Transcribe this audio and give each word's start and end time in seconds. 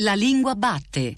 La 0.00 0.14
lingua 0.14 0.54
batte. 0.54 1.14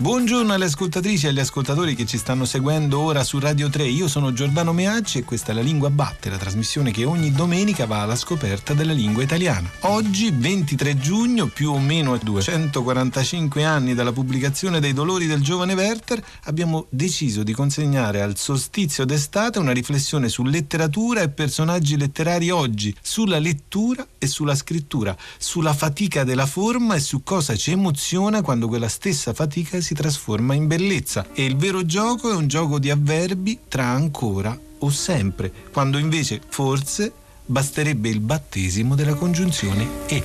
Buongiorno 0.00 0.52
alle 0.52 0.66
ascoltatrici 0.66 1.26
e 1.26 1.30
agli 1.30 1.40
ascoltatori 1.40 1.96
che 1.96 2.06
ci 2.06 2.18
stanno 2.18 2.44
seguendo 2.44 3.00
ora 3.00 3.24
su 3.24 3.40
Radio 3.40 3.68
3. 3.68 3.82
Io 3.82 4.06
sono 4.06 4.32
Giordano 4.32 4.72
Meacci 4.72 5.18
e 5.18 5.24
questa 5.24 5.50
è 5.50 5.54
La 5.56 5.60
Lingua 5.60 5.90
Batte, 5.90 6.30
la 6.30 6.36
trasmissione 6.36 6.92
che 6.92 7.04
ogni 7.04 7.32
domenica 7.32 7.84
va 7.84 8.02
alla 8.02 8.14
scoperta 8.14 8.74
della 8.74 8.92
lingua 8.92 9.24
italiana. 9.24 9.68
Oggi, 9.80 10.30
23 10.32 10.98
giugno, 10.98 11.48
più 11.48 11.72
o 11.72 11.80
meno 11.80 12.16
245 12.16 13.64
anni 13.64 13.94
dalla 13.94 14.12
pubblicazione 14.12 14.78
dei 14.78 14.92
Dolori 14.92 15.26
del 15.26 15.42
giovane 15.42 15.74
Werther, 15.74 16.22
abbiamo 16.44 16.86
deciso 16.90 17.42
di 17.42 17.52
consegnare 17.52 18.22
al 18.22 18.36
solstizio 18.36 19.04
d'estate 19.04 19.58
una 19.58 19.72
riflessione 19.72 20.28
su 20.28 20.44
letteratura 20.44 21.22
e 21.22 21.28
personaggi 21.30 21.96
letterari 21.96 22.50
oggi, 22.50 22.94
sulla 23.02 23.40
lettura 23.40 24.06
e 24.16 24.28
sulla 24.28 24.54
scrittura, 24.54 25.16
sulla 25.38 25.74
fatica 25.74 26.22
della 26.22 26.46
forma 26.46 26.94
e 26.94 27.00
su 27.00 27.24
cosa 27.24 27.56
ci 27.56 27.72
emoziona 27.72 28.42
quando 28.42 28.68
quella 28.68 28.88
stessa 28.88 29.34
fatica 29.34 29.86
si 29.87 29.87
trasforma 29.94 30.54
in 30.54 30.66
bellezza. 30.66 31.26
E 31.32 31.44
il 31.44 31.56
vero 31.56 31.84
gioco 31.84 32.30
è 32.30 32.34
un 32.34 32.46
gioco 32.48 32.78
di 32.78 32.90
avverbi 32.90 33.60
tra 33.68 33.84
ancora 33.86 34.58
o 34.80 34.90
sempre, 34.90 35.52
quando 35.72 35.98
invece 35.98 36.40
forse 36.48 37.12
basterebbe 37.44 38.08
il 38.08 38.20
battesimo 38.20 38.94
della 38.94 39.14
congiunzione 39.14 39.86
e. 40.06 40.24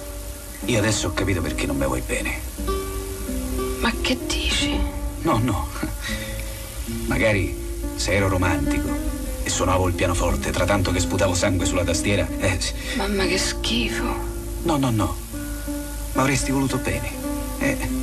Io 0.66 0.77
adesso 0.77 1.07
ho 1.07 1.13
capito 1.13 1.41
perché 1.41 1.66
non 1.66 1.77
mi 1.77 1.85
vuoi 1.85 2.02
bene. 2.05 2.40
Ma 3.81 3.91
che 4.02 4.18
dici? 4.27 4.77
No, 5.21 5.38
no. 5.40 5.68
Magari 7.07 7.55
se 7.95 8.13
ero 8.13 8.27
romantico 8.27 8.90
e 9.43 9.49
suonavo 9.49 9.87
il 9.87 9.93
pianoforte 9.93 10.52
tra 10.52 10.65
tanto 10.65 10.91
che 10.91 10.99
sputavo 10.99 11.34
sangue 11.34 11.65
sulla 11.65 11.84
tastiera. 11.84 12.27
Eh, 12.40 12.57
Mamma 12.96 13.26
che 13.26 13.37
schifo. 13.37 14.04
no, 14.63 14.77
no, 14.77 14.90
no. 14.90 15.15
Ma 16.13 16.21
avresti 16.21 16.52
voluto 16.52 16.77
bene. 16.77 17.12
Eh. 17.59 18.02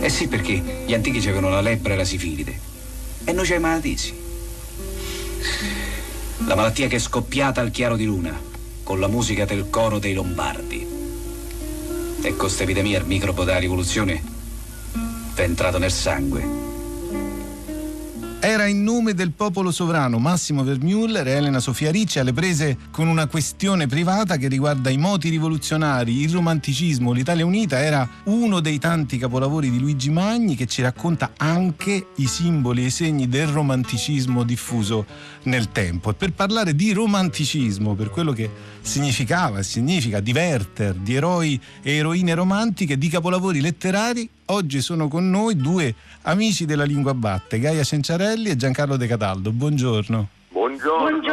Eh 0.00 0.08
sì, 0.08 0.28
perché 0.28 0.82
gli 0.86 0.94
antichi 0.94 1.18
c'avevano 1.18 1.48
la 1.48 1.60
lebbra 1.60 1.94
e 1.94 1.96
la 1.96 2.04
sifilide. 2.04 2.58
E 3.24 3.32
noi 3.32 3.44
c'è 3.44 3.58
malatisi. 3.58 4.14
La 6.46 6.54
malattia 6.54 6.86
che 6.86 6.96
è 6.96 7.00
scoppiata 7.00 7.60
al 7.60 7.70
chiaro 7.70 7.96
di 7.96 8.04
luna, 8.04 8.38
con 8.82 9.00
la 9.00 9.08
musica 9.08 9.44
del 9.44 9.68
coro 9.68 9.98
dei 9.98 10.14
Lombardi. 10.14 10.86
E 12.22 12.36
questa 12.36 12.62
epidemia 12.62 12.98
il 12.98 13.04
microbo 13.04 13.44
della 13.44 13.58
rivoluzione 13.58 14.22
è 15.34 15.40
entrato 15.40 15.78
nel 15.78 15.92
sangue. 15.92 16.65
Era 18.48 18.66
in 18.66 18.84
nome 18.84 19.12
del 19.12 19.32
popolo 19.32 19.72
sovrano 19.72 20.20
Massimo 20.20 20.62
Vermüller 20.62 21.26
e 21.26 21.32
Elena 21.32 21.58
Sofia 21.58 21.90
Ricci 21.90 22.20
alle 22.20 22.32
prese 22.32 22.78
con 22.92 23.08
una 23.08 23.26
questione 23.26 23.88
privata 23.88 24.36
che 24.36 24.46
riguarda 24.46 24.88
i 24.88 24.98
moti 24.98 25.30
rivoluzionari, 25.30 26.20
il 26.20 26.30
romanticismo, 26.30 27.10
l'Italia 27.10 27.44
Unita. 27.44 27.80
Era 27.80 28.08
uno 28.26 28.60
dei 28.60 28.78
tanti 28.78 29.18
capolavori 29.18 29.68
di 29.68 29.80
Luigi 29.80 30.10
Magni 30.10 30.54
che 30.54 30.66
ci 30.66 30.80
racconta 30.80 31.32
anche 31.36 32.10
i 32.14 32.26
simboli 32.28 32.84
e 32.84 32.86
i 32.86 32.90
segni 32.90 33.28
del 33.28 33.48
romanticismo 33.48 34.44
diffuso 34.44 35.06
nel 35.42 35.72
tempo. 35.72 36.10
E 36.10 36.14
per 36.14 36.32
parlare 36.32 36.76
di 36.76 36.92
romanticismo, 36.92 37.94
per 37.94 38.10
quello 38.10 38.30
che 38.30 38.48
significava 38.86 39.58
e 39.58 39.62
significa 39.64 40.20
di 40.20 40.32
Werther, 40.32 40.94
di 40.94 41.16
eroi 41.16 41.60
e 41.82 41.96
eroine 41.96 42.34
romantiche, 42.34 42.96
di 42.96 43.08
capolavori 43.08 43.60
letterari, 43.60 44.28
oggi 44.46 44.80
sono 44.80 45.08
con 45.08 45.28
noi 45.28 45.56
due 45.56 45.92
amici 46.22 46.64
della 46.64 46.84
lingua 46.84 47.12
batte, 47.12 47.58
Gaia 47.58 47.82
Cenciarelli 47.82 48.48
e 48.48 48.56
Giancarlo 48.56 48.96
De 48.96 49.06
Cataldo. 49.06 49.50
Buongiorno. 49.50 50.28
Buongiorno. 50.50 51.25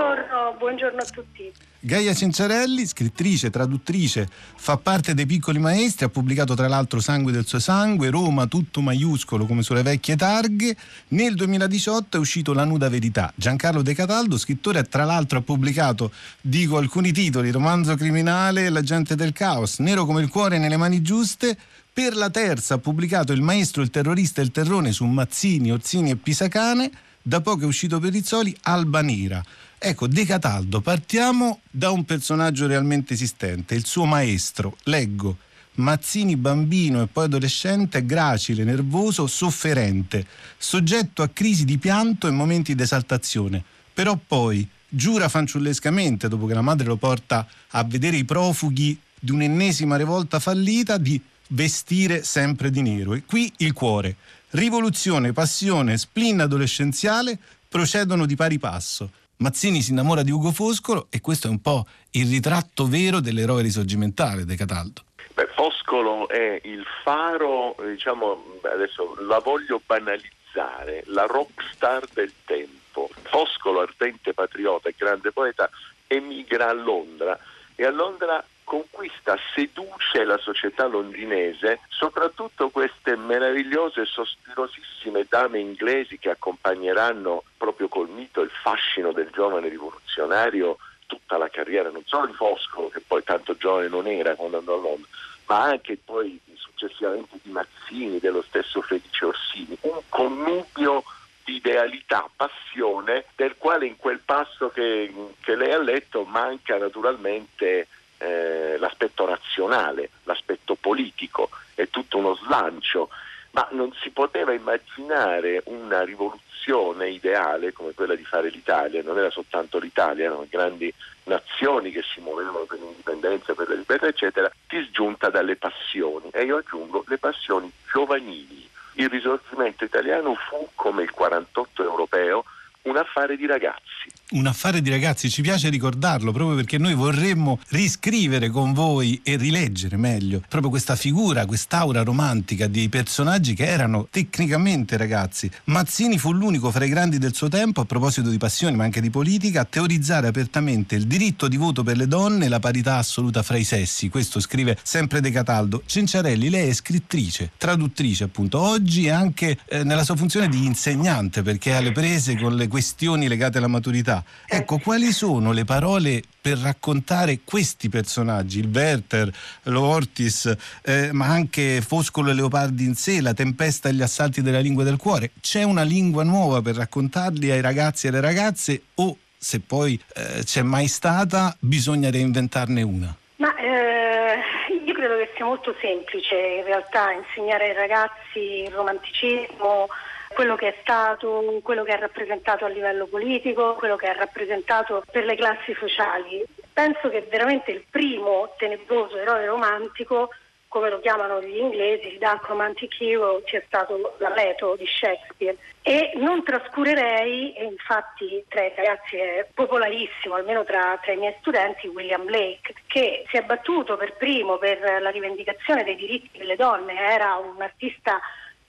Buongiorno, 0.64 1.02
a 1.02 1.06
tutti. 1.06 1.52
Gaia 1.81 2.14
Cenciarelli, 2.14 2.86
scrittrice, 2.86 3.49
traduttrice, 3.49 4.30
fa 4.55 4.77
parte 4.77 5.14
dei 5.14 5.26
Piccoli 5.26 5.60
Maestri, 5.60 6.05
ha 6.05 6.10
pubblicato 6.10 6.54
tra 6.55 6.70
l'altro 6.70 7.02
Sangue 7.02 7.33
del 7.33 7.45
suo 7.45 7.60
sangue, 7.60 8.10
Roma, 8.10 8.45
tutto 8.48 8.80
maiuscolo 8.80 9.45
come 9.45 9.61
sulle 9.61 9.82
vecchie 9.82 10.15
targhe. 10.15 10.73
Nel 11.10 11.36
2018 11.36 12.15
è 12.15 12.20
uscito 12.21 12.54
La 12.54 12.64
nuda 12.64 12.87
verità. 12.87 13.30
Giancarlo 13.36 13.82
De 13.82 13.93
Cataldo, 13.93 14.37
scrittore, 14.37 14.83
tra 14.83 15.04
l'altro 15.04 15.39
ha 15.39 15.42
pubblicato, 15.42 16.14
dico 16.39 16.77
alcuni 16.77 17.11
titoli, 17.11 17.52
Romanzo 17.52 17.95
criminale, 17.95 18.70
La 18.70 18.83
gente 18.83 19.16
del 19.16 19.33
caos, 19.33 19.80
Nero 19.80 20.05
come 20.05 20.21
il 20.21 20.30
cuore 20.30 20.60
nelle 20.60 20.77
mani 20.77 21.02
giuste. 21.02 21.58
Per 21.92 22.16
la 22.16 22.30
terza 22.30 22.76
ha 22.76 22.77
pubblicato 22.77 23.33
Il 23.33 23.42
maestro, 23.42 23.82
il 23.82 23.89
terrorista 23.89 24.39
e 24.39 24.45
il 24.45 24.52
terrone 24.52 24.93
su 24.93 25.04
Mazzini, 25.04 25.73
Orsini 25.73 26.11
e 26.11 26.16
Pisacane. 26.16 26.89
Da 27.26 27.39
poco 27.39 27.64
è 27.64 27.66
uscito 27.66 27.99
per 27.99 28.11
Rizzoli 28.11 28.55
Alba 28.64 29.02
Nera. 29.02 29.42
Ecco, 29.86 30.08
De 30.08 30.23
Cataldo, 30.23 30.80
partiamo 30.80 31.60
da 31.70 31.92
un 31.92 32.05
personaggio 32.05 32.67
realmente 32.67 33.16
esistente, 33.16 33.76
il 33.76 33.86
suo 33.86 34.05
maestro. 34.05 34.77
Leggo. 34.83 35.36
Mazzini 35.73 36.38
bambino 36.38 37.02
e 37.02 37.08
poi 37.08 37.26
adolescente, 37.26 38.05
gracile, 38.05 38.64
nervoso, 38.64 39.27
sofferente, 39.27 40.26
soggetto 40.58 41.22
a 41.22 41.27
crisi 41.27 41.66
di 41.66 41.77
pianto 41.80 42.30
e 42.30 42.32
momenti 42.32 42.76
di 42.76 42.82
esaltazione. 42.82 43.61
Però 43.93 44.17
poi 44.26 44.66
giura 44.88 45.27
fanciullescamente, 45.27 46.30
dopo 46.30 46.45
che 46.45 46.54
la 46.54 46.61
madre 46.61 46.88
lo 46.88 46.95
porta 46.95 47.45
a 47.72 47.83
vedere 47.83 48.16
i 48.16 48.23
profughi 48.23 48.98
di 49.20 49.32
un'ennesima 49.32 49.98
rivolta 49.98 50.39
fallita, 50.39 50.98
di 50.98 51.22
vestire 51.49 52.23
sempre 52.23 52.70
di 52.70 52.82
nero. 52.82 53.16
E 53.16 53.23
qui 53.26 53.52
il 53.58 53.73
cuore. 53.73 54.16
Rivoluzione, 54.52 55.33
passione, 55.33 55.98
spleen 55.98 56.39
adolescenziale 56.39 57.38
procedono 57.67 58.26
di 58.26 58.38
pari 58.38 58.60
passo. 58.60 59.11
Mazzini 59.38 59.82
si 59.82 59.92
innamora 59.92 60.23
di 60.23 60.32
Ugo 60.32 60.52
Foscolo 60.52 61.08
e 61.10 61.20
questo 61.20 61.48
è 61.48 61.49
un 61.49 61.61
po' 61.61 61.86
il 62.11 62.30
ritratto 62.30 62.88
vero 62.88 63.20
dell'eroe 63.20 63.61
risorgimentale 63.61 64.45
De 64.45 64.55
Cataldo. 64.55 65.02
Beh, 65.33 65.49
Foscolo 65.55 66.27
è 66.30 66.61
il 66.64 66.86
faro, 67.04 67.76
diciamo, 67.83 68.60
adesso 68.61 69.16
la 69.27 69.39
voglio 69.39 69.82
banalizzare, 69.86 71.04
la 71.08 71.26
rockstar 71.26 72.05
del 72.14 72.32
tempo. 72.45 73.10
Foscolo, 73.23 73.82
ardente 73.82 74.33
patriota 74.33 74.89
e 74.89 74.95
grande 74.95 75.32
poeta, 75.32 75.70
emigra 76.08 76.70
a 76.70 76.73
Londra 76.73 77.38
e 77.76 77.83
a 77.83 77.89
Londra 77.89 78.43
conquista, 78.63 79.37
seduce 79.53 80.23
la 80.23 80.37
società 80.37 80.85
londinese, 80.85 81.81
soprattutto 81.89 82.69
queste 82.69 83.15
meravigliose 83.15 84.01
e 84.01 84.05
sospirosissime 84.05 85.25
dame 85.29 85.59
inglesi 85.59 86.17
che 86.17 86.29
accompagneranno 86.29 87.43
proprio 87.57 87.87
col 87.87 88.09
mito 88.09 88.41
il 88.41 88.51
fascino 88.51 89.11
del 89.11 89.29
giovane 89.31 89.69
rivoluzionario 89.69 90.77
tutta 91.05 91.37
la 91.37 91.49
carriera, 91.49 91.89
non 91.89 92.03
solo 92.05 92.27
di 92.27 92.33
Foscolo, 92.33 92.89
che 92.89 93.01
poi 93.05 93.23
tanto 93.23 93.55
giovane 93.55 93.87
non 93.87 94.07
era 94.07 94.35
quando 94.35 94.57
andò 94.57 94.75
a 94.75 94.81
Londra, 94.81 95.07
ma 95.45 95.63
anche 95.63 95.97
poi 96.03 96.39
successivamente 96.55 97.37
di 97.41 97.51
Mazzini, 97.51 98.19
dello 98.19 98.41
stesso 98.41 98.81
Felice 98.81 99.25
Orsini, 99.25 99.77
un 99.81 100.01
connubio 100.09 101.03
di 101.43 101.55
idealità, 101.55 102.30
passione, 102.35 103.25
del 103.35 103.55
quale 103.57 103.85
in 103.85 103.97
quel 103.97 104.19
passo 104.23 104.69
che, 104.69 105.13
che 105.41 105.55
lei 105.55 105.71
ha 105.71 105.81
letto 105.81 106.23
manca 106.23 106.77
naturalmente 106.77 107.87
eh, 108.23 108.78
l'aspetto 108.78 109.26
razionale, 109.26 110.10
l'aspetto 110.23 110.76
politico, 110.76 111.50
è 111.76 111.89
tutto 111.89 112.17
uno 112.17 112.36
slancio, 112.36 113.10
ma 113.52 113.67
non 113.72 113.94
si 114.02 114.10
poteva 114.10 114.54
immaginare 114.54 115.61
una 115.66 116.04
rivoluzione 116.04 117.10
ideale 117.10 117.73
come 117.73 117.94
quella 117.94 118.16
di 118.16 118.23
fare 118.23 118.50
l'Italia, 118.50 119.04
non 119.04 119.17
era 119.17 119.30
soltanto 119.30 119.78
l'Italia, 119.78 120.26
erano 120.26 120.48
grandi 120.50 120.92
nazioni 121.26 121.92
che 121.92 122.02
si 122.02 122.20
muovevano 122.22 122.66
per 122.66 122.80
l'indipendenza, 122.80 123.54
per 123.54 123.67
la 123.70 123.76
libertà, 123.76 124.08
eccetera, 124.08 124.52
disgiunta 124.67 125.30
dalle 125.30 125.55
passioni 125.55 126.30
e 126.32 126.44
io 126.44 126.58
aggiungo 126.58 127.04
le 127.08 127.17
passioni 127.17 127.72
giovanili. 127.92 128.69
Il 128.95 129.10
risorgimento 129.10 129.84
italiano 129.84 130.36
fu, 130.36 130.69
come 130.76 131.04
il 131.04 131.12
48 131.12 131.84
europeo, 131.84 132.46
un 132.83 132.97
affare 132.97 133.38
di 133.38 133.45
ragazzi. 133.45 134.12
Un 134.31 134.47
affare 134.47 134.81
di 134.81 134.89
ragazzi, 134.89 135.30
ci 135.30 135.41
piace 135.41 135.69
ricordarlo 135.69 136.31
proprio 136.31 136.56
perché 136.56 136.77
noi 136.77 136.95
vorremmo 136.95 137.59
riscrivere 137.69 138.50
con 138.50 138.74
voi 138.74 139.21
e 139.24 139.35
rileggere 139.38 139.95
meglio 139.95 140.41
proprio 140.50 140.69
questa 140.69 140.95
figura, 140.95 141.45
quest'aura 141.45 142.03
romantica 142.03 142.68
di 142.68 142.89
personaggi 142.89 143.53
che 143.53 143.65
erano 143.65 144.07
tecnicamente 144.09 144.97
ragazzi. 144.97 145.50
Mazzini 145.65 146.18
fu 146.18 146.33
l'unico 146.33 146.71
fra 146.71 146.83
i 146.83 146.89
grandi 146.89 147.19
del 147.19 147.35
suo 147.35 147.47
tempo, 147.47 147.81
a 147.81 147.85
proposito 147.85 148.30
di 148.30 148.38
passioni 148.38 148.75
ma 148.75 148.83
anche 148.83 149.01
di 149.01 149.09
politica, 149.09 149.62
a 149.62 149.65
teorizzare 149.65 150.27
apertamente 150.27 150.95
il 150.95 151.06
diritto 151.06 151.47
di 151.47 151.57
voto 151.57 151.83
per 151.83 151.95
le 151.95 152.07
donne 152.07 152.45
e 152.45 152.50
la 152.50 152.59
parità 152.59 152.97
assoluta 152.97 153.44
fra 153.44 153.57
i 153.57 153.63
sessi. 153.63 154.09
Questo 154.09 154.39
scrive 154.39 154.77
sempre 154.81 155.21
De 155.21 155.31
Cataldo. 155.31 155.83
Cenciarelli, 155.85 156.50
lei 156.50 156.69
è 156.69 156.74
scrittrice, 156.74 157.51
traduttrice 157.57 158.25
appunto, 158.25 158.59
oggi 158.59 159.09
anche 159.09 159.57
eh, 159.68 159.83
nella 159.83 160.03
sua 160.03 160.15
funzione 160.15 160.50
di 160.50 160.65
insegnante 160.65 161.44
perché 161.44 161.71
è 161.71 161.75
alle 161.75 161.91
prese 161.91 162.35
con 162.35 162.56
le 162.56 162.68
questioni 162.74 163.28
legate 163.28 163.60
alla 163.60 163.68
maturità. 163.68 164.24
fa. 164.24 164.24
Ecco, 164.48 164.78
quali 164.78 165.12
sono 165.12 165.52
le 165.52 165.66
parole 165.66 166.22
per 166.42 166.58
raccontare 166.58 167.40
questi 167.44 167.90
personaggi, 167.90 168.60
il 168.60 168.70
Werther, 168.74 169.31
l'Ortis, 169.64 170.56
eh, 170.84 171.12
ma 171.12 171.28
anche 171.28 171.81
Foscolo 171.81 172.31
e 172.31 172.34
Leopardi 172.34 172.84
in 172.84 172.96
sé, 172.96 173.22
la 173.22 173.34
tempesta 173.34 173.90
e 173.90 173.94
gli 173.94 174.02
assalti 174.02 174.42
della 174.42 174.60
lingua 174.60 174.84
del 174.84 174.98
cuore. 174.98 175.31
C'è 175.40 175.64
una 175.64 175.84
lingua 175.84 176.24
nuova 176.24 176.62
per 176.62 176.75
raccontarli 176.75 177.52
ai 177.52 177.62
ragazzi 177.62 178.06
e 178.06 178.10
alle 178.10 178.22
ragazze 178.22 178.81
o 178.96 179.18
se 179.38 179.60
poi 179.60 180.00
eh, 180.16 180.44
c'è 180.44 180.62
mai 180.62 180.88
stata 180.88 181.56
bisogna 181.60 182.10
reinventarne 182.10 182.81
una? 182.81 183.14
Ma 183.38 183.54
eh, 183.58 184.40
io 184.86 184.94
credo 184.94 185.18
che 185.18 185.31
sia 185.36 185.46
molto 185.46 185.76
semplice 185.81 186.36
in 186.36 186.64
realtà 186.64 187.12
insegnare 187.12 187.69
ai 187.69 187.74
ragazzi 187.74 188.64
il 188.66 188.72
romanticismo, 188.72 189.88
quello 190.33 190.56
che 190.56 190.69
è 190.69 190.75
stato, 190.81 191.59
quello 191.63 191.83
che 191.83 191.94
ha 191.94 192.00
rappresentato 192.00 192.65
a 192.65 192.69
livello 192.69 193.06
politico, 193.07 193.75
quello 193.75 193.95
che 193.95 194.07
ha 194.07 194.13
rappresentato 194.13 195.03
per 195.12 195.25
le 195.25 195.35
classi 195.35 195.74
sociali. 195.80 196.44
Penso 196.71 197.09
che 197.09 197.27
veramente 197.30 197.71
il 197.71 197.85
primo 197.89 198.53
tenebroso 198.57 199.18
eroe 199.18 199.45
romantico 199.45 200.30
come 200.74 200.89
lo 200.89 201.00
chiamano 201.01 201.39
gli 201.39 201.56
inglesi, 201.56 202.13
il 202.13 202.18
Dark 202.18 202.47
Romantic 202.47 203.00
Hero, 203.00 203.44
sia 203.45 203.62
stato 203.63 204.15
l'Aleto 204.18 204.75
di 204.75 204.88
Shakespeare. 204.88 205.56
E 205.83 206.13
non 206.15 206.44
trascurerei, 206.44 207.53
e 207.53 207.65
infatti 207.65 208.44
tra 208.47 208.63
i 208.63 208.74
ragazzi 208.75 209.18
è 209.18 209.47
popolarissimo, 209.53 210.33
almeno 210.33 210.63
tra, 210.63 210.97
tra, 211.00 211.12
i 211.12 211.18
miei 211.18 211.35
studenti, 211.41 211.85
William 211.88 212.25
Blake, 212.25 212.74
che 212.88 213.24
si 213.30 213.38
è 213.38 213.44
battuto 213.44 213.97
per 213.97 214.15
primo 214.18 214.57
per 214.57 214.80
la 215.00 215.12
rivendicazione 215.12 215.83
dei 215.83 215.95
diritti 215.95 216.39
delle 216.39 216.56
donne, 216.56 216.95
era 216.97 217.35
un 217.35 217.62
artista 217.62 218.19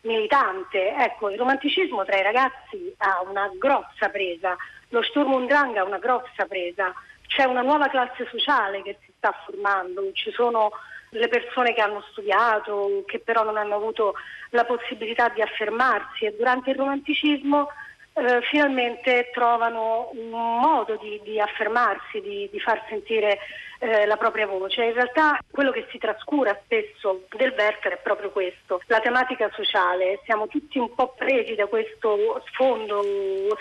militante. 0.04 0.94
Ecco, 0.94 1.30
il 1.30 1.38
romanticismo 1.38 2.04
tra 2.04 2.16
i 2.16 2.22
ragazzi 2.22 2.94
ha 2.98 3.22
una 3.28 3.50
grossa 3.58 4.08
presa, 4.10 4.56
lo 4.88 5.02
Sturm 5.02 5.32
und 5.32 5.48
Drang 5.48 5.76
ha 5.76 5.84
una 5.84 5.98
grossa 5.98 6.46
presa, 6.46 6.92
c'è 7.26 7.44
una 7.44 7.62
nuova 7.62 7.88
classe 7.88 8.26
sociale 8.30 8.82
che 8.82 8.98
si 9.04 9.12
sta 9.16 9.34
formando, 9.44 10.10
ci 10.12 10.30
sono 10.30 10.70
le 11.10 11.28
persone 11.28 11.72
che 11.74 11.80
hanno 11.80 12.04
studiato, 12.10 13.04
che 13.06 13.20
però 13.20 13.44
non 13.44 13.56
hanno 13.56 13.76
avuto 13.76 14.14
la 14.50 14.64
possibilità 14.64 15.28
di 15.28 15.42
affermarsi 15.42 16.24
e 16.24 16.34
durante 16.36 16.70
il 16.70 16.76
romanticismo 16.76 17.68
eh, 18.14 18.40
finalmente 18.42 19.30
trovano 19.32 20.10
un 20.12 20.30
modo 20.30 20.96
di, 20.96 21.20
di 21.24 21.40
affermarsi, 21.40 22.20
di, 22.20 22.48
di, 22.50 22.60
far 22.60 22.84
sentire 22.88 23.38
eh, 23.78 24.06
la 24.06 24.16
propria 24.16 24.46
voce. 24.46 24.84
In 24.84 24.94
realtà 24.94 25.38
quello 25.50 25.70
che 25.70 25.86
si 25.90 25.98
trascura 25.98 26.58
spesso 26.64 27.24
del 27.36 27.54
Werther 27.56 27.94
è 27.94 28.00
proprio 28.02 28.30
questo, 28.30 28.80
la 28.86 29.00
tematica 29.00 29.50
sociale. 29.52 30.20
Siamo 30.24 30.46
tutti 30.46 30.78
un 30.78 30.94
po' 30.94 31.14
presi 31.16 31.54
da 31.54 31.66
questo 31.66 32.42
sfondo 32.46 33.02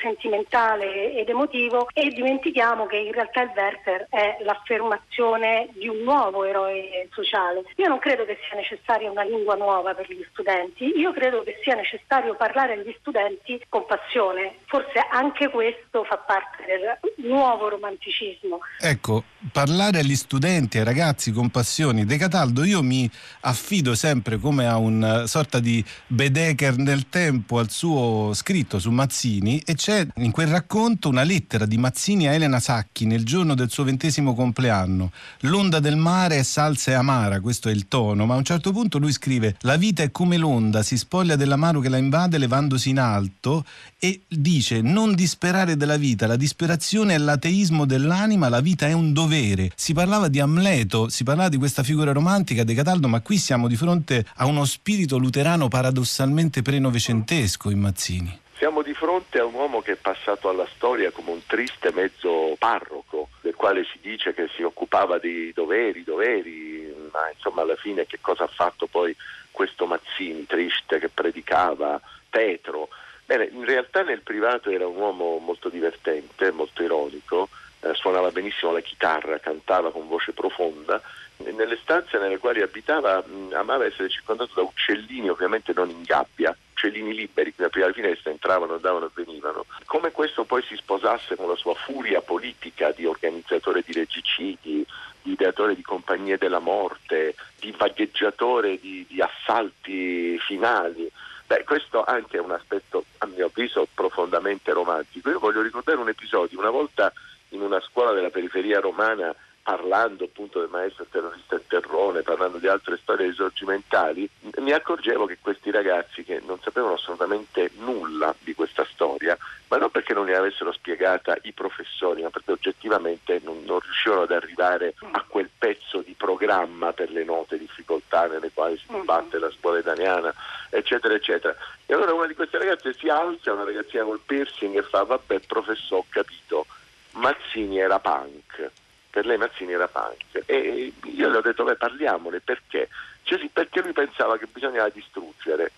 sentimentale 0.02 1.14
ed 1.14 1.30
emotivo 1.30 1.88
e 1.94 2.10
dimentichiamo 2.10 2.86
che 2.86 2.98
in 2.98 3.12
realtà 3.12 3.42
il 3.42 3.52
Werther 3.56 4.08
è 4.10 4.38
l'affermazione 4.42 5.70
di 5.74 5.88
un 5.88 6.00
nuovo 6.00 6.44
eroe 6.44 7.08
sociale. 7.12 7.64
Io 7.76 7.88
non 7.88 8.00
credo 8.00 8.26
che 8.26 8.38
sia 8.48 8.58
necessaria 8.58 9.10
una 9.10 9.24
lingua 9.24 9.56
nuova 9.56 9.94
per 9.94 10.12
gli 10.12 10.26
studenti, 10.32 10.98
io 10.98 11.12
credo 11.14 11.44
che 11.44 11.60
sia 11.64 11.76
necessario 11.76 12.36
parlare 12.36 12.74
agli 12.74 12.96
studenti 13.00 13.62
con 13.70 13.86
passione. 13.86 14.56
Forse 14.66 15.06
anche 15.10 15.50
questo 15.50 16.04
fa 16.04 16.18
parte 16.18 16.64
del 16.66 16.98
nuovo 17.28 17.70
romanticismo. 17.70 18.60
Ecco, 18.80 19.24
parlare 19.52 20.00
agli 20.00 20.16
studenti, 20.16 20.78
ai 20.78 20.84
ragazzi 20.84 21.32
con 21.32 21.50
passioni. 21.50 22.06
De 22.06 22.18
Cataldo, 22.18 22.64
io 22.64 22.82
mi 22.82 23.10
affido 23.42 23.96
sempre 23.96 24.38
come 24.38 24.68
a 24.68 24.78
una 24.78 25.28
sorta 25.28 25.60
di 25.60 25.84
Bedecker 26.08 26.78
nel 26.78 27.10
tempo 27.10 27.60
al 27.60 27.70
suo 27.70 28.32
scritto 28.34 28.80
su 28.80 28.92
Mazzini 28.92 29.62
e 29.66 29.76
c'è 29.76 30.08
in 30.18 30.32
quel 30.32 30.48
racconto 30.48 31.10
una 31.10 31.24
lettera 31.24 31.66
di 31.66 31.78
Mazzini 31.78 32.28
a 32.28 32.34
Elena 32.34 32.60
Sacchi 32.60 33.06
nel 33.06 33.26
giorno 33.26 33.56
del 33.56 33.70
suo 33.70 33.84
ventesimo 33.84 34.34
compleanno. 34.34 35.12
L'onda 35.42 35.80
del 35.80 35.98
mare 35.98 36.38
è 36.38 36.44
salsa 36.44 36.92
e 36.92 36.94
amara, 36.94 37.42
questo 37.42 37.70
è 37.70 37.72
il 37.72 37.88
tono, 37.88 38.26
ma 38.26 38.36
a 38.36 38.38
un 38.38 38.46
certo 38.46 38.72
punto 38.72 38.98
lui 38.98 39.12
scrive 39.12 39.56
la 39.62 39.76
vita 39.76 40.04
è 40.04 40.12
come 40.12 40.38
l'onda, 40.38 40.84
si 40.84 40.98
spoglia 40.98 41.36
dell'amaro 41.36 41.80
che 41.80 41.90
la 41.90 41.98
invade 41.98 42.38
levandosi 42.38 42.90
in 42.90 43.00
alto 43.00 43.66
e 44.00 44.22
dice 44.28 44.82
non 44.82 45.16
disperare 45.16 45.76
della 45.76 45.98
vita, 45.98 46.28
la 46.28 46.36
disperazione 46.36 47.16
è 47.16 47.18
l'ateismo 47.18 47.86
dell'anima, 47.86 48.50
la 48.50 48.62
vita 48.62 48.88
è 48.88 48.94
un 48.94 49.12
dovere. 49.12 49.33
Si 49.34 49.96
parlava 49.96 50.28
di 50.28 50.40
Amleto, 50.40 51.10
si 51.10 51.24
parlava 51.24 51.50
di 51.50 51.58
questa 51.58 51.82
figura 51.82 52.12
romantica 52.12 52.64
di 52.64 52.76
Cataldo, 52.76 53.08
ma 53.08 53.20
qui 53.22 53.38
siamo 53.38 53.68
di 53.68 53.76
fronte 53.76 54.24
a 54.36 54.46
uno 54.46 54.64
spirito 54.64 55.18
luterano 55.18 55.70
paradossalmente 55.70 56.62
pre-novecentesco 56.62 57.72
in 57.72 57.80
Mazzini. 57.80 58.40
Siamo 58.58 58.84
di 58.84 58.94
fronte 58.94 59.40
a 59.40 59.46
un 59.46 59.56
uomo 59.56 59.82
che 59.82 59.94
è 59.94 59.96
passato 59.96 60.50
alla 60.50 60.68
storia 60.76 61.10
come 61.10 61.32
un 61.32 61.42
triste 61.48 61.92
mezzo 61.92 62.56
parroco, 62.60 63.30
del 63.42 63.56
quale 63.56 63.84
si 63.86 63.98
dice 64.04 64.36
che 64.36 64.50
si 64.56 64.62
occupava 64.62 65.18
di 65.18 65.52
doveri, 65.52 66.04
doveri, 66.04 66.94
ma 67.12 67.28
insomma 67.34 67.64
alla 67.64 67.76
fine 67.76 68.06
che 68.06 68.20
cosa 68.22 68.44
ha 68.44 68.50
fatto 68.54 68.86
poi 68.86 69.16
questo 69.50 69.88
Mazzini, 69.88 70.46
triste, 70.46 71.00
che 71.00 71.10
predicava, 71.10 72.00
Petro. 72.30 72.90
Bene, 73.26 73.50
in 73.52 73.66
realtà 73.66 74.04
nel 74.04 74.22
privato 74.22 74.70
era 74.70 74.86
un 74.86 74.98
uomo 74.98 75.40
molto 75.40 75.70
divertente, 75.70 76.52
molto 76.52 76.84
ironico, 76.84 77.50
eh, 77.84 77.94
suonava 77.94 78.32
benissimo 78.32 78.72
la 78.72 78.80
chitarra, 78.82 79.40
cantava 79.40 79.92
con 79.92 80.08
voce 80.08 80.32
profonda. 80.32 81.02
Nelle 81.38 81.78
stanze 81.82 82.18
nelle 82.20 82.38
quali 82.38 82.62
abitava 82.62 83.22
mh, 83.26 83.54
amava 83.54 83.86
essere 83.86 84.10
circondato 84.10 84.54
da 84.56 84.62
uccellini, 84.62 85.30
ovviamente 85.30 85.74
non 85.74 85.90
in 85.90 86.04
gabbia, 86.04 86.56
uccellini 86.72 87.14
liberi 87.14 87.54
che 87.54 87.66
aprire 87.66 87.88
la 87.88 87.94
finestra 87.94 88.32
entravano, 88.32 88.76
andavano 88.76 89.08
e 89.08 89.10
venivano. 89.14 89.66
Come 89.86 90.12
questo 90.12 90.46
poi 90.46 90.64
si 90.64 90.76
sposasse 90.76 91.36
con 91.36 91.50
la 91.50 91.56
sua 91.56 91.74
furia 91.74 92.22
politica 92.22 92.92
di 92.92 93.06
organizzatore 93.06 93.84
di 93.86 93.94
regicidi, 93.94 94.86
di 95.22 95.32
ideatore 95.32 95.76
di 95.76 95.82
compagnie 95.82 96.38
della 96.38 96.60
morte, 96.60 97.36
di 97.60 97.74
vagheggiatore 97.76 98.80
di, 98.80 99.06
di 99.10 99.22
assalti 99.22 100.38
finali. 100.40 101.10
Beh, 101.46 101.64
questo 101.66 102.04
anche 102.06 102.38
è 102.38 102.40
un 102.40 102.52
aspetto, 102.52 103.04
a 103.18 103.26
mio 103.26 103.48
avviso, 103.48 103.86
profondamente 103.94 104.72
romantico. 104.72 105.30
Io 105.30 105.40
voglio 105.40 105.62
ricordare 105.62 106.00
un 106.00 106.10
episodio, 106.10 106.58
una 106.60 106.70
volta 106.70 107.12
in 107.54 107.62
una 107.62 107.80
scuola 107.82 108.14
della 108.14 108.30
periferia 108.30 108.80
romana 108.80 109.34
parlando 109.64 110.26
appunto 110.26 110.60
del 110.60 110.68
maestro 110.70 111.06
terrorista 111.10 111.60
Terrone, 111.66 112.22
parlando 112.22 112.58
di 112.58 112.68
altre 112.68 113.00
storie 113.02 113.28
risorgimentali, 113.28 114.30
mi 114.58 114.74
accorgevo 114.74 115.26
che 115.26 115.38
questi 115.40 115.72
ragazzi 115.72 116.24
che 116.24 116.42
non 116.46 116.60
sapevano 116.62 116.96
assolutamente 116.96 117.72
nulla 117.78 118.36
di 118.40 118.54
questa 118.54 118.86
storia, 118.92 119.38
ma 119.70 119.78
non 119.78 119.90
perché 119.90 120.14
non 120.14 120.26
ne 120.26 120.36
avessero 120.36 120.74
spiegata 120.74 121.38
i 121.44 121.54
professori, 121.54 122.22
ma 122.22 122.30
perché 122.30 122.52
oggettivamente 122.52 123.40
non, 123.44 123.64
non 123.64 123.80
riuscivano 123.80 124.24
ad 124.24 124.32
arrivare 124.32 124.96
a 125.12 125.24
quel 125.26 125.50
pezzo 125.58 126.02
di 126.02 126.14
programma 126.14 126.92
per 126.92 127.10
le 127.10 127.24
note 127.24 127.58
difficoltà 127.58 128.28
nelle 128.28 128.52
quali 128.54 128.78
si 128.78 128.86
batte 129.04 129.40
la 129.40 129.50
scuola 129.50 129.80
italiana, 129.80 130.34
eccetera, 130.70 131.14
eccetera. 131.14 131.56
E 131.86 131.94
allora 131.94 132.14
una 132.14 132.28
di 132.28 132.36
queste 132.36 132.58
ragazze 132.58 132.94
si 132.94 133.08
alza, 133.08 133.54
una 133.54 133.64
ragazzina 133.64 134.04
col 134.04 134.20
piercing 134.26 134.76
e 134.76 134.84
fa, 134.84 135.04
vabbè 135.04 135.40
professore, 135.40 136.02
ho 136.02 136.06
capito, 136.10 136.66
Mazzini 137.14 137.80
era 137.80 138.00
punk. 138.00 138.72
Per 139.10 139.26
lei 139.26 139.38
Mazzini 139.38 139.74
era 139.74 139.88
punk. 139.88 140.44
E 140.46 140.94
io 141.04 141.30
le 141.30 141.38
ho 141.38 141.42
detto 141.42 141.64
beh 141.64 141.76
parliamone 141.76 142.40
perché? 142.40 142.90
Cioè, 143.24 143.40
sì, 143.40 143.50
perché 143.52 143.82
lui 143.82 143.94
pensava 143.94 144.38
che 144.38 144.48
bisognava 144.52 144.90
distruggere. 144.90 145.72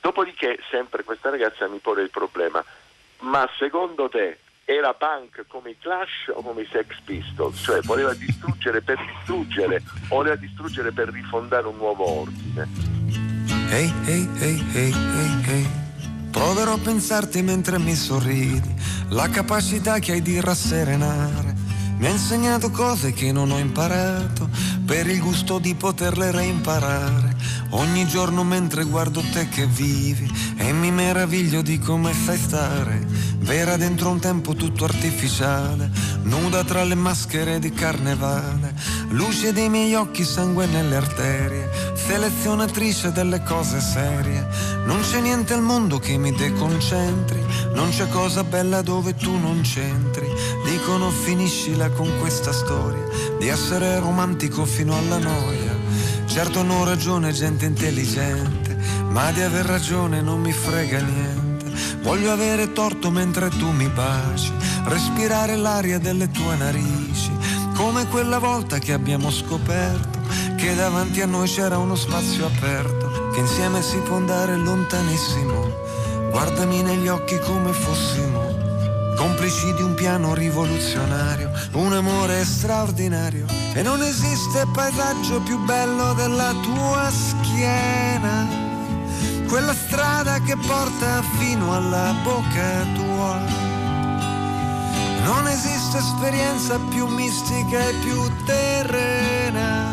Dopodiché 0.00 0.58
sempre 0.70 1.04
questa 1.04 1.30
ragazza 1.30 1.68
mi 1.68 1.78
pone 1.78 2.02
il 2.02 2.10
problema. 2.10 2.64
Ma 3.20 3.48
secondo 3.58 4.08
te 4.08 4.38
era 4.64 4.94
punk 4.94 5.44
come 5.48 5.70
i 5.70 5.78
Clash 5.78 6.28
o 6.28 6.42
come 6.42 6.62
i 6.62 6.68
Sex 6.70 6.94
Pistols? 7.04 7.60
Cioè 7.62 7.80
voleva 7.82 8.14
distruggere 8.14 8.80
per 8.80 8.98
distruggere 9.04 9.82
o 10.08 10.16
voleva 10.16 10.36
distruggere 10.36 10.92
per 10.92 11.08
rifondare 11.08 11.66
un 11.66 11.76
nuovo 11.76 12.04
ordine? 12.20 12.68
Ehi 13.70 13.92
ehi 14.06 14.28
ehi 14.42 15.79
Proverò 16.30 16.74
a 16.74 16.78
pensarti 16.78 17.42
mentre 17.42 17.78
mi 17.78 17.94
sorridi, 17.94 18.74
la 19.08 19.28
capacità 19.28 19.98
che 19.98 20.12
hai 20.12 20.22
di 20.22 20.40
rasserenare 20.40 21.69
mi 22.00 22.06
ha 22.06 22.10
insegnato 22.10 22.70
cose 22.70 23.12
che 23.12 23.30
non 23.30 23.50
ho 23.50 23.58
imparato 23.58 24.48
per 24.86 25.06
il 25.06 25.20
gusto 25.20 25.58
di 25.58 25.74
poterle 25.74 26.30
reimparare. 26.30 27.36
Ogni 27.72 28.06
giorno 28.06 28.42
mentre 28.42 28.84
guardo 28.84 29.22
te 29.32 29.48
che 29.50 29.66
vivi 29.66 30.28
e 30.56 30.72
mi 30.72 30.90
meraviglio 30.90 31.60
di 31.60 31.78
come 31.78 32.14
sai 32.14 32.38
stare. 32.38 33.06
Vera 33.40 33.76
dentro 33.76 34.08
un 34.08 34.18
tempo 34.18 34.54
tutto 34.54 34.84
artificiale, 34.84 35.90
nuda 36.22 36.64
tra 36.64 36.84
le 36.84 36.94
maschere 36.94 37.58
di 37.58 37.70
carnevale. 37.70 38.74
Luce 39.10 39.52
dei 39.52 39.68
miei 39.68 39.94
occhi, 39.94 40.24
sangue 40.24 40.66
nelle 40.66 40.96
arterie, 40.96 41.68
selezionatrice 41.94 43.12
delle 43.12 43.42
cose 43.42 43.78
serie. 43.80 44.46
Non 44.84 45.00
c'è 45.00 45.20
niente 45.20 45.52
al 45.52 45.62
mondo 45.62 45.98
che 45.98 46.16
mi 46.16 46.32
deconcentri, 46.32 47.44
non 47.74 47.90
c'è 47.90 48.08
cosa 48.08 48.42
bella 48.42 48.82
dove 48.82 49.14
tu 49.14 49.36
non 49.36 49.60
c'entri. 49.62 50.26
Dicono 50.64 51.10
finiscila 51.10 51.89
con 51.96 52.18
questa 52.18 52.52
storia 52.52 53.04
di 53.38 53.48
essere 53.48 53.98
romantico 53.98 54.64
fino 54.64 54.96
alla 54.96 55.18
noia. 55.18 55.76
Certo 56.26 56.60
hanno 56.60 56.84
ragione 56.84 57.32
gente 57.32 57.66
intelligente, 57.66 58.76
ma 59.08 59.30
di 59.32 59.40
aver 59.40 59.64
ragione 59.64 60.20
non 60.20 60.40
mi 60.40 60.52
frega 60.52 61.00
niente. 61.00 61.72
Voglio 62.02 62.32
avere 62.32 62.72
torto 62.72 63.10
mentre 63.10 63.48
tu 63.48 63.70
mi 63.70 63.88
baci, 63.88 64.52
respirare 64.84 65.56
l'aria 65.56 65.98
delle 65.98 66.30
tue 66.30 66.56
narici, 66.56 67.30
come 67.74 68.06
quella 68.06 68.38
volta 68.38 68.78
che 68.78 68.92
abbiamo 68.92 69.30
scoperto 69.30 70.18
che 70.56 70.74
davanti 70.74 71.22
a 71.22 71.26
noi 71.26 71.48
c'era 71.48 71.78
uno 71.78 71.94
spazio 71.94 72.44
aperto, 72.44 73.30
che 73.32 73.40
insieme 73.40 73.80
si 73.80 73.96
può 73.98 74.16
andare 74.16 74.56
lontanissimo. 74.56 75.68
Guardami 76.30 76.82
negli 76.82 77.08
occhi 77.08 77.38
come 77.38 77.72
fossimo 77.72 78.49
complici 79.20 79.74
di 79.74 79.82
un 79.82 79.92
piano 79.92 80.32
rivoluzionario, 80.32 81.50
un 81.72 81.92
amore 81.92 82.42
straordinario. 82.42 83.44
E 83.74 83.82
non 83.82 84.00
esiste 84.00 84.64
paesaggio 84.72 85.42
più 85.42 85.62
bello 85.64 86.14
della 86.14 86.54
tua 86.62 87.10
schiena, 87.10 88.48
quella 89.46 89.74
strada 89.74 90.40
che 90.40 90.56
porta 90.66 91.22
fino 91.38 91.74
alla 91.74 92.14
bocca 92.22 92.86
tua. 92.94 93.38
Non 95.24 95.46
esiste 95.48 95.98
esperienza 95.98 96.78
più 96.88 97.06
mistica 97.06 97.78
e 97.78 97.94
più 98.02 98.22
terrena 98.46 99.92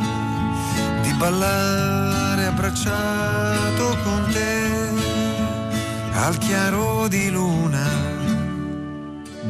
di 1.02 1.12
ballare 1.16 2.46
abbracciato 2.46 3.98
con 4.04 4.26
te 4.32 4.56
al 6.14 6.38
chiaro 6.38 7.10
di 7.10 7.30
luna 7.30 8.07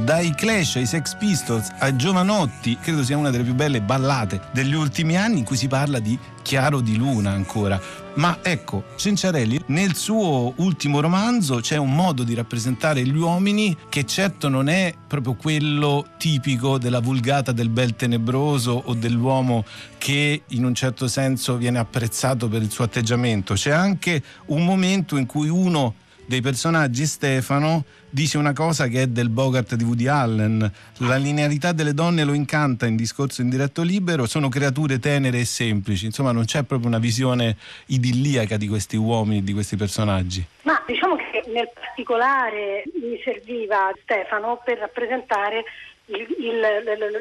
dai 0.07 0.33
Clash 0.33 0.77
ai 0.77 0.85
Sex 0.85 1.17
Pistols 1.17 1.67
a 1.79 1.93
Giovanotti, 1.93 2.77
credo 2.81 3.03
sia 3.03 3.17
una 3.17 3.29
delle 3.29 3.43
più 3.43 3.53
belle 3.53 3.81
ballate 3.81 4.39
degli 4.53 4.73
ultimi 4.73 5.17
anni 5.17 5.39
in 5.39 5.43
cui 5.43 5.57
si 5.57 5.67
parla 5.67 5.99
di 5.99 6.17
chiaro 6.41 6.79
di 6.79 6.95
luna 6.95 7.31
ancora. 7.31 7.77
Ma 8.13 8.37
ecco, 8.41 8.85
Cenciarelli 8.95 9.63
nel 9.65 9.97
suo 9.97 10.53
ultimo 10.55 11.01
romanzo 11.01 11.57
c'è 11.57 11.75
un 11.75 11.93
modo 11.93 12.23
di 12.23 12.33
rappresentare 12.33 13.03
gli 13.03 13.17
uomini 13.17 13.75
che 13.89 14.05
certo 14.05 14.47
non 14.47 14.69
è 14.69 14.95
proprio 15.05 15.33
quello 15.33 16.05
tipico 16.17 16.77
della 16.77 17.01
vulgata 17.01 17.51
del 17.51 17.67
bel 17.67 17.97
tenebroso 17.97 18.81
o 18.85 18.93
dell'uomo 18.93 19.65
che 19.97 20.43
in 20.47 20.63
un 20.63 20.73
certo 20.73 21.09
senso 21.09 21.57
viene 21.57 21.79
apprezzato 21.79 22.47
per 22.47 22.61
il 22.61 22.71
suo 22.71 22.85
atteggiamento. 22.85 23.55
C'è 23.55 23.71
anche 23.71 24.23
un 24.45 24.63
momento 24.63 25.17
in 25.17 25.25
cui 25.25 25.49
uno 25.49 25.95
dei 26.27 26.41
personaggi 26.41 27.05
Stefano 27.05 27.85
dice 28.09 28.37
una 28.37 28.51
cosa 28.51 28.87
che 28.87 29.03
è 29.03 29.07
del 29.07 29.29
Bogart 29.29 29.75
di 29.75 29.83
Woody 29.85 30.07
Allen. 30.07 30.71
La 30.97 31.15
linearità 31.15 31.71
delle 31.71 31.93
donne 31.93 32.25
lo 32.25 32.33
incanta 32.33 32.85
in 32.85 32.97
discorso 32.97 33.41
in 33.41 33.49
diretto 33.49 33.81
libero, 33.81 34.25
sono 34.25 34.49
creature 34.49 34.99
tenere 34.99 35.39
e 35.39 35.45
semplici, 35.45 36.05
insomma 36.05 36.33
non 36.33 36.43
c'è 36.43 36.63
proprio 36.63 36.89
una 36.89 36.99
visione 36.99 37.55
idilliaca 37.87 38.57
di 38.57 38.67
questi 38.67 38.97
uomini, 38.97 39.41
di 39.41 39.53
questi 39.53 39.77
personaggi. 39.77 40.45
Ma 40.63 40.83
diciamo 40.85 41.15
che 41.15 41.43
nel 41.47 41.69
particolare 41.73 42.83
mi 43.01 43.19
serviva 43.23 43.93
Stefano 44.03 44.61
per 44.63 44.79
rappresentare 44.79 45.63
il, 46.07 46.27
il, 46.39 46.59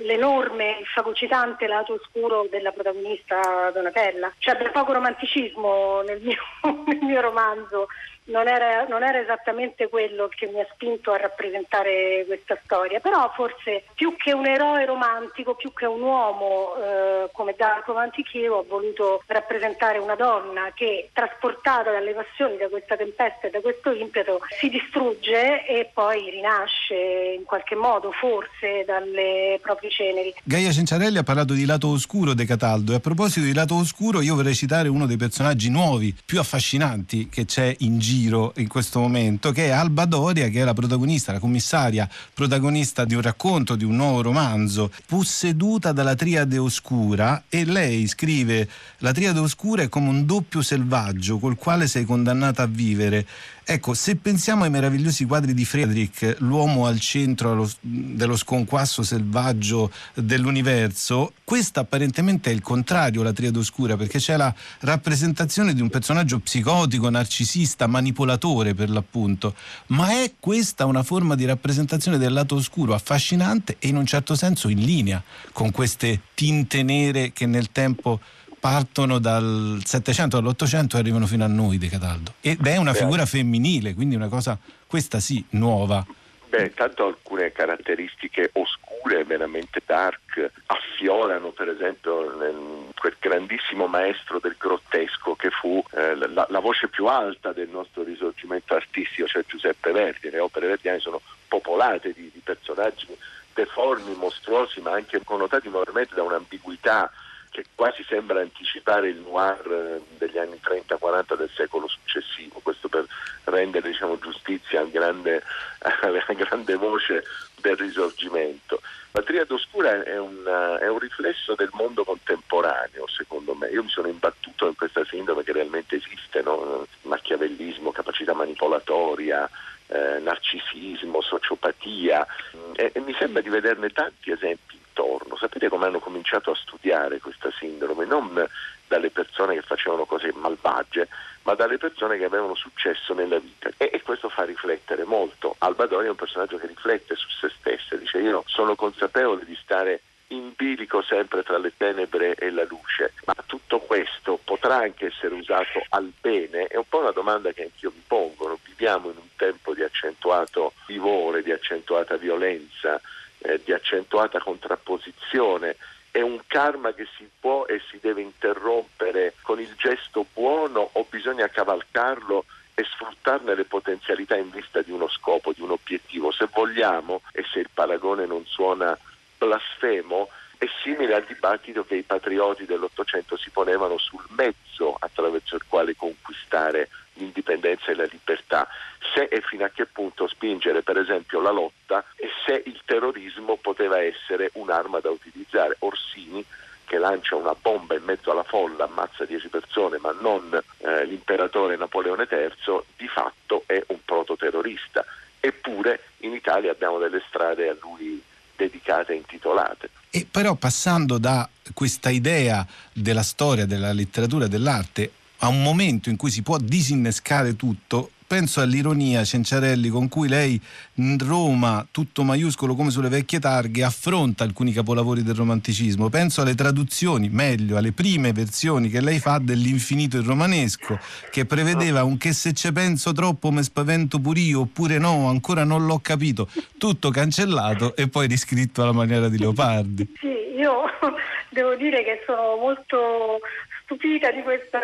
l'enorme, 0.05 0.79
il 0.81 0.87
fagocitante 0.87 1.67
lato 1.67 1.95
oscuro 1.95 2.47
della 2.51 2.73
protagonista 2.73 3.71
Donatella. 3.73 4.33
C'è 4.39 4.57
cioè, 4.57 4.71
poco 4.71 4.93
romanticismo 4.93 6.03
nel 6.03 6.21
mio, 6.23 6.39
nel 6.87 6.99
mio 7.03 7.21
romanzo 7.21 7.87
non 8.27 8.49
era, 8.49 8.87
non 8.89 9.03
era, 9.03 9.21
esattamente 9.21 9.89
quello 9.89 10.29
che 10.35 10.47
mi 10.47 10.61
ha 10.61 10.67
spinto 10.73 11.13
a 11.13 11.17
rappresentare 11.17 12.25
questa 12.27 12.59
storia, 12.65 13.01
però 13.01 13.31
forse 13.35 13.85
più 13.95 14.17
che 14.17 14.33
un 14.33 14.47
eroe 14.47 14.85
romantico, 14.85 15.55
più 15.55 15.73
che 15.73 15.87
un 15.87 16.03
uomo 16.03 16.75
eh, 16.77 17.29
come 17.33 17.55
Darko 17.57 17.93
Mantichievo, 17.93 18.57
ho 18.57 18.67
voluto 18.69 19.23
rappresentare 19.27 19.99
una 19.99 20.15
donna 20.15 20.73
che 20.75 21.11
trasportata 21.13 21.93
dalle 21.93 22.15
passioni, 22.15 22.57
da 22.57 22.69
questa 22.69 22.97
tempesta 22.97 23.47
e 23.47 23.51
da 23.51 23.61
questo 23.61 23.93
impeto, 23.93 24.41
si 24.59 24.69
distrugge 24.69 25.65
e 25.67 25.91
poi 25.93 26.31
rinasce 26.31 27.35
in 27.37 27.45
qualche 27.45 27.75
modo, 27.75 28.11
forse, 28.13 28.85
dalle 28.85 29.59
proprie 29.63 29.91
ceneri. 29.91 30.35
Gaia 30.43 30.73
Cenciarelli 30.73 31.19
ha 31.19 31.23
parlato 31.23 31.53
di 31.53 31.65
lato 31.65 31.89
oscuro 31.89 32.35
De 32.35 32.45
Cataldo 32.45 32.93
e 32.93 32.97
a 32.97 33.01
proposito 33.01 33.47
di 33.47 33.55
lato 33.55 33.77
oscuro 33.77 34.21
io 34.21 34.35
vorrei 34.35 34.55
citare 34.55 34.89
uno 34.89 35.07
dei 35.07 35.17
personaggi 35.17 35.71
nuovi, 35.71 36.15
più 36.25 36.41
affascinanti 36.41 37.29
che 37.29 37.45
c'è 37.45 37.75
in 37.81 37.99
giro 37.99 38.16
giro 38.17 38.53
in 38.57 38.69
questo 38.69 39.01
momento, 39.01 39.53
che 39.53 39.67
è 39.67 39.71
Alba 39.71 40.07
Doria, 40.07 40.49
che 40.49 40.61
è 40.61 40.65
la 40.65 40.73
protagonista, 40.73 41.33
la 41.33 41.39
commissaria, 41.39 42.09
protagonista 42.33 43.05
di 43.05 43.15
un 43.15 43.21
racconto, 43.21 43.77
di 43.77 43.85
un 43.85 43.97
nuovo 43.97 44.23
romanzo, 44.23 44.91
posseduta 45.07 45.93
dalla 45.93 46.15
triade 46.15 46.57
oscura 46.57 47.45
e 47.49 47.65
lei 47.65 48.07
scrive 48.07 48.69
la 48.99 49.13
triade 49.13 49.41
oscura 49.41 49.83
è 49.83 49.89
come 49.89 50.09
un 50.09 50.25
doppio 50.25 50.63
selvaggio 50.63 51.39
col 51.39 51.57
quale 51.57 51.87
sei 51.87 52.05
condannata 52.05 52.63
a 52.63 52.67
vivere 52.67 53.27
Ecco, 53.69 53.95
se 53.95 54.15
pensiamo 54.15 54.63
ai 54.63 54.71
meravigliosi 54.71 55.25
quadri 55.25 55.53
di 55.53 55.65
Friedrich, 55.65 56.37
l'uomo 56.39 56.87
al 56.87 57.01
centro 57.01 57.69
dello 57.81 58.37
sconquasso 58.37 59.03
selvaggio 59.03 59.91
dell'universo, 60.15 61.33
questa 61.43 61.81
apparentemente 61.81 62.49
è 62.49 62.53
il 62.55 62.61
contrario, 62.61 63.25
la 63.25 63.33
triade 63.33 63.59
oscura, 63.59 63.97
perché 63.97 64.21
c'è 64.21 64.37
la 64.37 64.55
rappresentazione 64.83 65.75
di 65.75 65.81
un 65.81 65.89
personaggio 65.89 66.39
psicotico, 66.39 67.11
narcisista, 67.11 67.89
manipolatore 67.89 68.73
per 68.75 68.89
l'appunto. 68.89 69.57
Ma 69.87 70.11
è 70.11 70.35
questa 70.39 70.85
una 70.85 71.03
forma 71.03 71.35
di 71.35 71.45
rappresentazione 71.45 72.19
del 72.19 72.33
lato 72.33 72.55
oscuro 72.55 72.95
affascinante 72.95 73.79
e 73.81 73.89
in 73.89 73.97
un 73.97 74.07
certo 74.07 74.37
senso 74.37 74.69
in 74.69 74.79
linea 74.79 75.21
con 75.51 75.73
queste 75.73 76.21
tinte 76.35 76.85
nere 76.85 77.33
che 77.33 77.47
nel 77.47 77.73
tempo 77.73 78.21
partono 78.67 79.21
dal 79.21 79.81
700 79.85 80.39
all'Ottocento 80.39 80.97
e 80.97 80.99
arrivano 80.99 81.29
fino 81.29 81.45
a 81.45 81.47
noi 81.47 81.79
De 81.79 81.89
Cataldo. 81.89 82.33
Ed 82.41 82.67
è 82.67 82.77
una 82.79 82.95
figura 82.95 83.25
femminile, 83.25 83.95
quindi 83.95 84.17
una 84.17 84.27
cosa, 84.27 84.59
questa 84.89 85.21
sì, 85.21 85.45
nuova. 85.51 86.05
Beh, 86.49 86.75
tanto 86.75 87.07
alcune 87.07 87.53
caratteristiche 87.53 88.51
oscure, 88.55 89.23
veramente 89.23 89.81
dark, 89.87 90.51
affiorano 90.67 91.51
per 91.51 91.69
esempio 91.69 92.37
nel, 92.41 92.91
quel 92.99 93.15
grandissimo 93.21 93.87
maestro 93.87 94.41
del 94.41 94.57
grottesco 94.59 95.37
che 95.37 95.51
fu 95.51 95.81
eh, 95.93 96.17
la, 96.17 96.49
la, 96.51 96.59
voce 96.59 96.89
più 96.89 97.07
alta 97.07 97.53
del 97.53 97.69
nostro 97.69 98.03
risorgimento 98.03 98.75
artistico, 98.75 99.29
cioè 99.29 99.45
Giuseppe 99.47 99.93
Verdi. 99.93 100.29
Le 100.29 100.41
opere 100.41 100.67
verdiane 100.67 100.99
sono 100.99 101.21
popolate 101.47 102.13
di, 102.13 102.33
di 102.35 102.41
personaggi 102.43 103.07
deformi, 103.55 104.17
mostruosi, 104.17 104.81
ma 104.81 104.91
anche 104.91 105.21
connotati 105.23 105.69
enormemente 105.69 106.17
da 106.17 106.25
un'ambiguità 106.25 107.13
che 107.57 107.65
quasi 107.75 108.05
sembra 108.07 108.41
anticipare 108.41 109.09
il 109.09 109.17
noir 109.17 109.67
eh, 109.67 110.01
degli 110.19 110.37
anni 110.37 110.61
30-40 110.63 111.37
del 111.39 111.49
secolo 111.55 111.89
successivo, 111.89 112.61
questo 112.63 112.89
per 112.89 113.07
rendere 113.45 113.89
diciamo, 113.89 114.19
giustizia 114.19 114.81
al 114.81 114.91
grande, 114.91 115.43
alla 116.03 116.23
grande 116.29 116.75
voce 116.75 117.25
del 117.59 117.77
risorgimento. 117.77 118.83
La 119.13 119.23
triade 119.23 119.55
oscura 119.55 120.03
è, 120.03 120.19
una, 120.19 120.79
è, 120.79 120.87
un 120.89 120.99
riflesso 120.99 121.55
del 121.55 121.71
mondo 121.73 122.05
contemporaneo, 122.05 123.07
secondo 123.09 123.55
me. 123.55 123.69
Io 123.69 123.83
mi 123.83 123.89
sono 123.89 124.09
imbattuto 124.09 124.67
in 124.67 124.77
questa 124.77 125.03
sindrome 125.07 125.43
che 125.43 125.53
realmente 125.53 125.97
esiste, 125.97 126.43
no? 126.43 126.87
machiavellismo, 127.05 127.91
capacità 127.91 128.35
manipolatoria, 128.35 129.49
eh, 129.87 130.19
narcisismo, 130.19 131.23
sociopatia 131.23 132.27
e, 132.75 132.91
e 132.93 133.01
mi 133.01 133.15
sembra 133.19 133.41
di 133.41 133.49
vederne 133.49 133.89
tanti 133.89 134.31
esempi 134.31 134.85
intorno. 134.97 135.37
Sapete 135.37 135.69
come 135.69 135.87
hanno 135.87 135.99
cominciato 135.99 136.51
a 136.51 136.57
studiare 136.57 137.21
questa 137.21 137.51
sindrome? 137.59 138.07
Non 138.07 138.49
dalle 138.89 139.11
persone 139.11 139.55
che 139.55 139.63
facevano 139.63 140.05
cose 140.07 140.33
malvagie, 140.33 141.09
ma 141.43 141.55
dalle 141.55 141.77
persone 141.77 142.17
che 142.17 142.25
avevano 142.25 142.55
successo 142.55 143.13
nella 143.13 143.39
vita. 143.39 143.69
E, 143.77 143.91
e 143.93 144.03
questo 144.03 144.29
fa 144.29 144.45
riflettere 144.45 145.05
molto. 145.05 145.55
Albadori 145.59 146.07
è 146.07 146.11
un 146.11 146.17
personaggio 146.17 146.57
che 146.57 146.67
riflette 146.67 147.15
su 147.15 147.29
se 147.29 147.53
stesso, 147.59 147.97
dice 147.97 148.19
io 148.19 148.43
sono 148.47 148.75
consapevole 148.75 149.45
di 149.45 149.57
stare 149.61 150.01
in 150.29 150.53
bilico 150.57 151.03
sempre 151.03 151.45
tra 151.45 151.57
le 151.57 151.73
tenebre 151.77 152.35
e 152.35 152.51
la 152.51 152.65
luce, 152.65 153.13
ma 153.27 153.35
tutto 153.47 153.79
questo 153.79 154.41
potrà 154.43 154.79
anche 154.79 155.07
essere 155.07 155.35
usato 155.35 155.85
al 155.91 156.11
bene? 156.21 156.67
È 156.67 156.77
un 156.77 156.89
po' 156.89 156.99
una 156.99 157.13
domanda 157.13 157.53
che 157.53 157.65
anch'io 157.65 157.93
mi 157.95 158.03
pongo. 158.05 158.59
Viviamo 158.65 159.11
in 159.11 159.17
un 159.17 159.29
tempo 159.37 159.73
di 159.73 159.83
accentuato 159.83 160.73
vivore, 160.87 161.43
di 161.43 161.53
accentuata 161.53 162.17
violenza, 162.17 163.01
eh, 163.39 163.61
di 163.65 163.73
accentuata 163.73 164.39
contrapposizione. 164.39 165.77
È 166.11 166.21
un 166.21 166.41
karma 166.47 166.93
che 166.93 167.07
si 167.17 167.29
può 167.39 167.67
e 167.67 167.81
si 167.91 167.99
deve 168.01 168.23
interrompere 168.23 169.35
con 169.43 169.61
il 169.61 169.75
gesto 169.77 170.27
buono 170.33 170.89
o 170.93 171.07
bisogna 171.09 171.49
cavalcarlo 171.49 172.45
e 172.75 172.85
sfruttarne 172.85 173.55
le 173.55 173.65
potenzialità 173.65 174.37
in 174.37 174.51
vista 174.51 174.83
di 174.83 174.91
uno 174.91 175.09
scopo, 175.09 175.53
di 175.53 175.63
un 175.63 175.71
obiettivo. 175.71 176.31
Se 176.31 176.49
vogliamo, 176.53 177.23
e 177.33 177.45
se 177.51 177.61
il 177.61 177.69
paragone 177.73 178.27
non 178.27 178.45
suona 178.47 178.97
blasfemo, 179.39 180.29
è 180.59 180.67
simile 180.83 181.15
al 181.15 181.25
dibattito 181.25 181.85
che 181.85 181.97
i 181.97 182.03
patrioti 182.03 182.65
dell'Ottocento 182.65 183.37
si 183.37 183.51
ponevano 183.51 183.99
sul 183.99 184.25
mezzo 184.31 184.97
attraverso 184.99 185.57
il 185.57 185.65
quale 185.69 185.95
conquistare 185.97 186.89
l'indipendenza 187.17 187.91
e 187.91 187.95
la 187.95 188.09
libertà, 188.11 188.69
se 189.15 189.25
e 189.25 189.41
fino 189.43 189.65
a 189.65 189.69
che 189.69 189.87
punto 189.87 190.27
spingere 190.29 190.83
per 190.83 190.99
esempio 190.99 191.41
la 191.41 191.51
lotta 191.51 192.05
e 192.17 192.29
se 192.45 192.63
il 192.65 192.81
terrorismo 192.85 193.57
poteva 193.57 194.01
essere 194.01 194.51
un'arma 194.55 195.01
da 195.01 195.11
utilizzare. 195.11 195.77
Orsini 195.81 196.45
che 196.85 196.99
lancia 196.99 197.35
una 197.35 197.55
bomba 197.61 197.95
in 197.97 198.05
mezzo 198.05 198.31
alla 198.31 198.45
folla, 198.45 198.85
ammazza 198.85 199.25
10 199.25 199.49
persone, 199.49 199.99
ma 199.99 200.17
non 200.21 200.57
eh, 200.79 201.05
l'imperatore 201.05 201.77
Napoleone 201.77 202.29
III, 202.31 202.81
di 202.97 203.09
fatto 203.09 203.65
è 203.67 203.83
un 203.89 203.99
prototerrorista. 204.05 205.05
Eppure 205.41 206.01
in 206.19 206.33
Italia 206.33 206.71
abbiamo 206.71 206.99
delle 206.99 207.23
strade 207.29 207.69
a 207.69 207.77
lui 207.81 208.23
dedicate 208.55 209.13
e 209.13 209.17
intitolate. 209.17 209.91
E 210.11 210.27
però 210.31 210.55
passando 210.55 211.19
da 211.19 211.49
questa 211.75 212.11
idea 212.11 212.65
della 212.93 213.23
storia, 213.23 213.67
della 213.67 213.93
letteratura, 213.93 214.47
dell'arte 214.47 215.11
a 215.39 215.49
un 215.49 215.63
momento 215.63 216.09
in 216.09 216.17
cui 216.17 216.31
si 216.31 216.43
può 216.43 216.57
disinnescare 216.59 217.57
tutto, 217.57 218.11
penso 218.27 218.61
all'ironia 218.61 219.25
Cenciarelli 219.25 219.89
con 219.89 220.09
cui 220.09 220.29
lei 220.29 220.61
in 220.95 221.17
Roma, 221.19 221.87
tutto 221.91 222.25
maiuscolo 222.25 222.75
come 222.75 222.91
sulle 222.91 223.09
vecchie 223.09 223.39
targhe, 223.39 223.85
affronta 223.85 224.43
alcuni 224.43 224.73
capolavori 224.73 225.23
del 225.23 225.35
romanticismo. 225.35 226.09
Penso 226.09 226.41
alle 226.41 226.55
traduzioni, 226.55 227.29
meglio, 227.29 227.77
alle 227.77 227.93
prime 227.93 228.33
versioni 228.33 228.89
che 228.89 229.01
lei 229.01 229.21
fa 229.21 229.39
dell'infinito 229.39 230.17
il 230.17 230.25
romanesco, 230.25 230.99
che 231.31 231.45
prevedeva 231.45 232.03
un 232.03 232.17
che 232.17 232.33
se 232.33 232.53
ci 232.53 232.73
penso 232.73 233.13
troppo 233.13 233.51
mi 233.51 233.63
spavento 233.63 234.19
pure 234.19 234.41
io, 234.41 234.61
oppure 234.61 234.99
no, 234.99 235.29
ancora 235.29 235.65
non 235.65 235.87
l'ho 235.87 236.01
capito. 236.01 236.49
Tutto 236.77 237.11
cancellato 237.11 237.95
e 237.95 238.09
poi 238.09 238.27
riscritto 238.27 238.83
alla 238.83 238.93
maniera 238.93 239.29
di 239.29 239.39
Leopardi. 239.39 240.15
Sì, 240.19 240.59
io 240.59 240.83
devo 241.51 241.77
dire 241.77 242.03
che 242.03 242.23
sono 242.27 242.57
molto 242.57 243.39
stupita 243.87 244.33
di 244.33 244.43
questa, 244.43 244.81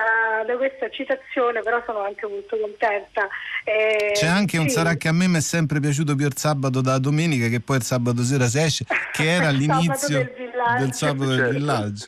di 0.47 0.56
questa 0.56 0.88
citazione, 0.88 1.61
però 1.61 1.82
sono 1.85 2.04
anche 2.04 2.26
molto 2.26 2.56
contenta. 2.56 3.28
Eh, 3.64 4.12
C'è 4.14 4.26
anche 4.26 4.59
un 4.59 4.68
sarà 4.68 4.94
che 4.94 5.09
a 5.09 5.12
me 5.12 5.26
mi 5.26 5.38
è 5.38 5.40
sempre 5.40 5.80
piaciuto 5.80 6.14
più 6.14 6.26
il 6.26 6.37
sabato 6.37 6.80
da 6.80 6.99
domenica, 6.99 7.49
che 7.49 7.61
poi 7.61 7.76
il 7.76 7.82
sabato 7.82 8.23
sera 8.23 8.47
si 8.47 8.61
esce, 8.61 8.87
che 9.12 9.28
era 9.28 9.50
l'inizio 9.50 10.18
del, 10.18 10.52
del 10.78 10.92
sabato 10.94 11.30
del 11.30 11.38
certo. 11.38 11.52
villaggio. 11.52 12.06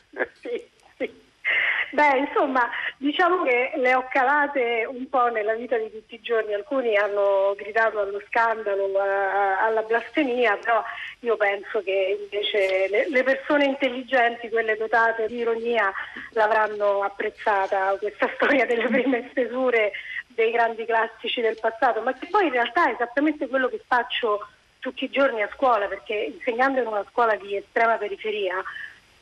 Beh, 1.91 2.17
insomma, 2.27 2.67
diciamo 3.05 3.43
che 3.43 3.73
le 3.75 3.93
ho 3.93 4.07
calate 4.09 4.83
un 4.89 5.07
po' 5.09 5.27
nella 5.27 5.53
vita 5.53 5.77
di 5.77 5.91
tutti 5.91 6.15
i 6.15 6.21
giorni. 6.21 6.55
Alcuni 6.55 6.97
hanno 6.97 7.53
gridato 7.55 7.99
allo 7.99 8.19
scandalo, 8.27 8.89
alla 8.99 9.83
blasfemia, 9.83 10.57
però 10.57 10.83
io 11.19 11.37
penso 11.37 11.83
che 11.83 12.17
invece 12.19 13.07
le 13.07 13.23
persone 13.23 13.65
intelligenti, 13.65 14.49
quelle 14.49 14.75
dotate 14.75 15.27
di 15.27 15.37
ironia, 15.37 15.93
l'avranno 16.31 17.03
apprezzata 17.03 17.95
questa 17.99 18.27
storia 18.33 18.65
delle 18.65 18.87
prime 18.87 19.27
stesure 19.29 19.91
dei 20.27 20.49
grandi 20.49 20.83
classici 20.85 21.41
del 21.41 21.59
passato, 21.59 22.01
ma 22.01 22.11
che 22.13 22.27
poi 22.29 22.47
in 22.47 22.53
realtà 22.53 22.89
è 22.89 22.93
esattamente 22.93 23.47
quello 23.47 23.67
che 23.67 23.81
faccio 23.85 24.47
tutti 24.79 25.05
i 25.05 25.09
giorni 25.11 25.43
a 25.43 25.49
scuola, 25.53 25.85
perché 25.85 26.13
insegnando 26.13 26.81
in 26.81 26.87
una 26.87 27.05
scuola 27.09 27.35
di 27.35 27.55
estrema 27.55 27.97
periferia 27.97 28.63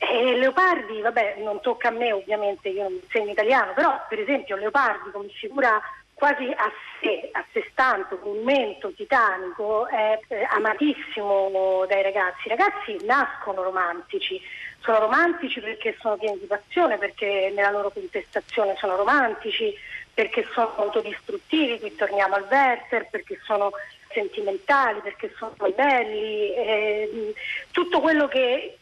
e 0.10 0.36
Leopardi, 0.36 1.01
vabbè, 1.01 1.36
non 1.39 1.62
tocca 1.62 1.88
a 1.88 1.91
me 1.91 2.12
ovviamente, 2.12 2.69
io 2.69 2.83
non 2.83 2.93
insegno 2.93 3.31
italiano, 3.31 3.74
però 3.74 4.05
per 4.07 4.19
esempio 4.19 4.55
Leopardi 4.55 5.12
come 5.12 5.29
figura 5.29 5.81
quasi 6.13 6.45
a 6.55 6.72
sé, 7.01 7.29
a 7.33 7.43
sé 7.51 7.67
stante, 7.72 8.17
un 8.22 8.43
mento 8.43 8.91
titanico, 8.93 9.88
è 9.88 10.17
amatissimo 10.51 11.86
dai 11.88 12.01
ragazzi. 12.01 12.48
I 12.48 12.50
ragazzi 12.50 12.98
nascono 13.05 13.63
romantici, 13.63 14.39
sono 14.79 15.00
romantici 15.00 15.60
perché 15.60 15.98
sono 16.00 16.15
pieni 16.15 16.39
di 16.39 16.45
passione, 16.45 16.98
perché 16.98 17.51
nella 17.53 17.72
loro 17.72 17.89
contestazione 17.89 18.75
sono 18.77 18.95
romantici, 18.95 19.74
perché 20.13 20.48
sono 20.53 20.74
autodistruttivi, 20.77 21.79
qui 21.79 21.95
torniamo 21.95 22.36
al 22.36 22.48
Werther, 22.50 23.10
perché 23.10 23.39
sono 23.43 23.72
sentimentali, 24.13 25.00
perché 25.01 25.33
sono 25.36 25.53
belli, 25.75 26.53
eh, 26.53 27.33
tutto 27.72 28.00
quello 28.00 28.27
che 28.27 28.77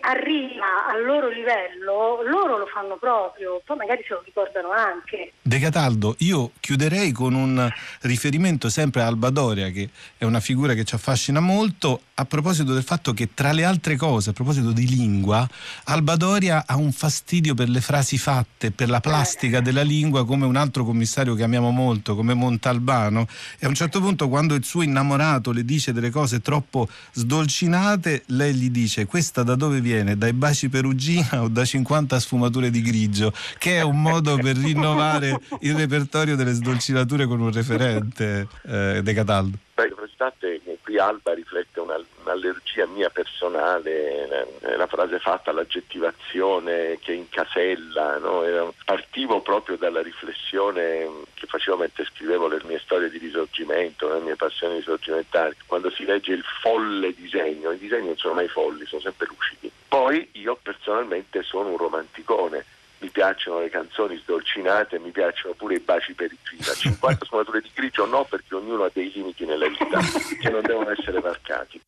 arriva 0.00 0.86
al 0.88 1.04
loro 1.04 1.28
livello, 1.28 2.22
loro 2.22 2.58
lo 2.58 2.66
fanno 2.66 2.96
proprio, 2.96 3.60
poi 3.64 3.76
magari 3.76 4.02
se 4.06 4.14
lo 4.14 4.22
ricordano 4.24 4.70
anche. 4.70 5.32
De 5.40 5.58
Cataldo, 5.58 6.14
io 6.18 6.52
chiuderei 6.60 7.12
con 7.12 7.34
un 7.34 7.70
riferimento 8.02 8.68
sempre 8.68 9.02
a 9.02 9.06
Alba 9.06 9.30
Doria, 9.30 9.70
che 9.70 9.88
è 10.16 10.24
una 10.24 10.40
figura 10.40 10.74
che 10.74 10.84
ci 10.84 10.94
affascina 10.94 11.40
molto, 11.40 12.02
a 12.20 12.24
proposito 12.24 12.72
del 12.72 12.82
fatto 12.82 13.12
che 13.12 13.32
tra 13.32 13.52
le 13.52 13.64
altre 13.64 13.96
cose, 13.96 14.30
a 14.30 14.32
proposito 14.32 14.72
di 14.72 14.88
lingua, 14.88 15.48
Alba 15.84 16.16
Doria 16.16 16.64
ha 16.66 16.76
un 16.76 16.90
fastidio 16.90 17.54
per 17.54 17.68
le 17.68 17.80
frasi 17.80 18.18
fatte, 18.18 18.72
per 18.72 18.88
la 18.88 18.98
plastica 18.98 19.60
della 19.60 19.82
lingua, 19.82 20.26
come 20.26 20.44
un 20.44 20.56
altro 20.56 20.84
commissario 20.84 21.34
che 21.34 21.44
amiamo 21.44 21.70
molto, 21.70 22.16
come 22.16 22.34
Montalbano, 22.34 23.28
e 23.58 23.66
a 23.66 23.68
un 23.68 23.74
certo 23.74 24.00
punto 24.00 24.28
quando 24.28 24.54
il 24.54 24.64
suo 24.64 24.82
innamorato 24.82 25.52
le 25.52 25.64
dice 25.64 25.92
delle 25.92 26.10
cose 26.10 26.40
troppo 26.40 26.88
sdolcinate, 27.12 28.24
lei 28.26 28.52
gli 28.54 28.70
dice 28.70 29.06
questa 29.06 29.44
da 29.44 29.54
dove 29.54 29.80
viene? 29.80 30.18
Dai 30.18 30.32
baci 30.32 30.68
perugina 30.68 31.42
o 31.42 31.48
da 31.48 31.64
50 31.64 32.18
sfumature 32.18 32.70
di 32.70 32.82
grigio? 32.82 33.32
Che 33.58 33.76
è 33.76 33.82
un 33.82 34.02
modo 34.02 34.36
per 34.36 34.56
rinnovare 34.56 35.38
il 35.60 35.76
repertorio 35.76 36.34
delle 36.34 36.52
sdolcinature 36.52 37.26
con 37.26 37.40
un 37.40 37.52
referente 37.52 38.48
eh, 38.66 39.00
De 39.04 39.14
Cataldo. 39.14 39.56
Beh, 39.74 39.88
l'estate 40.18 40.60
qui 40.82 40.98
Alba 40.98 41.34
riflette 41.34 41.80
una, 41.80 42.00
un'allergia 42.22 42.86
mia 42.86 43.10
personale, 43.10 44.46
la 44.60 44.86
frase 44.86 45.18
fatta, 45.18 45.52
l'aggettivazione 45.52 46.98
che 47.00 47.12
incasella, 47.12 48.18
no? 48.18 48.74
partivo 48.84 49.40
proprio 49.40 49.76
dalla 49.76 50.02
riflessione 50.02 51.08
che 51.34 51.46
facevo 51.46 51.76
mentre 51.76 52.04
scrivevo 52.04 52.48
le 52.48 52.60
mie 52.64 52.78
storie 52.78 53.10
di 53.10 53.18
risorgimento, 53.18 54.12
le 54.12 54.20
mie 54.20 54.36
passioni 54.36 54.76
risorgimentali, 54.76 55.54
quando 55.66 55.90
si 55.90 56.04
legge 56.04 56.32
il 56.32 56.44
folle 56.62 57.14
disegno, 57.14 57.72
i 57.72 57.78
disegni 57.78 58.06
non 58.06 58.16
sono 58.16 58.34
mai 58.34 58.48
folli, 58.48 58.86
sono 58.86 59.00
sempre 59.02 59.26
lucidi. 59.26 59.70
Poi 59.88 60.28
io 60.32 60.58
personalmente 60.60 61.42
sono 61.42 61.70
un 61.70 61.76
romanticone 61.76 62.64
mi 62.98 63.10
piacciono 63.10 63.60
le 63.60 63.70
canzoni 63.70 64.16
sdolcinate, 64.16 64.98
mi 64.98 65.10
piacciono 65.10 65.54
pure 65.54 65.76
i 65.76 65.80
baci 65.80 66.14
per 66.14 66.30
il 66.32 66.38
clima. 66.42 66.72
50 66.72 67.24
sfumature 67.24 67.60
di 67.60 67.70
grigio 67.72 68.06
no, 68.06 68.24
perché 68.24 68.54
ognuno 68.54 68.84
ha 68.84 68.90
dei 68.92 69.10
limiti 69.14 69.44
nella 69.44 69.68
vita 69.68 70.00
che 70.40 70.50
non 70.50 70.62
devono 70.62 70.90
essere 70.90 71.20
marcati. 71.20 71.80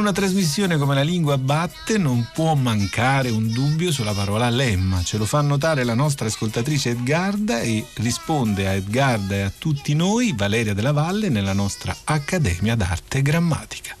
Una 0.00 0.12
trasmissione 0.12 0.78
come 0.78 0.94
La 0.94 1.02
lingua 1.02 1.36
batte 1.36 1.98
non 1.98 2.28
può 2.32 2.54
mancare 2.54 3.28
un 3.28 3.52
dubbio 3.52 3.92
sulla 3.92 4.12
parola 4.12 4.48
lemma. 4.48 5.02
Ce 5.02 5.18
lo 5.18 5.26
fa 5.26 5.42
notare 5.42 5.84
la 5.84 5.94
nostra 5.94 6.26
ascoltatrice 6.26 6.90
Edgarda 6.90 7.60
e 7.60 7.84
risponde 7.94 8.66
a 8.66 8.72
Edgarda 8.72 9.34
e 9.34 9.42
a 9.42 9.52
tutti 9.56 9.94
noi 9.94 10.32
Valeria 10.34 10.74
della 10.74 10.92
Valle 10.92 11.28
nella 11.28 11.52
nostra 11.52 11.94
Accademia 12.04 12.74
d'Arte 12.74 13.20
Grammatica. 13.20 13.99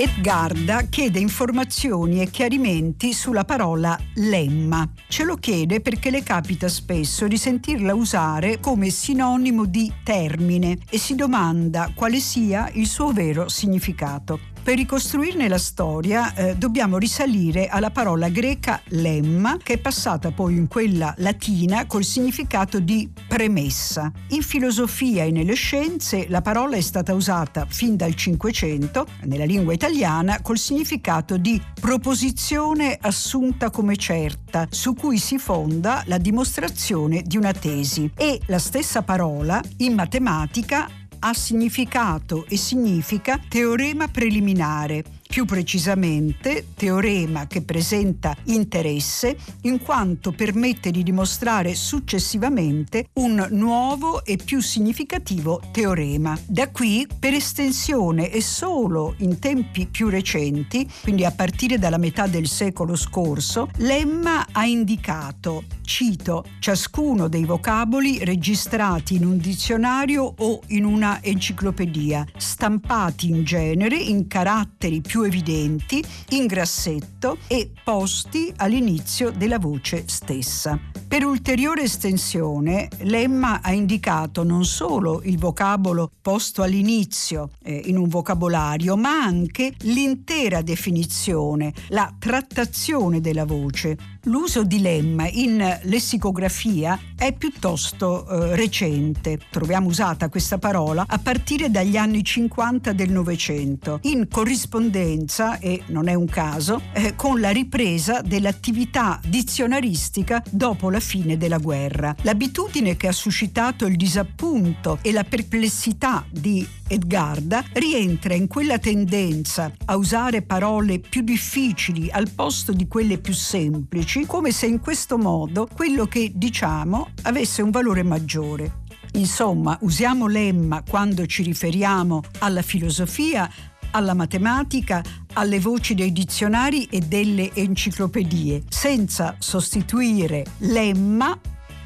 Edgarda 0.00 0.84
chiede 0.84 1.18
informazioni 1.18 2.22
e 2.22 2.30
chiarimenti 2.30 3.12
sulla 3.12 3.44
parola 3.44 4.00
lemma. 4.14 4.88
Ce 5.08 5.24
lo 5.24 5.34
chiede 5.34 5.82
perché 5.82 6.08
le 6.08 6.22
capita 6.22 6.68
spesso 6.68 7.26
di 7.26 7.36
sentirla 7.36 7.94
usare 7.94 8.60
come 8.60 8.88
sinonimo 8.88 9.66
di 9.66 9.92
termine 10.02 10.78
e 10.88 10.96
si 10.96 11.14
domanda 11.14 11.92
quale 11.94 12.18
sia 12.18 12.70
il 12.72 12.86
suo 12.86 13.12
vero 13.12 13.50
significato. 13.50 14.49
Per 14.62 14.76
ricostruirne 14.76 15.48
la 15.48 15.58
storia 15.58 16.34
eh, 16.34 16.54
dobbiamo 16.54 16.98
risalire 16.98 17.66
alla 17.66 17.90
parola 17.90 18.28
greca 18.28 18.80
lemma, 18.88 19.56
che 19.60 19.72
è 19.72 19.78
passata 19.78 20.30
poi 20.30 20.54
in 20.54 20.68
quella 20.68 21.12
latina 21.16 21.86
col 21.86 22.04
significato 22.04 22.78
di 22.78 23.10
premessa. 23.26 24.12
In 24.28 24.42
filosofia 24.42 25.24
e 25.24 25.30
nelle 25.30 25.54
scienze 25.54 26.26
la 26.28 26.42
parola 26.42 26.76
è 26.76 26.80
stata 26.82 27.14
usata 27.14 27.66
fin 27.68 27.96
dal 27.96 28.14
Cinquecento, 28.14 29.06
nella 29.24 29.44
lingua 29.44 29.72
italiana, 29.72 30.40
col 30.42 30.58
significato 30.58 31.38
di 31.38 31.60
proposizione 31.80 32.96
assunta 33.00 33.70
come 33.70 33.96
certa, 33.96 34.68
su 34.70 34.94
cui 34.94 35.18
si 35.18 35.38
fonda 35.38 36.04
la 36.06 36.18
dimostrazione 36.18 37.22
di 37.22 37.38
una 37.38 37.52
tesi. 37.52 38.10
E 38.14 38.38
la 38.46 38.58
stessa 38.58 39.02
parola 39.02 39.60
in 39.78 39.94
matematica 39.94 40.88
ha 41.20 41.34
significato 41.34 42.46
e 42.48 42.56
significa 42.56 43.38
teorema 43.48 44.08
preliminare 44.08 45.19
più 45.30 45.44
precisamente 45.44 46.66
teorema 46.74 47.46
che 47.46 47.62
presenta 47.62 48.36
interesse 48.46 49.36
in 49.62 49.80
quanto 49.80 50.32
permette 50.32 50.90
di 50.90 51.04
dimostrare 51.04 51.76
successivamente 51.76 53.10
un 53.14 53.46
nuovo 53.52 54.24
e 54.24 54.36
più 54.44 54.60
significativo 54.60 55.62
teorema. 55.70 56.36
Da 56.46 56.68
qui, 56.70 57.06
per 57.16 57.32
estensione 57.32 58.32
e 58.32 58.42
solo 58.42 59.14
in 59.18 59.38
tempi 59.38 59.86
più 59.86 60.08
recenti, 60.08 60.90
quindi 61.00 61.24
a 61.24 61.30
partire 61.30 61.78
dalla 61.78 61.96
metà 61.96 62.26
del 62.26 62.48
secolo 62.48 62.96
scorso, 62.96 63.68
Lemma 63.76 64.46
ha 64.50 64.66
indicato, 64.66 65.62
cito, 65.82 66.44
ciascuno 66.58 67.28
dei 67.28 67.44
vocaboli 67.44 68.24
registrati 68.24 69.14
in 69.14 69.24
un 69.24 69.38
dizionario 69.38 70.34
o 70.38 70.60
in 70.68 70.84
una 70.84 71.22
enciclopedia, 71.22 72.26
stampati 72.36 73.28
in 73.28 73.44
genere 73.44 73.96
in 73.96 74.26
caratteri 74.26 75.00
più 75.00 75.19
evidenti, 75.24 76.04
in 76.30 76.46
grassetto 76.46 77.38
e 77.46 77.70
posti 77.82 78.52
all'inizio 78.56 79.30
della 79.30 79.58
voce 79.58 80.04
stessa. 80.06 80.78
Per 81.10 81.24
ulteriore 81.24 81.82
estensione, 81.82 82.88
Lemma 83.00 83.62
ha 83.62 83.72
indicato 83.72 84.44
non 84.44 84.64
solo 84.64 85.22
il 85.24 85.38
vocabolo 85.38 86.08
posto 86.22 86.62
all'inizio 86.62 87.50
eh, 87.64 87.82
in 87.86 87.96
un 87.96 88.08
vocabolario, 88.08 88.96
ma 88.96 89.20
anche 89.20 89.74
l'intera 89.80 90.62
definizione, 90.62 91.72
la 91.88 92.14
trattazione 92.16 93.20
della 93.20 93.44
voce. 93.44 93.98
L'uso 94.24 94.64
di 94.64 94.80
lemma 94.80 95.26
in 95.28 95.78
lessicografia 95.84 96.98
è 97.16 97.32
piuttosto 97.32 98.28
eh, 98.28 98.54
recente. 98.54 99.38
Troviamo 99.48 99.88
usata 99.88 100.28
questa 100.28 100.58
parola 100.58 101.06
a 101.08 101.18
partire 101.18 101.70
dagli 101.70 101.96
anni 101.96 102.22
50 102.22 102.92
del 102.92 103.10
Novecento, 103.10 103.98
in 104.02 104.28
corrispondenza, 104.28 105.58
e 105.58 105.84
non 105.86 106.08
è 106.08 106.14
un 106.14 106.26
caso, 106.26 106.82
eh, 106.92 107.14
con 107.16 107.40
la 107.40 107.48
ripresa 107.48 108.20
dell'attività 108.20 109.18
dizionaristica 109.26 110.42
dopo 110.50 110.90
la 110.90 111.00
fine 111.00 111.38
della 111.38 111.58
guerra. 111.58 112.14
L'abitudine 112.20 112.96
che 112.96 113.08
ha 113.08 113.12
suscitato 113.12 113.86
il 113.86 113.96
disappunto 113.96 114.98
e 115.00 115.12
la 115.12 115.24
perplessità 115.24 116.26
di 116.30 116.66
Edgarda 116.92 117.64
rientra 117.74 118.34
in 118.34 118.48
quella 118.48 118.78
tendenza 118.80 119.70
a 119.84 119.96
usare 119.96 120.42
parole 120.42 120.98
più 120.98 121.22
difficili 121.22 122.10
al 122.10 122.30
posto 122.30 122.72
di 122.72 122.88
quelle 122.88 123.18
più 123.18 123.32
semplici, 123.32 124.09
come 124.26 124.50
se 124.50 124.66
in 124.66 124.80
questo 124.80 125.18
modo 125.18 125.68
quello 125.72 126.04
che 126.06 126.32
diciamo 126.34 127.10
avesse 127.22 127.62
un 127.62 127.70
valore 127.70 128.02
maggiore. 128.02 128.78
Insomma, 129.12 129.78
usiamo 129.82 130.26
lemma 130.26 130.82
quando 130.82 131.26
ci 131.26 131.44
riferiamo 131.44 132.20
alla 132.40 132.62
filosofia, 132.62 133.48
alla 133.92 134.14
matematica, 134.14 135.00
alle 135.34 135.60
voci 135.60 135.94
dei 135.94 136.10
dizionari 136.10 136.86
e 136.86 136.98
delle 137.00 137.54
enciclopedie, 137.54 138.64
senza 138.68 139.36
sostituire 139.38 140.44
lemma 140.58 141.38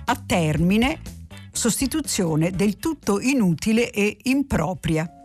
a 0.06 0.16
termine 0.16 1.00
sostituzione 1.52 2.52
del 2.52 2.78
tutto 2.78 3.20
inutile 3.20 3.90
e 3.90 4.16
impropria. 4.22 5.23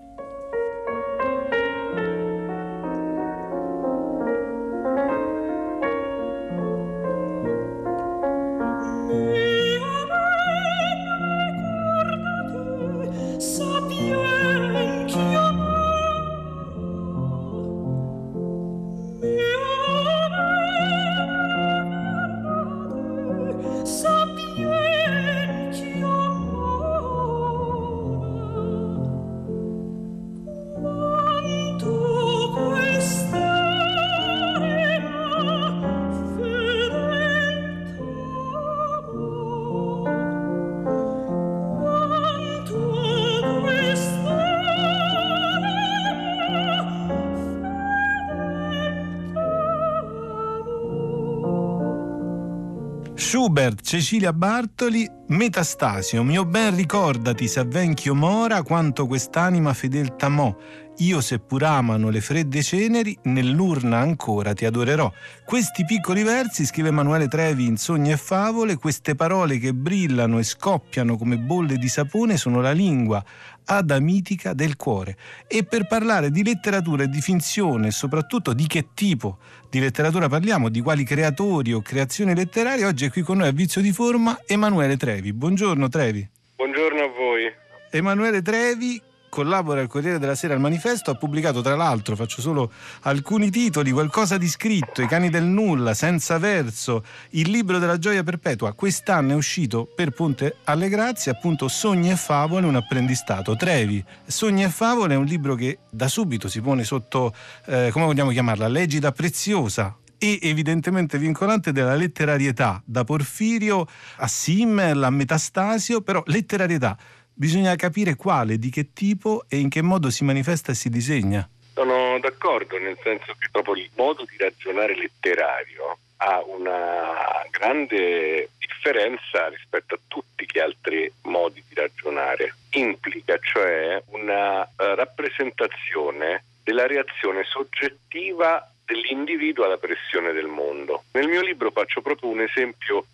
Cecilia 53.89 54.33
Bartoli, 54.33 55.09
Metastasio, 55.29 56.21
mio 56.21 56.45
ben 56.45 56.75
ricordati, 56.75 57.47
s'avvenchio 57.47 58.13
mora, 58.13 58.61
quanto 58.61 59.07
quest'anima 59.07 59.73
fedel 59.73 60.15
t'amò, 60.15 60.55
io 60.99 61.21
seppur 61.21 61.63
amano 61.63 62.09
le 62.09 62.19
fredde 62.19 62.61
ceneri, 62.61 63.17
nell'urna 63.23 63.99
ancora 63.99 64.53
ti 64.53 64.65
adorerò. 64.65 65.11
Questi 65.45 65.85
piccoli 65.85 66.23
versi, 66.23 66.65
scrive 66.65 66.89
Emanuele 66.89 67.27
Trevi 67.27 67.65
in 67.65 67.77
Sogni 67.77 68.11
e 68.11 68.17
Favole, 68.17 68.75
queste 68.75 69.15
parole 69.15 69.59
che 69.59 69.73
brillano 69.73 70.39
e 70.39 70.43
scoppiano 70.43 71.17
come 71.17 71.37
bolle 71.37 71.77
di 71.77 71.87
sapone 71.87 72.35
sono 72.35 72.59
la 72.59 72.71
lingua 72.71 73.23
adamitica 73.65 74.53
del 74.53 74.75
cuore. 74.75 75.15
E 75.47 75.63
per 75.63 75.87
parlare 75.87 76.31
di 76.31 76.43
letteratura 76.43 77.03
e 77.03 77.07
di 77.07 77.21
finzione, 77.21 77.87
e 77.87 77.91
soprattutto 77.91 78.53
di 78.53 78.67
che 78.67 78.89
tipo 78.93 79.37
di 79.69 79.79
letteratura 79.79 80.27
parliamo, 80.27 80.69
di 80.69 80.81
quali 80.81 81.03
creatori 81.03 81.71
o 81.71 81.81
creazioni 81.81 82.35
letterarie, 82.35 82.85
oggi 82.85 83.05
è 83.05 83.11
qui 83.11 83.21
con 83.21 83.37
noi 83.37 83.47
a 83.47 83.51
Vizio 83.51 83.79
di 83.81 83.93
Forma 83.93 84.37
Emanuele 84.45 84.97
Trevi. 84.97 85.31
Buongiorno 85.31 85.87
Trevi. 85.87 86.27
Buongiorno 86.55 86.99
a 86.99 87.07
voi. 87.07 87.51
Emanuele 87.91 88.41
Trevi 88.41 89.01
collabora 89.29 89.79
al 89.79 89.87
Corriere 89.87 90.19
della 90.19 90.35
Sera 90.35 90.53
al 90.53 90.59
Manifesto, 90.59 91.11
ha 91.11 91.15
pubblicato 91.15 91.61
tra 91.61 91.75
l'altro, 91.75 92.15
faccio 92.15 92.41
solo 92.41 92.71
alcuni 93.01 93.49
titoli, 93.49 93.91
Qualcosa 93.91 94.37
di 94.37 94.47
scritto, 94.47 95.01
I 95.01 95.07
cani 95.07 95.29
del 95.29 95.43
nulla, 95.43 95.93
Senza 95.93 96.37
verso, 96.37 97.03
Il 97.31 97.49
libro 97.49 97.79
della 97.79 97.97
gioia 97.97 98.23
perpetua. 98.23 98.73
Quest'anno 98.73 99.31
è 99.31 99.35
uscito 99.35 99.87
per 99.95 100.11
Ponte 100.11 100.57
alle 100.65 100.89
Grazie, 100.89 101.31
appunto 101.31 101.67
Sogni 101.67 102.11
e 102.11 102.15
favole, 102.15 102.65
un 102.65 102.75
apprendistato. 102.75 103.55
Trevi, 103.55 104.03
Sogni 104.25 104.63
e 104.63 104.69
favole 104.69 105.13
è 105.13 105.17
un 105.17 105.25
libro 105.25 105.55
che 105.55 105.79
da 105.89 106.07
subito 106.07 106.47
si 106.49 106.61
pone 106.61 106.83
sotto, 106.83 107.33
eh, 107.65 107.89
come 107.91 108.05
vogliamo 108.05 108.31
chiamarla, 108.31 108.67
legida 108.67 109.11
preziosa 109.11 109.95
e 110.21 110.37
evidentemente 110.41 111.17
vincolante 111.17 111.71
della 111.71 111.95
letterarietà, 111.95 112.81
da 112.85 113.05
Porfirio 113.05 113.87
a 114.17 114.27
Simmel 114.27 115.01
a 115.01 115.09
Metastasio, 115.09 116.01
però 116.01 116.21
letterarietà 116.25 116.97
bisogna 117.39 117.73
capire 117.77 118.15
quale, 118.15 118.57
di 118.57 118.69
che 118.69 118.91
tipo 118.91 119.45
e 119.47 119.57
in 119.59 119.69
che 119.69 119.81
modo 119.81 120.09
si 120.09 120.25
manifesta 120.25 120.73
e 120.73 120.75
si 120.75 120.89
disegna. 120.89 121.47
Sono 121.73 122.19
d'accordo, 122.19 122.77
nel 122.77 122.97
senso 123.01 123.33
che 123.39 123.47
proprio 123.49 123.75
il 123.75 123.89
modo 123.95 124.25
di 124.29 124.35
ragionare 124.37 124.93
letterario 124.93 125.97
ha 126.17 126.43
una 126.43 127.47
grande 127.49 128.49
differenza 128.59 129.47
rispetto 129.47 129.95
a 129.95 129.99
tutti 130.05 130.45
gli 130.51 130.59
altri 130.59 131.09
modi 131.21 131.63
di 131.65 131.75
ragionare. 131.75 132.55
Implica 132.71 133.37
cioè 133.41 134.03
una 134.07 134.63
uh, 134.63 134.67
rappresentazione 134.75 136.43
della 136.61 136.87
reazione 136.87 137.45
soggettiva 137.45 138.69
dell'individuo 138.83 139.63
alla 139.63 139.77
pressione 139.77 140.33
del 140.33 140.47
mondo. 140.47 141.05
Nel 141.13 141.29
mio 141.29 141.41
libro 141.41 141.71
faccio 141.71 142.01
proprio 142.01 142.31
un 142.31 142.41
esempio 142.41 143.05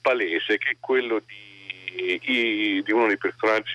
palese 0.00 0.56
che 0.56 0.70
è 0.70 0.76
quello 0.80 1.18
di 1.18 1.53
i, 1.94 2.82
di 2.82 2.92
uno 2.92 3.06
dei 3.06 3.18
personaggi 3.18 3.74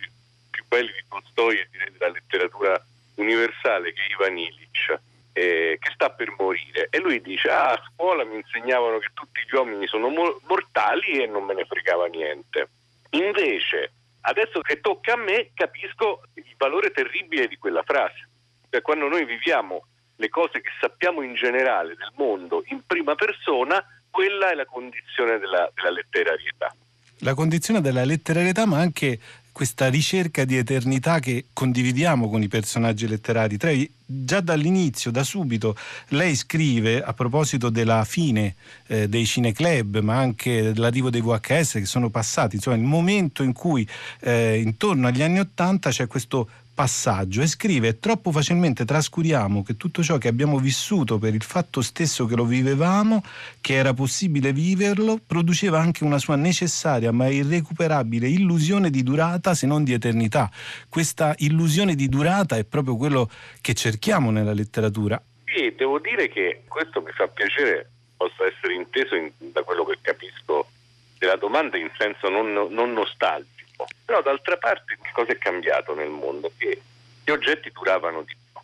più 0.49 0.63
belli 0.67 0.91
di 0.91 1.03
Tolstoi 1.07 1.59
e 1.59 1.67
direi 1.71 1.91
della 1.91 2.11
letteratura 2.11 2.83
universale 3.15 3.93
che 3.93 4.01
è 4.01 4.11
Ivan 4.11 4.37
Illich 4.37 4.99
eh, 5.33 5.77
che 5.79 5.91
sta 5.93 6.09
per 6.09 6.33
morire. 6.37 6.87
E 6.89 6.99
lui 6.99 7.21
dice 7.21 7.49
ah, 7.49 7.71
a 7.71 7.83
scuola 7.93 8.23
mi 8.23 8.35
insegnavano 8.35 8.99
che 8.99 9.09
tutti 9.13 9.41
gli 9.41 9.55
uomini 9.55 9.87
sono 9.87 10.09
mo- 10.09 10.39
mortali 10.47 11.21
e 11.21 11.27
non 11.27 11.45
me 11.45 11.53
ne 11.53 11.65
fregava 11.65 12.07
niente. 12.07 12.69
Invece 13.11 13.93
adesso 14.21 14.61
che 14.61 14.81
tocca 14.81 15.13
a 15.13 15.17
me 15.17 15.51
capisco 15.53 16.23
il 16.33 16.55
valore 16.57 16.91
terribile 16.91 17.47
di 17.47 17.57
quella 17.57 17.83
frase. 17.83 18.27
Cioè 18.69 18.81
quando 18.81 19.07
noi 19.07 19.25
viviamo 19.25 19.85
le 20.17 20.29
cose 20.29 20.61
che 20.61 20.71
sappiamo 20.79 21.21
in 21.21 21.33
generale 21.33 21.95
del 21.95 22.11
mondo 22.15 22.63
in 22.67 22.85
prima 22.85 23.15
persona 23.15 23.83
quella 24.09 24.51
è 24.51 24.55
la 24.55 24.65
condizione 24.65 25.39
della, 25.39 25.71
della 25.73 25.91
letterarietà 25.91 26.75
la 27.19 27.33
condizione 27.33 27.81
della 27.81 28.05
letterarietà, 28.05 28.65
ma 28.65 28.79
anche 28.79 29.19
questa 29.51 29.89
ricerca 29.89 30.45
di 30.45 30.55
eternità 30.55 31.19
che 31.19 31.47
condividiamo 31.51 32.29
con 32.29 32.41
i 32.41 32.47
personaggi 32.47 33.07
letterari. 33.07 33.57
Trevi, 33.57 33.91
già 34.05 34.39
dall'inizio, 34.39 35.11
da 35.11 35.23
subito, 35.23 35.75
lei 36.09 36.35
scrive 36.35 37.01
a 37.03 37.13
proposito 37.13 37.69
della 37.69 38.05
fine 38.05 38.55
eh, 38.87 39.09
dei 39.09 39.25
cineclub, 39.25 39.99
ma 39.99 40.17
anche 40.17 40.71
dell'arrivo 40.71 41.09
dei 41.09 41.21
VHS 41.21 41.73
che 41.73 41.85
sono 41.85 42.09
passati, 42.09 42.55
insomma 42.55 42.77
il 42.77 42.83
momento 42.83 43.43
in 43.43 43.51
cui 43.51 43.85
eh, 44.21 44.61
intorno 44.61 45.07
agli 45.07 45.21
anni 45.21 45.39
Ottanta 45.39 45.89
c'è 45.89 46.07
questo 46.07 46.47
passaggio 46.79 47.41
e 47.41 47.47
scrive 47.47 47.99
troppo 47.99 48.31
facilmente 48.31 48.85
trascuriamo 48.85 49.63
che 49.63 49.75
tutto 49.75 50.01
ciò 50.01 50.17
che 50.17 50.29
abbiamo 50.29 50.59
vissuto 50.59 51.17
per 51.17 51.33
il 51.33 51.43
fatto 51.43 51.81
stesso 51.81 52.25
che 52.25 52.37
lo 52.37 52.45
vivevamo, 52.45 53.21
che 53.59 53.73
era 53.73 53.93
possibile 53.93 54.53
viverlo, 54.53 55.19
produceva 55.27 55.77
anche 55.77 56.05
una 56.05 56.19
sua 56.19 56.37
necessaria 56.37 57.11
ma 57.11 57.27
irrecuperabile 57.27 58.29
illusione 58.29 58.89
di 58.89 59.03
durata 59.03 59.53
se 59.55 59.67
non 59.67 59.83
di 59.83 59.91
eternità. 59.91 60.49
Questa 60.87 61.35
illusione 61.39 61.95
di 61.95 62.07
durata 62.07 62.55
è 62.55 62.63
proprio 62.63 62.95
quello 62.95 63.29
che 63.59 63.73
cerchiamo 63.73 64.31
nella 64.31 64.53
letteratura. 64.53 65.21
Sì, 65.43 65.73
devo 65.75 65.99
dire 65.99 66.29
che 66.29 66.61
questo 66.65 67.01
mi 67.01 67.11
fa 67.11 67.27
piacere 67.27 67.89
possa 68.15 68.45
essere 68.45 68.75
inteso 68.75 69.15
in, 69.15 69.29
da 69.51 69.63
quello 69.63 69.83
che 69.83 69.97
capisco 69.99 70.69
della 71.17 71.35
domanda 71.35 71.75
in 71.75 71.91
senso 71.97 72.29
non, 72.29 72.53
non 72.71 72.93
nostalgico. 72.93 73.67
Però 74.09 74.23
d'altra 74.23 74.57
parte 74.57 74.97
che 74.99 75.11
cosa 75.13 75.33
è 75.33 75.37
cambiato 75.37 75.93
nel 75.93 76.09
mondo? 76.09 76.51
Che 76.57 76.81
gli 77.23 77.29
oggetti 77.29 77.69
duravano 77.71 78.23
di 78.23 78.33
più 78.35 78.59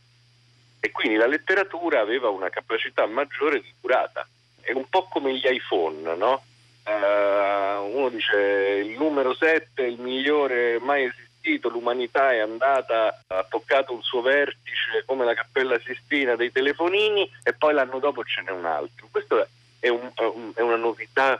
e 0.79 0.89
quindi 0.89 1.17
la 1.17 1.27
letteratura 1.27 1.99
aveva 1.99 2.29
una 2.29 2.49
capacità 2.49 3.05
maggiore 3.05 3.61
di 3.61 3.71
durata. 3.79 4.27
È 4.59 4.71
un 4.71 4.89
po' 4.89 5.03
come 5.07 5.35
gli 5.35 5.45
iPhone, 5.45 6.15
no? 6.15 6.43
Uh, 6.83 7.95
uno 7.95 8.09
dice 8.09 8.37
il 8.37 8.97
numero 8.97 9.35
7 9.35 9.83
è 9.83 9.85
il 9.85 9.99
migliore 9.99 10.79
mai 10.79 11.03
esistito, 11.03 11.69
l'umanità 11.69 12.31
è 12.31 12.39
andata, 12.39 13.21
ha 13.27 13.45
toccato 13.47 13.93
un 13.93 14.01
suo 14.01 14.21
vertice 14.21 15.03
come 15.05 15.25
la 15.25 15.35
cappella 15.35 15.79
Sistina 15.79 16.35
dei 16.35 16.51
telefonini 16.51 17.31
e 17.43 17.53
poi 17.53 17.75
l'anno 17.75 17.99
dopo 17.99 18.23
ce 18.23 18.41
n'è 18.41 18.49
un 18.49 18.65
altro. 18.65 19.09
Questa 19.11 19.47
è, 19.79 19.89
un, 19.89 20.11
è 20.55 20.61
una 20.61 20.75
novità 20.75 21.39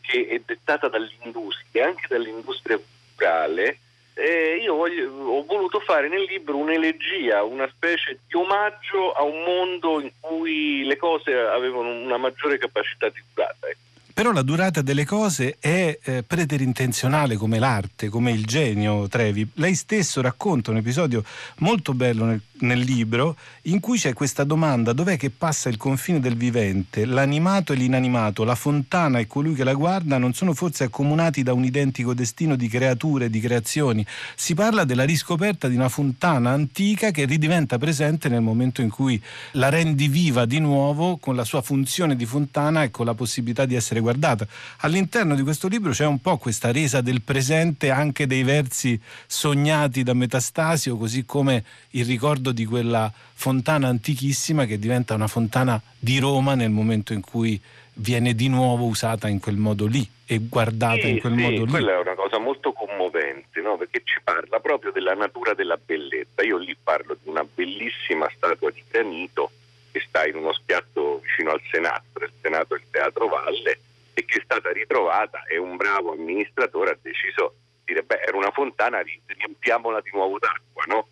che 0.00 0.26
è 0.26 0.40
dettata 0.44 0.88
dall'industria, 0.88 1.86
anche 1.86 2.08
dall'industria 2.08 2.80
culturale, 3.14 3.78
eh, 4.14 4.60
io 4.62 4.74
voglio, 4.74 5.10
ho 5.10 5.44
voluto 5.44 5.80
fare 5.80 6.08
nel 6.08 6.22
libro 6.22 6.56
un'elegia, 6.56 7.42
una 7.42 7.68
specie 7.68 8.18
di 8.26 8.36
omaggio 8.36 9.12
a 9.12 9.22
un 9.22 9.42
mondo 9.42 10.00
in 10.00 10.10
cui 10.20 10.84
le 10.84 10.96
cose 10.96 11.32
avevano 11.32 11.90
una 11.90 12.16
maggiore 12.16 12.58
capacità 12.58 13.08
di 13.08 13.20
durata. 13.32 13.66
Ecco. 13.68 13.82
Però 14.14 14.30
la 14.30 14.42
durata 14.42 14.80
delle 14.80 15.04
cose 15.04 15.56
è 15.58 15.98
eh, 16.00 16.22
preterintenzionale 16.22 17.34
come 17.34 17.58
l'arte, 17.58 18.08
come 18.08 18.30
il 18.30 18.44
genio, 18.44 19.08
Trevi. 19.08 19.44
Lei 19.54 19.74
stesso 19.74 20.20
racconta 20.20 20.70
un 20.70 20.76
episodio 20.76 21.24
molto 21.58 21.94
bello 21.94 22.24
nel, 22.24 22.40
nel 22.58 22.80
libro 22.80 23.36
in 23.62 23.80
cui 23.80 23.98
c'è 23.98 24.12
questa 24.12 24.44
domanda 24.44 24.92
dov'è 24.92 25.16
che 25.16 25.30
passa 25.30 25.68
il 25.68 25.76
confine 25.76 26.20
del 26.20 26.36
vivente, 26.36 27.04
l'animato 27.04 27.72
e 27.72 27.76
l'inanimato, 27.76 28.44
la 28.44 28.54
fontana 28.54 29.18
e 29.18 29.26
colui 29.26 29.54
che 29.54 29.64
la 29.64 29.74
guarda 29.74 30.18
non 30.18 30.34
sono 30.34 30.54
forse 30.54 30.84
accomunati 30.84 31.42
da 31.42 31.52
un 31.52 31.64
identico 31.64 32.14
destino 32.14 32.56
di 32.56 32.68
creature, 32.68 33.30
di 33.30 33.40
creazioni. 33.40 34.06
Si 34.36 34.54
parla 34.54 34.84
della 34.84 35.04
riscoperta 35.04 35.68
di 35.68 35.74
una 35.74 35.88
fontana 35.88 36.50
antica 36.50 37.10
che 37.10 37.24
ridiventa 37.24 37.78
presente 37.78 38.28
nel 38.28 38.40
momento 38.40 38.82
in 38.82 38.90
cui 38.90 39.20
la 39.52 39.68
rendi 39.68 40.08
viva 40.08 40.44
di 40.44 40.60
nuovo 40.60 41.16
con 41.16 41.34
la 41.34 41.44
sua 41.44 41.62
funzione 41.62 42.16
di 42.16 42.26
fontana 42.26 42.82
e 42.82 42.90
con 42.90 43.06
la 43.06 43.14
possibilità 43.14 43.64
di 43.64 43.74
essere 43.74 44.00
guardata. 44.00 44.46
All'interno 44.78 45.34
di 45.34 45.42
questo 45.42 45.68
libro 45.68 45.92
c'è 45.92 46.06
un 46.06 46.20
po' 46.20 46.36
questa 46.36 46.70
resa 46.70 47.00
del 47.00 47.22
presente 47.22 47.90
anche 47.90 48.26
dei 48.26 48.42
versi 48.42 49.00
sognati 49.26 50.02
da 50.02 50.14
Metastasio, 50.14 50.96
così 50.96 51.24
come 51.24 51.64
il 51.90 52.04
ricordo 52.04 52.52
di 52.54 52.64
quella 52.64 53.12
fontana 53.12 53.88
antichissima 53.88 54.64
che 54.64 54.78
diventa 54.78 55.14
una 55.14 55.26
fontana 55.26 55.80
di 55.98 56.18
Roma 56.18 56.54
nel 56.54 56.70
momento 56.70 57.12
in 57.12 57.20
cui 57.20 57.60
viene 57.94 58.34
di 58.34 58.48
nuovo 58.48 58.86
usata 58.86 59.28
in 59.28 59.40
quel 59.40 59.56
modo 59.56 59.86
lì 59.86 60.08
e 60.26 60.38
guardata 60.40 61.02
sì, 61.02 61.10
in 61.10 61.20
quel 61.20 61.34
sì, 61.34 61.40
modo 61.40 61.64
lì. 61.64 61.70
Quella 61.70 61.92
è 61.92 61.98
una 61.98 62.14
cosa 62.14 62.38
molto 62.38 62.72
commovente, 62.72 63.60
no? 63.60 63.76
perché 63.76 64.02
ci 64.04 64.18
parla 64.22 64.58
proprio 64.60 64.90
della 64.90 65.14
natura 65.14 65.54
della 65.54 65.76
bellezza. 65.76 66.42
Io 66.42 66.56
lì 66.56 66.74
parlo 66.82 67.16
di 67.20 67.28
una 67.28 67.44
bellissima 67.44 68.28
statua 68.34 68.70
di 68.70 68.82
granito 68.88 69.50
che 69.92 70.02
sta 70.06 70.26
in 70.26 70.36
uno 70.36 70.52
spiazzo 70.52 71.20
vicino 71.22 71.52
al 71.52 71.60
Senato, 71.70 72.24
il 72.24 72.32
Senato 72.40 72.74
è 72.74 72.78
il 72.78 72.84
Teatro 72.90 73.28
Valle, 73.28 73.78
e 74.14 74.24
che 74.24 74.38
è 74.38 74.42
stata 74.42 74.72
ritrovata 74.72 75.44
e 75.44 75.56
un 75.58 75.76
bravo 75.76 76.12
amministratore 76.12 76.90
ha 76.90 76.98
deciso 77.00 77.54
di 77.84 77.92
dire 77.92 78.02
beh 78.02 78.22
era 78.26 78.36
una 78.36 78.50
fontana, 78.50 79.02
riempiamola 79.02 80.00
di 80.00 80.10
nuovo 80.12 80.38
d'acqua, 80.38 80.82
no? 80.86 81.06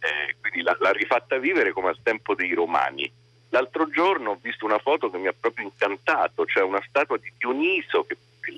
Eh, 0.00 0.36
quindi 0.40 0.62
l'ha, 0.62 0.76
l'ha 0.80 0.92
rifatta 0.92 1.38
vivere 1.38 1.72
come 1.72 1.88
al 1.88 2.02
tempo 2.02 2.34
dei 2.34 2.52
romani. 2.54 3.10
L'altro 3.50 3.88
giorno 3.90 4.30
ho 4.30 4.38
visto 4.40 4.64
una 4.64 4.78
foto 4.78 5.10
che 5.10 5.18
mi 5.18 5.26
ha 5.26 5.34
proprio 5.38 5.64
incantato, 5.66 6.46
cioè 6.46 6.62
una 6.62 6.82
statua 6.86 7.18
di 7.18 7.32
Dioniso, 7.36 8.04
che 8.04 8.14
è 8.14 8.50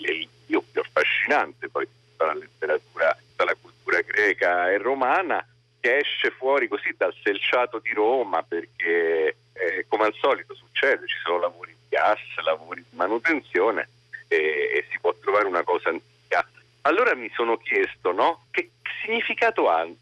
l'io 0.46 0.62
più 0.70 0.81
affascinante 0.81 1.68
poi 1.68 1.87
dalla 2.16 2.35
letteratura, 2.35 3.16
dalla 3.35 3.55
cultura 3.61 4.00
greca 4.02 4.70
e 4.70 4.78
romana, 4.78 5.44
che 5.81 5.96
esce 5.96 6.31
fuori 6.31 6.68
così 6.68 6.94
dal 6.96 7.14
selciato 7.22 7.81
di 7.81 7.92
Roma 7.92 8.42
perché 8.42 9.37
eh, 9.52 9.85
come 9.88 10.05
al 10.05 10.14
solito 10.14 10.55
succede, 10.55 11.07
ci 11.07 11.18
sono 11.24 11.40
lavori 11.40 11.72
di 11.72 11.87
gas, 11.88 12.20
lavori 12.44 12.85
di 12.88 12.96
manutenzione 12.96 13.88
e, 14.28 14.37
e 14.37 14.87
si 14.90 14.98
può 15.00 15.14
trovare 15.20 15.46
una 15.46 15.64
cosa 15.64 15.88
antica. 15.88 16.48
Allora 16.83 17.14
mi 17.14 17.31
sono 17.35 17.57
chiesto 17.57 18.12
no, 18.12 18.46
che 18.50 18.70
significato 19.05 19.68
ha 19.68 19.83
il 19.83 19.96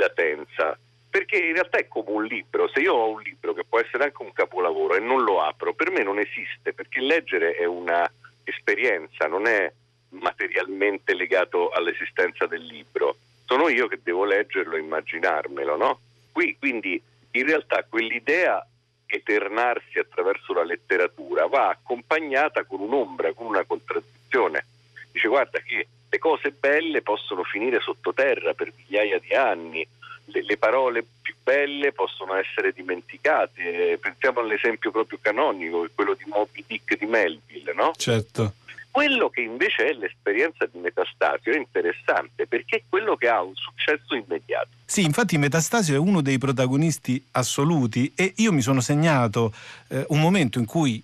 latenza? 0.00 0.76
Perché 1.08 1.36
in 1.38 1.54
realtà 1.54 1.78
è 1.78 1.88
come 1.88 2.10
un 2.10 2.24
libro, 2.24 2.68
se 2.68 2.80
io 2.80 2.94
ho 2.94 3.10
un 3.10 3.20
libro 3.20 3.52
che 3.52 3.64
può 3.64 3.80
essere 3.80 4.04
anche 4.04 4.22
un 4.22 4.32
capolavoro 4.32 4.94
e 4.94 5.00
non 5.00 5.22
lo 5.22 5.42
apro, 5.42 5.74
per 5.74 5.90
me 5.90 6.02
non 6.02 6.18
esiste, 6.18 6.72
perché 6.72 7.00
leggere 7.00 7.54
è 7.54 7.64
un'esperienza, 7.64 9.26
non 9.26 9.46
è 9.46 9.72
materialmente 10.10 11.14
legato 11.14 11.70
all'esistenza 11.70 12.46
del 12.46 12.64
libro. 12.64 13.16
Sono 13.44 13.68
io 13.68 13.88
che 13.88 13.98
devo 14.02 14.24
leggerlo 14.24 14.76
e 14.76 14.80
immaginarmelo, 14.80 15.76
no? 15.76 16.00
Qui 16.30 16.56
quindi 16.58 17.02
in 17.32 17.46
realtà 17.46 17.84
quell'idea 17.88 18.64
eternarsi 19.06 19.98
attraverso 19.98 20.52
la 20.52 20.62
letteratura 20.62 21.46
va 21.46 21.70
accompagnata 21.70 22.64
con 22.64 22.80
un'ombra, 22.80 23.32
con 23.32 23.46
una 23.46 23.64
contraddizione. 23.64 24.64
Dice 25.10 25.26
guarda 25.26 25.58
che 25.58 25.88
le 26.10 26.18
cose 26.18 26.50
belle 26.50 27.02
possono 27.02 27.44
finire 27.44 27.80
sottoterra 27.80 28.52
per 28.52 28.72
migliaia 28.76 29.18
di 29.20 29.32
anni, 29.32 29.86
le, 30.26 30.44
le 30.44 30.56
parole 30.56 31.04
più 31.22 31.34
belle 31.42 31.92
possono 31.92 32.34
essere 32.34 32.72
dimenticate. 32.72 33.98
Pensiamo 34.00 34.40
all'esempio 34.40 34.90
proprio 34.90 35.18
canonico, 35.22 35.88
quello 35.94 36.14
di 36.14 36.24
Moby 36.26 36.64
Dick 36.66 36.98
di 36.98 37.06
Melville, 37.06 37.72
no? 37.74 37.92
Certo. 37.96 38.54
Quello 38.90 39.30
che 39.30 39.42
invece 39.42 39.88
è 39.88 39.92
l'esperienza 39.92 40.66
di 40.66 40.80
Metastasio 40.80 41.52
è 41.52 41.56
interessante 41.56 42.48
perché 42.48 42.78
è 42.78 42.82
quello 42.88 43.14
che 43.14 43.28
ha 43.28 43.40
un 43.40 43.54
successo 43.54 44.16
immediato. 44.16 44.68
Sì, 44.84 45.04
infatti 45.04 45.38
Metastasio 45.38 45.94
è 45.94 45.98
uno 45.98 46.20
dei 46.20 46.38
protagonisti 46.38 47.24
assoluti 47.32 48.12
e 48.16 48.32
io 48.38 48.52
mi 48.52 48.62
sono 48.62 48.80
segnato 48.80 49.52
eh, 49.88 50.04
un 50.08 50.18
momento 50.18 50.58
in 50.58 50.64
cui 50.64 51.00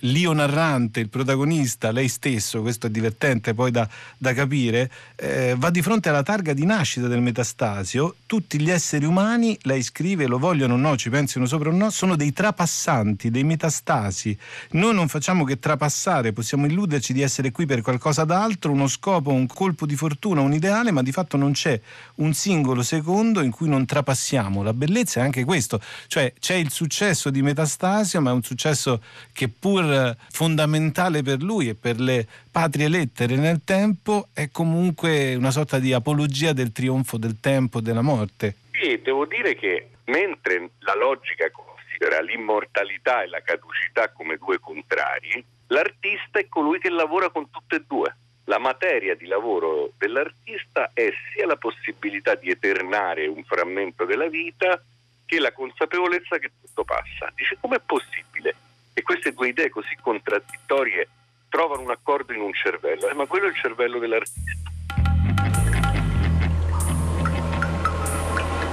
l'io 0.00 0.32
narrante, 0.32 1.00
il 1.00 1.08
protagonista, 1.08 1.90
lei 1.92 2.08
stesso, 2.08 2.60
questo 2.62 2.88
è 2.88 2.90
divertente 2.90 3.54
poi 3.54 3.70
da, 3.70 3.88
da 4.16 4.32
capire, 4.34 4.90
eh, 5.16 5.54
va 5.56 5.70
di 5.70 5.82
fronte 5.82 6.08
alla 6.08 6.22
targa 6.22 6.52
di 6.52 6.64
nascita 6.64 7.06
del 7.06 7.20
metastasio, 7.20 8.16
tutti 8.26 8.60
gli 8.60 8.70
esseri 8.70 9.04
umani, 9.04 9.56
lei 9.62 9.82
scrive, 9.82 10.26
lo 10.26 10.38
vogliono 10.38 10.74
o 10.74 10.76
no, 10.76 10.96
ci 10.96 11.10
pensino 11.10 11.46
sopra 11.46 11.70
o 11.70 11.72
no, 11.72 11.90
sono 11.90 12.16
dei 12.16 12.32
trapassanti, 12.32 13.30
dei 13.30 13.44
metastasi. 13.44 14.36
Noi 14.72 14.94
non 14.94 15.08
facciamo 15.08 15.44
che 15.44 15.58
trapassare, 15.58 16.32
possiamo 16.32 16.66
illuderci 16.66 17.12
di 17.12 17.22
essere 17.22 17.50
qui 17.50 17.66
per 17.66 17.80
qualcosa 17.80 18.24
d'altro, 18.24 18.72
uno 18.72 18.88
scopo, 18.88 19.32
un 19.32 19.46
colpo 19.46 19.86
di 19.86 19.96
fortuna, 19.96 20.40
un 20.40 20.52
ideale, 20.52 20.90
ma 20.90 21.02
di 21.02 21.12
fatto 21.12 21.36
non 21.36 21.52
c'è 21.52 21.80
un 22.16 22.34
singolo 22.34 22.82
secondo 22.82 23.40
in 23.40 23.50
cui 23.50 23.68
non 23.68 23.86
trapassiamo. 23.86 24.62
La 24.62 24.74
bellezza 24.74 25.20
è 25.20 25.22
anche 25.22 25.44
questo, 25.44 25.80
cioè 26.08 26.32
c'è 26.38 26.54
il 26.54 26.70
successo 26.70 27.30
di 27.30 27.42
metastasio, 27.42 28.20
ma 28.20 28.30
è 28.30 28.32
un 28.34 28.42
successo 28.42 29.00
che 29.32 29.48
pur 29.48 29.67
pur 29.68 30.16
fondamentale 30.30 31.22
per 31.22 31.42
lui 31.42 31.68
e 31.68 31.74
per 31.74 32.00
le 32.00 32.26
patrie 32.50 32.88
lettere 32.88 33.36
nel 33.36 33.60
tempo, 33.64 34.28
è 34.32 34.48
comunque 34.50 35.34
una 35.34 35.50
sorta 35.50 35.78
di 35.78 35.92
apologia 35.92 36.54
del 36.54 36.72
trionfo 36.72 37.18
del 37.18 37.38
tempo, 37.38 37.80
della 37.80 38.00
morte. 38.00 38.54
Sì, 38.72 38.98
devo 39.02 39.26
dire 39.26 39.54
che 39.54 39.90
mentre 40.06 40.70
la 40.80 40.94
logica 40.94 41.50
considera 41.50 42.22
l'immortalità 42.22 43.22
e 43.22 43.28
la 43.28 43.42
caducità 43.42 44.10
come 44.10 44.38
due 44.38 44.58
contrari, 44.58 45.44
l'artista 45.66 46.38
è 46.38 46.48
colui 46.48 46.78
che 46.78 46.88
lavora 46.88 47.28
con 47.28 47.50
tutte 47.50 47.76
e 47.76 47.84
due. 47.86 48.16
La 48.44 48.58
materia 48.58 49.14
di 49.14 49.26
lavoro 49.26 49.92
dell'artista 49.98 50.92
è 50.94 51.10
sia 51.34 51.46
la 51.46 51.56
possibilità 51.56 52.34
di 52.36 52.48
eternare 52.48 53.26
un 53.26 53.44
frammento 53.44 54.06
della 54.06 54.28
vita 54.28 54.82
che 55.26 55.38
la 55.38 55.52
consapevolezza 55.52 56.38
che 56.38 56.52
tutto 56.58 56.84
passa. 56.84 57.30
Dice 57.34 57.58
com'è 57.60 57.80
possibile? 57.84 58.54
E 58.98 59.02
queste 59.02 59.32
due 59.32 59.46
idee 59.46 59.70
così 59.70 59.96
contraddittorie 60.00 61.08
trovano 61.48 61.82
un 61.82 61.90
accordo 61.90 62.32
in 62.32 62.40
un 62.40 62.52
cervello, 62.52 63.08
eh, 63.08 63.14
ma 63.14 63.26
quello 63.26 63.46
è 63.46 63.50
il 63.50 63.54
cervello 63.54 64.00
dell'artista. 64.00 64.70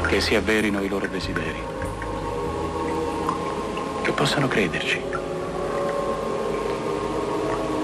Che 0.08 0.22
si 0.22 0.34
avverino 0.34 0.82
i 0.82 0.90
loro 0.90 1.06
desideri, 1.06 1.62
che 4.02 4.12
possano 4.14 4.48
crederci 4.48 5.00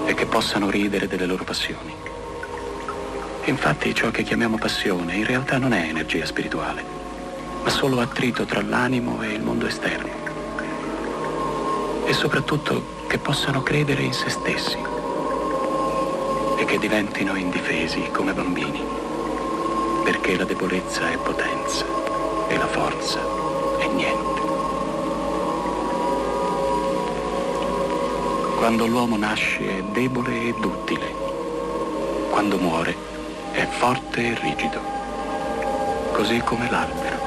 e 0.06 0.14
che 0.14 0.26
possano 0.26 0.68
ridere 0.68 1.06
delle 1.06 1.26
loro 1.26 1.44
passioni. 1.44 1.94
Infatti 3.44 3.94
ciò 3.94 4.10
che 4.10 4.24
chiamiamo 4.24 4.58
passione 4.58 5.14
in 5.14 5.26
realtà 5.26 5.58
non 5.58 5.72
è 5.72 5.86
energia 5.86 6.26
spirituale, 6.26 6.82
ma 7.62 7.70
solo 7.70 8.00
attrito 8.00 8.44
tra 8.44 8.62
l'animo 8.62 9.22
e 9.22 9.28
il 9.28 9.42
mondo 9.42 9.66
esterno. 9.66 10.21
E 12.04 12.12
soprattutto 12.12 13.00
che 13.06 13.18
possano 13.18 13.62
credere 13.62 14.02
in 14.02 14.12
se 14.12 14.28
stessi 14.28 14.78
e 16.56 16.64
che 16.64 16.78
diventino 16.78 17.34
indifesi 17.36 18.10
come 18.12 18.32
bambini, 18.32 18.82
perché 20.04 20.36
la 20.36 20.44
debolezza 20.44 21.10
è 21.10 21.16
potenza 21.16 21.84
e 22.48 22.56
la 22.56 22.66
forza 22.66 23.20
è 23.78 23.86
niente. 23.86 24.40
Quando 28.58 28.86
l'uomo 28.86 29.16
nasce 29.16 29.78
è 29.78 29.82
debole 29.82 30.48
e 30.48 30.54
duttile, 30.58 31.14
quando 32.30 32.58
muore 32.58 32.94
è 33.52 33.66
forte 33.66 34.20
e 34.20 34.38
rigido, 34.40 34.80
così 36.12 36.38
come 36.44 36.70
l'albero. 36.70 37.20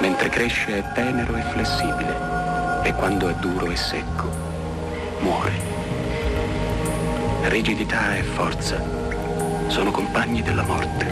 Mentre 0.00 0.28
cresce 0.30 0.78
è 0.78 0.92
tenero 0.94 1.34
e 1.36 1.42
flessibile 1.42 2.31
e 2.82 2.92
quando 2.94 3.28
è 3.28 3.34
duro 3.34 3.70
e 3.70 3.76
secco 3.76 4.30
muore. 5.20 5.52
Rigidità 7.42 8.16
e 8.16 8.22
forza 8.22 8.82
sono 9.68 9.90
compagni 9.90 10.42
della 10.42 10.62
morte. 10.62 11.06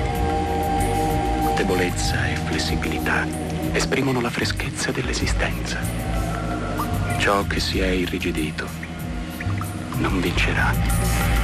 Debolezza 1.57 2.29
e 2.29 2.37
flessibilità 2.37 3.27
esprimono 3.73 4.21
la 4.21 4.31
freschezza 4.31 4.91
dell'esistenza. 4.91 5.79
Ciò 7.19 7.47
che 7.47 7.61
si 7.61 7.81
è 7.81 7.89
irrigidito 7.89 8.67
non 9.99 10.21
vincerà. 10.21 11.40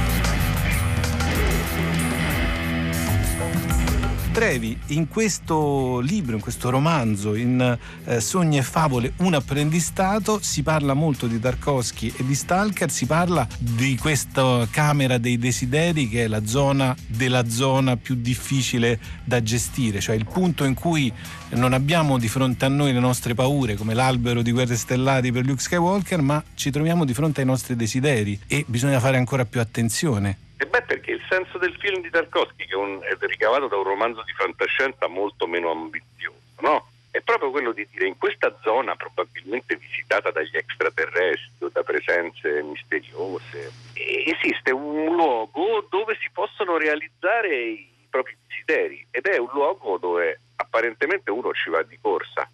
Trevi 4.37 4.77
in 4.89 5.07
questo 5.07 5.97
libro, 5.97 6.35
in 6.35 6.41
questo 6.41 6.69
romanzo, 6.69 7.33
in 7.33 7.75
eh, 8.05 8.21
Sogni 8.21 8.59
e 8.59 8.61
favole, 8.61 9.13
un 9.17 9.33
apprendistato, 9.33 10.37
si 10.43 10.61
parla 10.61 10.93
molto 10.93 11.25
di 11.25 11.39
Tarkovsky 11.39 12.13
e 12.15 12.23
di 12.23 12.35
Stalker, 12.35 12.91
si 12.91 13.07
parla 13.07 13.47
di 13.57 13.97
questa 13.97 14.67
camera 14.69 15.17
dei 15.17 15.39
desideri 15.39 16.07
che 16.07 16.25
è 16.25 16.27
la 16.27 16.45
zona 16.45 16.95
della 17.07 17.49
zona 17.49 17.97
più 17.97 18.13
difficile 18.13 18.99
da 19.23 19.41
gestire, 19.41 20.01
cioè 20.01 20.15
il 20.15 20.27
punto 20.31 20.65
in 20.65 20.75
cui 20.75 21.11
non 21.53 21.73
abbiamo 21.73 22.19
di 22.19 22.27
fronte 22.27 22.65
a 22.65 22.69
noi 22.69 22.93
le 22.93 22.99
nostre 22.99 23.33
paure 23.33 23.73
come 23.73 23.95
l'albero 23.95 24.43
di 24.43 24.51
guerre 24.51 24.75
stellari 24.75 25.31
per 25.31 25.47
Luke 25.47 25.61
Skywalker, 25.61 26.21
ma 26.21 26.43
ci 26.53 26.69
troviamo 26.69 27.05
di 27.05 27.15
fronte 27.15 27.39
ai 27.39 27.47
nostri 27.47 27.75
desideri 27.75 28.39
e 28.45 28.63
bisogna 28.67 28.99
fare 28.99 29.17
ancora 29.17 29.45
più 29.45 29.59
attenzione. 29.59 30.37
E 30.57 30.65
beh, 30.67 30.83
perché 30.87 31.11
il 31.11 31.16
senso 31.29 31.57
del 31.57 31.75
film 31.77 32.01
di 32.01 32.09
Tarkovsky, 32.09 32.65
che 32.65 32.73
è, 32.73 32.75
un, 32.75 32.99
è 33.01 33.15
ricavato 33.19 33.67
da 33.67 33.77
un 33.77 33.83
romanzo 33.83 34.23
di 34.23 34.33
fantascienza 34.33 35.07
molto 35.07 35.47
meno 35.47 35.71
ambizioso, 35.71 36.39
no? 36.59 36.87
È 37.09 37.21
proprio 37.21 37.49
quello 37.51 37.71
di 37.71 37.87
dire 37.89 38.07
in 38.07 38.17
questa 38.17 38.55
zona 38.61 38.95
probabilmente 38.95 39.75
visitata 39.75 40.29
dagli 40.31 40.55
extraterrestri 40.55 41.65
o 41.65 41.69
da 41.71 41.81
presenze 41.83 42.61
misteriose, 42.63 43.71
esiste 43.93 44.71
un 44.71 45.15
luogo 45.15 45.85
dove 45.89 46.17
si 46.21 46.29
possono 46.31 46.77
realizzare 46.77 47.55
i 47.55 47.89
propri 48.09 48.35
desideri 48.47 49.05
ed 49.09 49.25
è 49.25 49.37
un 49.37 49.49
luogo 49.51 49.97
dove 49.97 50.39
apparentemente 50.57 51.31
uno 51.31 51.53
ci 51.53 51.69
va 51.69 51.81
di 51.83 51.97
corsa. 51.99 52.47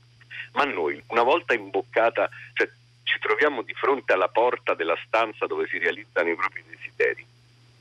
Ma 0.54 0.64
noi, 0.64 1.02
una 1.08 1.24
volta 1.24 1.54
imboccata, 1.54 2.30
cioè 2.54 2.70
ci 3.04 3.20
troviamo 3.20 3.64
di 3.64 3.74
fronte 3.74 4.14
alla 4.14 4.30
porta 4.30 4.76
della 4.76 4.98
stanza 5.06 5.46
dove 5.46 5.68
si 5.68 5.78
realizzano 5.78 6.30
i 6.30 6.36
propri 6.36 6.64
desideri 6.70 7.32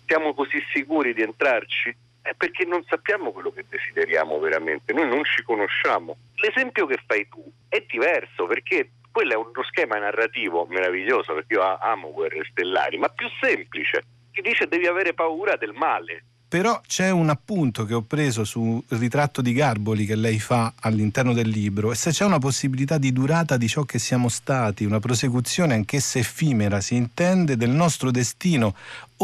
siamo 0.07 0.35
così 0.35 0.59
sicuri 0.73 1.15
di 1.15 1.23
entrarci? 1.23 1.95
È 2.23 2.35
perché 2.37 2.65
non 2.65 2.85
sappiamo 2.85 3.33
quello 3.33 3.53
che 3.53 3.65
desideriamo 3.69 4.38
veramente, 4.38 4.93
noi 4.93 5.09
non 5.09 5.25
ci 5.25 5.43
conosciamo. 5.43 6.17
L'esempio 6.37 6.87
che 6.87 6.99
fai 7.07 7.27
tu 7.29 7.45
è 7.69 7.85
diverso 7.88 8.47
perché 8.47 8.91
quello 9.11 9.33
è 9.33 9.37
uno 9.37 9.51
schema 9.69 9.99
narrativo 9.99 10.67
meraviglioso 10.67 11.35
perché 11.35 11.55
io 11.55 11.62
amo 11.62 12.12
guerre 12.12 12.45
stellari, 12.51 12.97
ma 12.99 13.09
più 13.09 13.29
semplice, 13.41 14.05
che 14.31 14.41
dice 14.41 14.67
devi 14.67 14.87
avere 14.87 15.12
paura 15.12 15.57
del 15.57 15.73
male, 15.73 16.25
però 16.53 16.83
c'è 16.87 17.09
un 17.09 17.31
appunto 17.31 17.87
che 17.87 17.95
ho 17.95 18.03
preso 18.03 18.45
sul 18.45 18.83
ritratto 18.88 19.41
di 19.41 19.55
Garboli 19.55 20.05
che 20.05 20.17
lei 20.17 20.38
fa 20.38 20.75
all'interno 20.81 21.33
del 21.33 21.49
libro 21.49 21.91
e 21.91 21.95
se 21.95 22.11
c'è 22.11 22.27
una 22.27 22.38
possibilità 22.38 22.99
di 22.99 23.11
durata 23.11 23.57
di 23.57 23.67
ciò 23.67 23.85
che 23.85 23.99
siamo 23.99 24.29
stati, 24.29 24.85
una 24.85 25.01
prosecuzione 25.01 25.73
anch'essa 25.73 26.19
effimera, 26.19 26.83
si 26.83 26.95
intende, 26.95 27.57
del 27.57 27.71
nostro 27.71 28.11
destino 28.11 28.75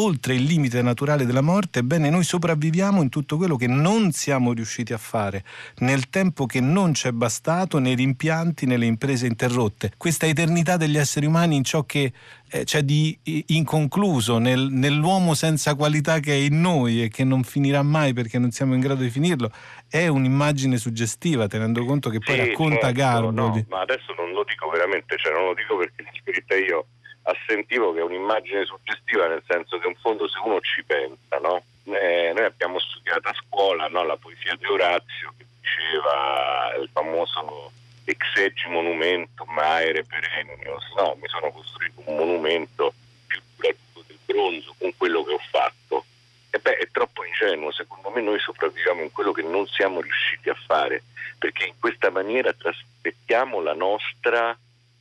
oltre 0.01 0.35
il 0.35 0.45
limite 0.45 0.81
naturale 0.83 1.27
della 1.27 1.41
morte, 1.41 1.81
ebbene 1.81 2.11
noi 2.11 2.25
sopravviviamo 2.25 3.03
in 3.03 3.09
tutto 3.09 3.37
quello 3.37 3.57
che 3.57 3.67
non 3.67 4.13
siamo 4.13 4.53
riusciti 4.53 4.93
a 4.93 4.99
fare, 4.99 5.45
nel 5.79 6.09
tempo 6.09 6.47
che 6.47 6.61
non 6.61 6.95
ci 6.95 7.09
è 7.09 7.13
bastato, 7.13 7.79
nei 7.79 7.95
rimpianti, 7.95 8.67
nelle 8.67 8.87
imprese 8.87 9.27
interrotte. 9.27 9.93
Questa 9.97 10.27
eternità 10.27 10.77
degli 10.77 10.97
esseri 10.97 11.27
umani 11.27 11.57
in 11.57 11.65
ciò 11.65 11.85
che 11.85 12.13
eh, 12.51 12.65
c'è 12.65 12.83
di 12.83 13.19
inconcluso, 13.47 14.39
nel, 14.39 14.69
nell'uomo 14.71 15.35
senza 15.35 15.75
qualità 15.75 16.21
che 16.21 16.33
è 16.33 16.37
in 16.37 16.61
noi 16.61 17.03
e 17.03 17.09
che 17.09 17.25
non 17.25 17.43
finirà 17.43 17.83
mai 17.83 18.13
perché 18.13 18.39
non 18.39 18.51
siamo 18.51 18.75
in 18.75 18.81
grado 18.81 19.03
di 19.03 19.11
finirlo, 19.11 19.51
è 19.89 20.07
un'immagine 20.07 20.77
suggestiva, 20.77 21.47
tenendo 21.47 21.85
conto 21.85 22.09
che 22.09 22.19
poi 22.19 22.37
sì, 22.37 22.47
racconta 22.47 22.93
certo, 22.93 22.99
Garboli. 22.99 23.35
No, 23.35 23.65
ma 23.69 23.81
adesso 23.81 24.15
non 24.17 24.31
lo 24.31 24.45
dico 24.45 24.69
veramente, 24.71 25.17
cioè 25.19 25.33
non 25.33 25.45
lo 25.45 25.55
dico 25.55 25.77
perché 25.77 26.03
l'ho 26.03 26.11
scritta 26.23 26.55
io 26.55 26.87
assentivo 27.29 27.93
che 27.93 28.01
è 28.01 28.03
un'immagine 28.03 28.65
suggestiva 28.65 29.27
nel 29.27 29.43
senso 29.47 29.79
che 29.79 29.89
in 29.89 29.97
fondo 29.97 30.27
se 30.29 30.39
uno 30.43 30.61
ci 30.61 30.83
pensa, 30.85 31.39
no? 31.39 31.63
eh, 31.85 32.33
noi 32.35 32.45
abbiamo 32.45 32.79
studiato 32.79 33.29
a 33.29 33.35
scuola 33.35 33.87
no? 33.89 34.05
la 34.05 34.17
poesia 34.17 34.55
di 34.57 34.67
Orazio 34.67 35.33
che 35.37 35.45
diceva 35.61 36.75
il 36.81 36.89
famoso 36.93 37.73
exegi 38.05 38.69
monumentum 38.69 39.59
aere 39.59 40.05
perennios, 40.05 40.85
no? 40.97 41.17
mi 41.21 41.29
sono 41.29 41.51
costruito 41.51 42.03
un 42.07 42.17
monumento 42.17 42.95
più 43.27 43.41
durato 43.57 44.05
del 44.07 44.19
bronzo 44.25 44.75
con 44.79 44.93
quello 44.97 45.23
che 45.25 45.33
ho 45.35 45.41
fatto. 45.51 46.05
E 46.51 46.59
beh, 46.59 46.79
è 46.79 46.89
troppo 46.91 47.25
ingenuo, 47.25 47.71
secondo 47.73 48.09
me 48.09 48.23
noi 48.23 48.39
sopravviviamo 48.39 49.03
in 49.03 49.13
quello 49.13 49.33
che 49.33 49.43
non 49.43 49.67
siamo 49.67 50.01
riusciti 50.01 50.49
a 50.49 50.57
fare, 50.67 51.03
perché 51.39 51.67
in 51.67 51.75
questa 51.79 52.11
maniera 52.11 52.55
trasmettiamo 52.55 53.61
la 53.61 53.75
nostra 53.75 54.57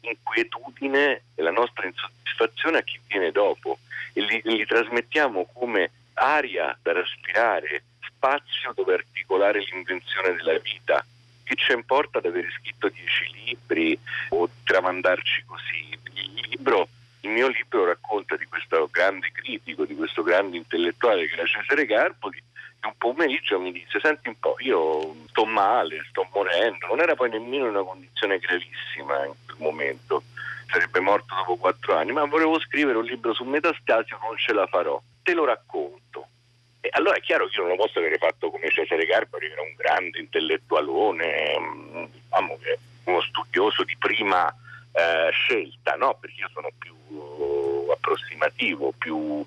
inquietudine 0.10 1.24
e 1.36 1.42
la 1.42 1.52
nostra 1.52 1.86
insoddisfazione 1.86 2.80
a 2.80 2.82
chi 2.82 3.00
viene 3.08 3.32
dopo 3.32 3.80
e 4.14 4.22
li, 4.22 4.42
li 4.44 4.66
trasmettiamo 4.66 5.50
come 5.54 5.92
aria 6.16 6.78
da 6.82 6.94
respirare, 6.94 7.84
spazio 8.06 8.74
dove 8.76 8.96
articolare 8.96 9.60
l'invenzione 9.60 10.36
della 10.36 10.58
vita. 10.60 11.06
Che 11.44 11.56
ci 11.56 11.72
importa 11.72 12.20
di 12.20 12.28
aver 12.28 12.46
scritto 12.60 12.90
dieci 12.90 13.32
libri 13.46 13.98
o 14.30 14.50
tramandarci 14.64 15.44
così? 15.46 15.98
Il 16.14 16.48
libro, 16.50 16.90
il 17.22 17.30
mio 17.30 17.48
libro 17.48 17.86
racconta 17.86 18.36
di 18.36 18.46
questo 18.46 18.90
grande 18.92 19.32
critico, 19.32 19.86
di 19.86 19.96
questo 19.96 20.24
grande 20.24 20.58
intellettuale 20.58 21.28
che 21.28 21.36
era 21.36 21.46
Cesare 21.46 21.86
Garboli, 21.86 22.44
che 22.80 22.88
un 22.88 22.98
pomeriggio 22.98 23.60
mi 23.60 23.72
disse 23.72 24.00
senti 24.02 24.28
un 24.28 24.40
po', 24.40 24.56
io 24.60 25.16
sto 25.30 25.46
male, 25.46 26.04
sto 26.10 26.28
morendo, 26.34 26.88
non 26.88 27.00
era 27.00 27.16
poi 27.16 27.30
nemmeno 27.30 27.70
una 27.70 27.84
condizione 27.84 28.40
gravissima 28.40 29.26
momento, 29.58 30.24
sarebbe 30.70 31.00
morto 31.00 31.36
dopo 31.36 31.58
quattro 31.58 31.96
anni, 31.96 32.12
ma 32.12 32.26
volevo 32.26 32.60
scrivere 32.60 32.98
un 32.98 33.06
libro 33.06 33.34
su 33.34 33.44
metastasio, 33.44 34.18
non 34.22 34.38
ce 34.38 34.54
la 34.54 34.68
farò, 34.68 35.02
te 35.24 35.34
lo 35.34 35.46
racconto. 35.46 36.28
E 36.80 36.90
allora 36.92 37.16
è 37.16 37.22
chiaro 37.22 37.48
che 37.48 37.56
io 37.56 37.64
non 37.64 37.72
lo 37.72 37.84
posso 37.84 38.00
avere 38.00 38.18
fatto 38.18 38.50
come 38.50 38.70
Cesare 38.70 39.06
Garbari, 39.06 39.48
che 39.48 39.54
era 39.54 39.62
un 39.62 39.74
grande 39.76 40.20
intellettualone, 40.20 41.60
mm, 41.60 42.04
diciamo 42.12 42.58
che 42.62 42.80
uno 43.06 43.22
studioso 43.22 43.84
di 43.84 43.96
prima 43.98 44.48
eh, 44.92 45.30
scelta, 45.32 45.96
no? 45.96 46.18
perché 46.20 46.42
io 46.42 46.50
sono 46.54 46.70
più 46.78 46.96
approssimativo, 47.92 48.94
più 48.98 49.46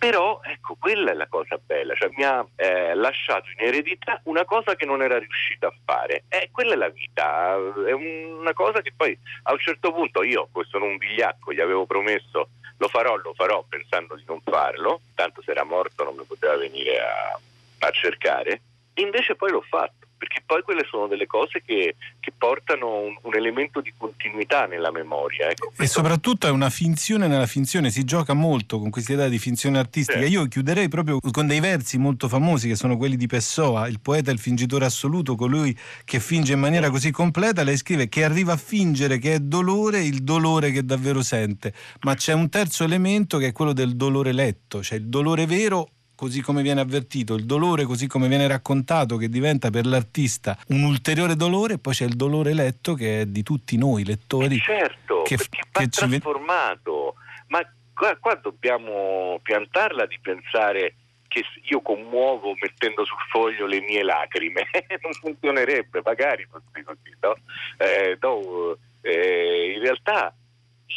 però 0.00 0.40
ecco, 0.42 0.76
quella 0.80 1.10
è 1.10 1.14
la 1.14 1.26
cosa 1.28 1.60
bella, 1.62 1.94
cioè 1.94 2.08
mi 2.16 2.24
ha 2.24 2.42
eh, 2.56 2.94
lasciato 2.94 3.50
in 3.50 3.66
eredità 3.66 4.18
una 4.24 4.46
cosa 4.46 4.74
che 4.74 4.86
non 4.86 5.02
era 5.02 5.18
riuscita 5.18 5.66
a 5.66 5.74
fare. 5.84 6.24
Eh, 6.28 6.48
quella 6.50 6.72
è 6.72 6.76
la 6.76 6.88
vita, 6.88 7.52
è 7.86 7.92
una 7.92 8.54
cosa 8.54 8.80
che 8.80 8.94
poi 8.96 9.16
a 9.42 9.52
un 9.52 9.58
certo 9.58 9.92
punto 9.92 10.22
io, 10.22 10.48
questo 10.50 10.78
non 10.78 10.88
un 10.88 10.96
vigliacco, 10.96 11.52
gli 11.52 11.60
avevo 11.60 11.84
promesso 11.84 12.48
lo 12.78 12.88
farò, 12.88 13.14
lo 13.16 13.34
farò 13.34 13.62
pensando 13.68 14.14
di 14.14 14.24
non 14.26 14.40
farlo, 14.40 15.02
tanto 15.14 15.42
se 15.42 15.50
era 15.50 15.64
morto 15.64 16.02
non 16.02 16.14
mi 16.16 16.24
poteva 16.24 16.56
venire 16.56 16.98
a, 16.98 17.38
a 17.80 17.90
cercare, 17.90 18.62
invece 19.00 19.34
poi 19.34 19.50
l'ho 19.50 19.64
fatto 19.68 20.08
perché 20.20 20.42
poi 20.44 20.60
quelle 20.60 20.84
sono 20.90 21.06
delle 21.06 21.26
cose 21.26 21.62
che, 21.64 21.96
che 22.20 22.30
portano 22.36 22.98
un, 22.98 23.16
un, 23.22 23.34
elemento 23.34 23.80
di 23.80 23.90
continuità 23.96 24.66
nella 24.66 24.90
memoria. 24.90 25.48
Ecco, 25.48 25.72
e 25.78 25.86
soprattutto 25.86 26.46
è 26.46 26.50
una 26.50 26.68
finzione 26.68 27.26
nella 27.26 27.46
finzione, 27.46 27.88
si 27.88 28.04
gioca 28.04 28.34
molto 28.34 28.78
con 28.78 28.90
questa 28.90 29.14
idea 29.14 29.28
di 29.28 29.38
finzione 29.38 29.78
artistica. 29.78 30.20
Sì. 30.20 30.32
Io 30.32 30.46
chiuderei 30.46 30.88
proprio 30.88 31.20
con 31.30 31.46
dei 31.46 31.60
versi 31.60 31.96
molto 31.96 32.28
famosi 32.28 32.68
che 32.68 32.76
sono 32.76 32.98
quelli 32.98 33.16
di 33.16 33.26
Pessoa, 33.26 33.88
il 33.88 34.00
poeta 34.00 34.30
il 34.30 34.38
fingitore 34.38 34.84
assoluto, 34.84 35.36
colui 35.36 35.74
che 36.04 36.20
finge 36.20 36.52
in 36.52 36.60
maniera 36.60 36.90
così 36.90 37.10
completa, 37.10 37.62
lei 37.62 37.78
scrive 37.78 38.10
che 38.10 38.22
arriva 38.22 38.52
a 38.52 38.58
fingere 38.58 39.16
che 39.16 39.34
è 39.34 39.38
dolore 39.38 40.02
il 40.02 40.22
dolore 40.22 40.70
che 40.70 40.84
davvero 40.84 41.22
sente, 41.22 41.72
ma 42.02 42.14
c'è 42.14 42.34
un 42.34 42.50
terzo 42.50 42.84
elemento 42.84 43.38
che 43.38 43.46
è 43.46 43.52
quello 43.52 43.72
del 43.72 43.96
dolore 43.96 44.32
letto, 44.32 44.82
cioè 44.82 44.98
il 44.98 45.08
dolore 45.08 45.46
vero 45.46 45.92
così 46.20 46.42
come 46.42 46.60
viene 46.60 46.82
avvertito, 46.82 47.32
il 47.32 47.46
dolore 47.46 47.84
così 47.84 48.06
come 48.06 48.28
viene 48.28 48.46
raccontato, 48.46 49.16
che 49.16 49.30
diventa 49.30 49.70
per 49.70 49.86
l'artista 49.86 50.54
un 50.66 50.82
ulteriore 50.82 51.34
dolore, 51.34 51.74
e 51.74 51.78
poi 51.78 51.94
c'è 51.94 52.04
il 52.04 52.14
dolore 52.14 52.52
letto 52.52 52.92
che 52.92 53.22
è 53.22 53.24
di 53.24 53.42
tutti 53.42 53.78
noi 53.78 54.04
lettori. 54.04 54.56
Eh 54.56 54.60
certo, 54.60 55.22
che, 55.22 55.36
perché 55.36 55.60
va 55.72 55.80
che 55.80 55.88
ci 55.88 56.06
trasformato. 56.06 57.14
Ma 57.46 57.60
qua, 57.94 58.14
qua 58.18 58.34
dobbiamo 58.34 59.40
piantarla 59.42 60.04
di 60.04 60.18
pensare 60.20 60.94
che 61.26 61.42
io 61.70 61.80
commuovo 61.80 62.52
mettendo 62.60 63.02
sul 63.06 63.16
foglio 63.30 63.64
le 63.64 63.80
mie 63.80 64.02
lacrime. 64.02 64.68
non 65.00 65.12
funzionerebbe, 65.14 66.02
magari 66.04 66.46
così, 66.50 66.84
così 66.84 67.16
no? 67.20 67.34
Eh, 67.78 68.18
no, 68.20 68.76
eh, 69.00 69.72
in 69.74 69.80
realtà 69.80 70.34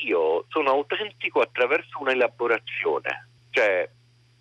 io 0.04 0.44
sono 0.50 0.72
autentico 0.72 1.40
attraverso 1.40 2.02
un'elaborazione, 2.02 3.30
cioè 3.52 3.90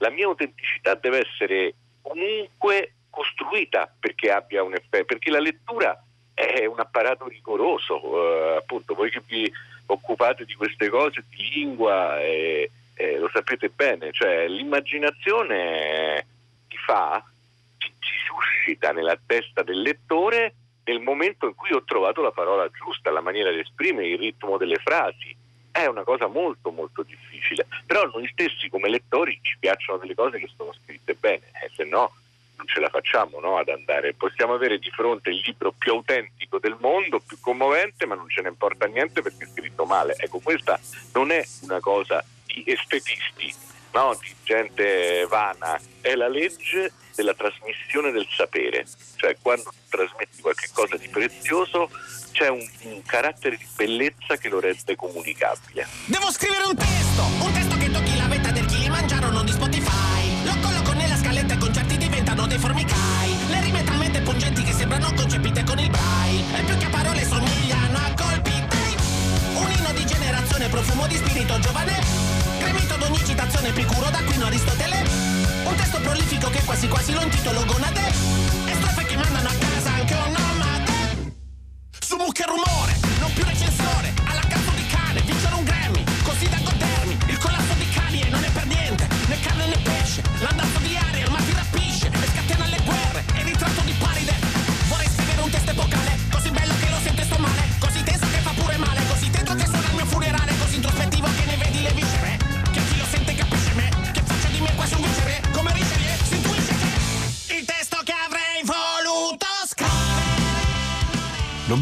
la 0.02 0.10
mia 0.10 0.26
autenticità 0.26 0.94
deve 0.96 1.20
essere 1.20 1.74
comunque 2.02 2.94
costruita 3.08 3.92
perché 3.98 4.32
abbia 4.32 4.64
un 4.64 4.74
effetto, 4.74 5.04
perché 5.04 5.30
la 5.30 5.38
lettura 5.38 5.96
è 6.34 6.64
un 6.66 6.80
apparato 6.80 7.28
rigoroso, 7.28 8.00
eh, 8.02 8.56
appunto 8.56 8.94
voi 8.94 9.10
che 9.10 9.22
vi 9.26 9.50
occupate 9.86 10.44
di 10.44 10.54
queste 10.54 10.88
cose, 10.88 11.24
di 11.28 11.50
lingua, 11.50 12.20
eh, 12.20 12.68
eh, 12.94 13.18
lo 13.18 13.30
sapete 13.32 13.68
bene, 13.68 14.10
cioè 14.12 14.48
l'immaginazione 14.48 16.26
ti 16.68 16.76
fa, 16.78 17.22
ci, 17.78 17.92
ci 18.00 18.14
suscita 18.26 18.90
nella 18.90 19.18
testa 19.24 19.62
del 19.62 19.82
lettore 19.82 20.54
nel 20.84 21.00
momento 21.00 21.46
in 21.46 21.54
cui 21.54 21.72
ho 21.72 21.84
trovato 21.84 22.22
la 22.22 22.32
parola 22.32 22.68
giusta, 22.70 23.12
la 23.12 23.20
maniera 23.20 23.52
di 23.52 23.60
esprimere, 23.60 24.08
il 24.08 24.18
ritmo 24.18 24.56
delle 24.56 24.78
frasi. 24.78 25.36
È 25.72 25.86
una 25.86 26.04
cosa 26.04 26.26
molto 26.26 26.70
molto 26.70 27.02
difficile, 27.02 27.66
però 27.86 28.04
noi 28.14 28.28
stessi 28.30 28.68
come 28.68 28.88
lettori 28.88 29.38
ci 29.42 29.56
piacciono 29.58 29.98
delle 29.98 30.14
cose 30.14 30.38
che 30.38 30.48
sono 30.54 30.72
scritte 30.84 31.14
bene, 31.14 31.46
eh, 31.64 31.70
se 31.74 31.84
no 31.84 32.12
non 32.56 32.66
ce 32.66 32.80
la 32.80 32.88
facciamo 32.88 33.40
no, 33.40 33.56
ad 33.56 33.68
andare. 33.68 34.14
Possiamo 34.14 34.54
avere 34.54 34.78
di 34.78 34.90
fronte 34.90 35.30
il 35.30 35.42
libro 35.44 35.72
più 35.72 35.92
autentico 35.92 36.58
del 36.58 36.76
mondo, 36.78 37.18
più 37.18 37.38
commovente, 37.40 38.06
ma 38.06 38.14
non 38.14 38.28
ce 38.28 38.42
ne 38.42 38.48
importa 38.50 38.86
niente 38.86 39.22
perché 39.22 39.44
è 39.44 39.48
scritto 39.48 39.84
male. 39.84 40.14
Ecco, 40.16 40.38
questa 40.38 40.78
non 41.14 41.32
è 41.32 41.44
una 41.62 41.80
cosa 41.80 42.24
di 42.44 42.62
estetisti, 42.66 43.52
no, 43.92 44.18
di 44.20 44.34
gente 44.42 45.26
vana, 45.28 45.80
è 46.00 46.14
la 46.14 46.28
legge 46.28 46.92
della 47.14 47.34
trasmissione 47.34 48.10
del 48.10 48.26
sapere, 48.34 48.86
cioè 49.16 49.36
quando 49.40 49.72
trasmetti 49.88 50.40
qualcosa 50.40 50.96
di 50.96 51.08
prezioso 51.08 51.90
c'è 52.32 52.48
un, 52.48 52.66
un 52.82 53.02
carattere 53.04 53.56
di 53.56 53.66
bellezza 53.76 54.36
che 54.36 54.48
lo 54.48 54.60
rende 54.60 54.96
comunicabile. 54.96 55.86
Devo 56.06 56.30
scrivere 56.32 56.64
un 56.64 56.76
testo, 56.76 57.22
un 57.22 57.52
testo 57.52 57.76
che 57.76 57.90
tocchi 57.90 58.16
la 58.16 58.26
vetta 58.26 58.50
del 58.50 58.64
Kilimangiaro, 58.66 59.30
non 59.30 59.44
di 59.44 59.52
Spotify. 59.52 60.44
Lo 60.44 60.56
colloco 60.60 60.92
nella 60.92 61.16
scaletta 61.16 61.52
e 61.52 61.56
i 61.56 61.58
concerti 61.58 61.96
diventano 61.98 62.46
dei 62.46 62.58
formicai. 62.58 63.48
Le 63.48 63.60
rime 63.60 63.84
talmente 63.84 64.20
pungenti 64.22 64.62
che 64.62 64.72
sembrano 64.72 65.12
concepite 65.14 65.62
con 65.64 65.78
il 65.78 65.90
braille. 65.90 66.58
E 66.58 66.62
più 66.64 66.76
che 66.78 66.84
a 66.86 66.90
parole 66.90 67.24
somigliano 67.24 67.98
a 67.98 68.14
colpi. 68.16 68.52
Un 69.54 69.70
inno 69.70 69.92
di 69.92 70.06
generazione, 70.06 70.68
profumo 70.68 71.06
di 71.06 71.16
spirito 71.16 71.58
giovane. 71.60 72.21
Citazione, 73.62 73.68
epicuro 73.68 74.10
da 74.10 74.22
qui 74.24 74.42
Aristotele. 74.42 75.04
Un 75.64 75.74
testo 75.76 76.00
prolifico 76.00 76.50
che 76.50 76.62
quasi 76.64 76.88
quasi 76.88 77.12
lo 77.12 77.22
intitolo 77.22 77.64
Gonade. 77.64 78.08
E 78.66 78.74
strofe 78.74 79.04
che 79.04 79.16
mandano 79.16 79.48
a 79.48 79.52
casa 79.52 79.92
anche 79.92 80.14
un 80.14 80.32
nomade. 80.32 81.34
Su 82.00 82.16
mucche 82.16 82.44
rumore, 82.44 82.96
non 83.20 83.32
più 83.32 83.44
recensore. 83.44 84.21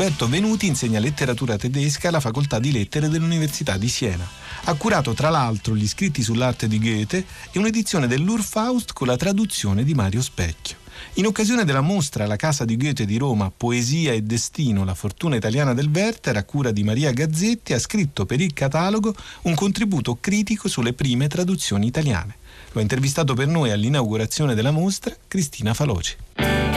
Roberto 0.01 0.29
Venuti 0.31 0.67
insegna 0.67 0.99
letteratura 0.99 1.59
tedesca 1.59 2.09
alla 2.09 2.21
facoltà 2.21 2.59
di 2.59 2.73
lettere 2.73 3.11
dell'Università 3.11 3.77
di 3.77 3.91
Siena. 3.91 4.27
Ha 4.65 4.73
curato 4.73 5.13
tra 5.13 5.29
l'altro 5.29 5.77
gli 5.77 5.87
scritti 5.87 6.23
sull'arte 6.23 6.69
di 6.69 6.79
Goethe 6.79 7.23
e 7.53 7.59
un'edizione 7.59 8.07
dell'Urfaust 8.07 8.95
con 8.95 9.09
la 9.09 9.19
traduzione 9.19 9.85
di 9.85 9.93
Mario 9.93 10.23
Specchio. 10.23 10.79
In 11.15 11.27
occasione 11.27 11.67
della 11.67 11.83
mostra 11.83 12.25
alla 12.25 12.37
Casa 12.37 12.65
di 12.65 12.79
Goethe 12.79 13.05
di 13.05 13.19
Roma 13.19 13.53
Poesia 13.55 14.15
e 14.15 14.23
Destino, 14.23 14.87
la 14.87 14.95
fortuna 14.95 15.37
italiana 15.37 15.75
del 15.75 15.91
Werther, 15.93 16.39
a 16.39 16.45
cura 16.45 16.71
di 16.71 16.83
Maria 16.83 17.13
Gazzetti, 17.13 17.75
ha 17.75 17.79
scritto 17.79 18.25
per 18.25 18.41
il 18.41 18.55
catalogo 18.55 19.15
un 19.43 19.55
contributo 19.55 20.17
critico 20.19 20.69
sulle 20.69 20.95
prime 20.95 21.29
traduzioni 21.29 21.87
italiane. 21.87 22.37
Lo 22.73 22.79
ha 22.79 22.83
intervistato 22.83 23.35
per 23.35 23.49
noi 23.49 23.71
all'inaugurazione 23.71 24.55
della 24.55 24.71
mostra 24.71 25.15
Cristina 25.29 25.75
Faloci. 25.75 26.70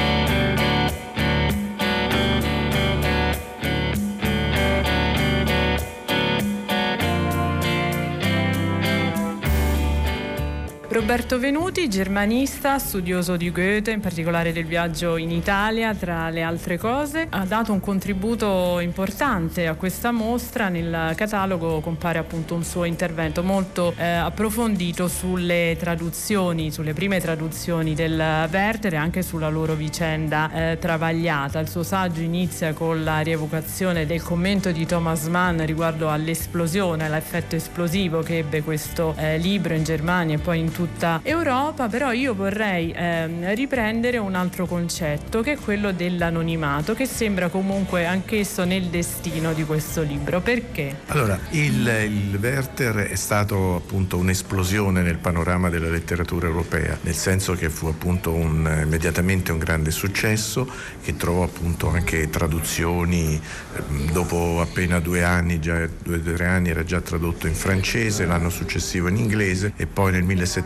Roberto 10.93 11.39
Venuti, 11.39 11.89
germanista, 11.89 12.77
studioso 12.77 13.35
di 13.35 13.49
Goethe, 13.49 13.89
in 13.89 13.99
particolare 13.99 14.53
del 14.53 14.65
viaggio 14.65 15.17
in 15.17 15.31
Italia, 15.31 15.95
tra 15.95 16.29
le 16.29 16.43
altre 16.43 16.77
cose, 16.77 17.25
ha 17.31 17.45
dato 17.45 17.73
un 17.73 17.79
contributo 17.79 18.79
importante 18.79 19.65
a 19.65 19.73
questa 19.73 20.11
mostra. 20.11 20.69
Nel 20.69 21.13
catalogo 21.15 21.79
compare 21.79 22.19
appunto 22.19 22.53
un 22.53 22.63
suo 22.63 22.83
intervento 22.83 23.41
molto 23.41 23.91
eh, 23.97 24.05
approfondito 24.05 25.07
sulle 25.07 25.75
traduzioni, 25.79 26.71
sulle 26.71 26.93
prime 26.93 27.19
traduzioni 27.19 27.95
del 27.95 28.47
Werther 28.51 28.93
e 28.93 28.97
anche 28.97 29.23
sulla 29.23 29.49
loro 29.49 29.73
vicenda 29.73 30.51
eh, 30.53 30.77
travagliata. 30.77 31.57
Il 31.57 31.69
suo 31.69 31.81
saggio 31.81 32.21
inizia 32.21 32.71
con 32.73 33.03
la 33.03 33.21
rievocazione 33.21 34.05
del 34.05 34.21
commento 34.21 34.71
di 34.71 34.85
Thomas 34.85 35.25
Mann 35.25 35.59
riguardo 35.65 36.11
all'esplosione, 36.11 37.05
all'effetto 37.05 37.55
esplosivo 37.55 38.21
che 38.21 38.37
ebbe 38.37 38.61
questo 38.61 39.15
eh, 39.17 39.39
libro 39.39 39.73
in 39.73 39.83
Germania 39.83 40.35
e 40.35 40.37
poi 40.37 40.59
in 40.59 40.71
tutta 40.71 40.81
Europa, 41.23 41.87
però 41.87 42.11
io 42.11 42.33
vorrei 42.33 42.93
ehm, 42.95 43.53
riprendere 43.53 44.17
un 44.17 44.35
altro 44.35 44.65
concetto 44.65 45.41
che 45.41 45.53
è 45.53 45.57
quello 45.57 45.91
dell'anonimato, 45.91 46.93
che 46.93 47.05
sembra 47.05 47.49
comunque 47.49 48.05
anch'esso 48.05 48.63
nel 48.63 48.85
destino 48.85 49.53
di 49.53 49.63
questo 49.63 50.01
libro. 50.01 50.41
Perché? 50.41 50.97
Allora, 51.07 51.39
il, 51.51 51.87
il 52.05 52.37
Werther 52.39 52.95
è 53.07 53.15
stato 53.15 53.75
appunto 53.75 54.17
un'esplosione 54.17 55.01
nel 55.01 55.17
panorama 55.17 55.69
della 55.69 55.89
letteratura 55.89 56.47
europea, 56.47 56.97
nel 57.01 57.15
senso 57.15 57.53
che 57.53 57.69
fu 57.69 57.87
appunto 57.87 58.31
un, 58.31 58.81
immediatamente 58.83 59.51
un 59.51 59.59
grande 59.59 59.91
successo, 59.91 60.69
che 61.03 61.15
trovò 61.15 61.43
appunto 61.43 61.89
anche 61.89 62.29
traduzioni, 62.29 63.39
ehm, 63.75 64.11
dopo 64.11 64.61
appena 64.61 64.99
due 64.99 65.23
anni, 65.23 65.59
già 65.59 65.87
due 66.01 66.21
tre 66.21 66.45
anni 66.45 66.69
era 66.69 66.83
già 66.83 67.01
tradotto 67.01 67.47
in 67.47 67.55
francese, 67.55 68.25
l'anno 68.25 68.49
successivo 68.49 69.07
in 69.07 69.17
inglese 69.17 69.73
e 69.75 69.85
poi 69.85 70.11
nel 70.11 70.23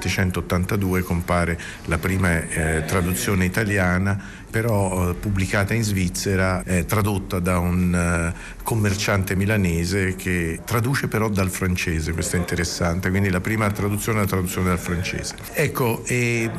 1782 0.07 1.01
compare 1.01 1.59
la 1.85 1.97
prima 1.97 2.41
eh, 2.41 2.83
traduzione 2.85 3.45
italiana 3.45 4.37
però 4.49 5.09
eh, 5.09 5.13
pubblicata 5.13 5.73
in 5.73 5.83
Svizzera, 5.83 6.63
eh, 6.63 6.85
tradotta 6.85 7.39
da 7.39 7.59
un 7.59 7.93
eh, 7.93 8.55
commerciante 8.63 9.35
milanese 9.35 10.15
che 10.15 10.61
traduce 10.65 11.07
però 11.07 11.29
dal 11.29 11.49
francese, 11.49 12.13
questo 12.13 12.37
è 12.37 12.39
interessante, 12.39 13.09
quindi 13.09 13.29
la 13.29 13.41
prima 13.41 13.69
traduzione 13.69 14.19
è 14.19 14.21
la 14.21 14.27
traduzione 14.27 14.69
dal 14.69 14.79
francese. 14.79 15.35
Ecco, 15.53 16.03
e 16.05 16.49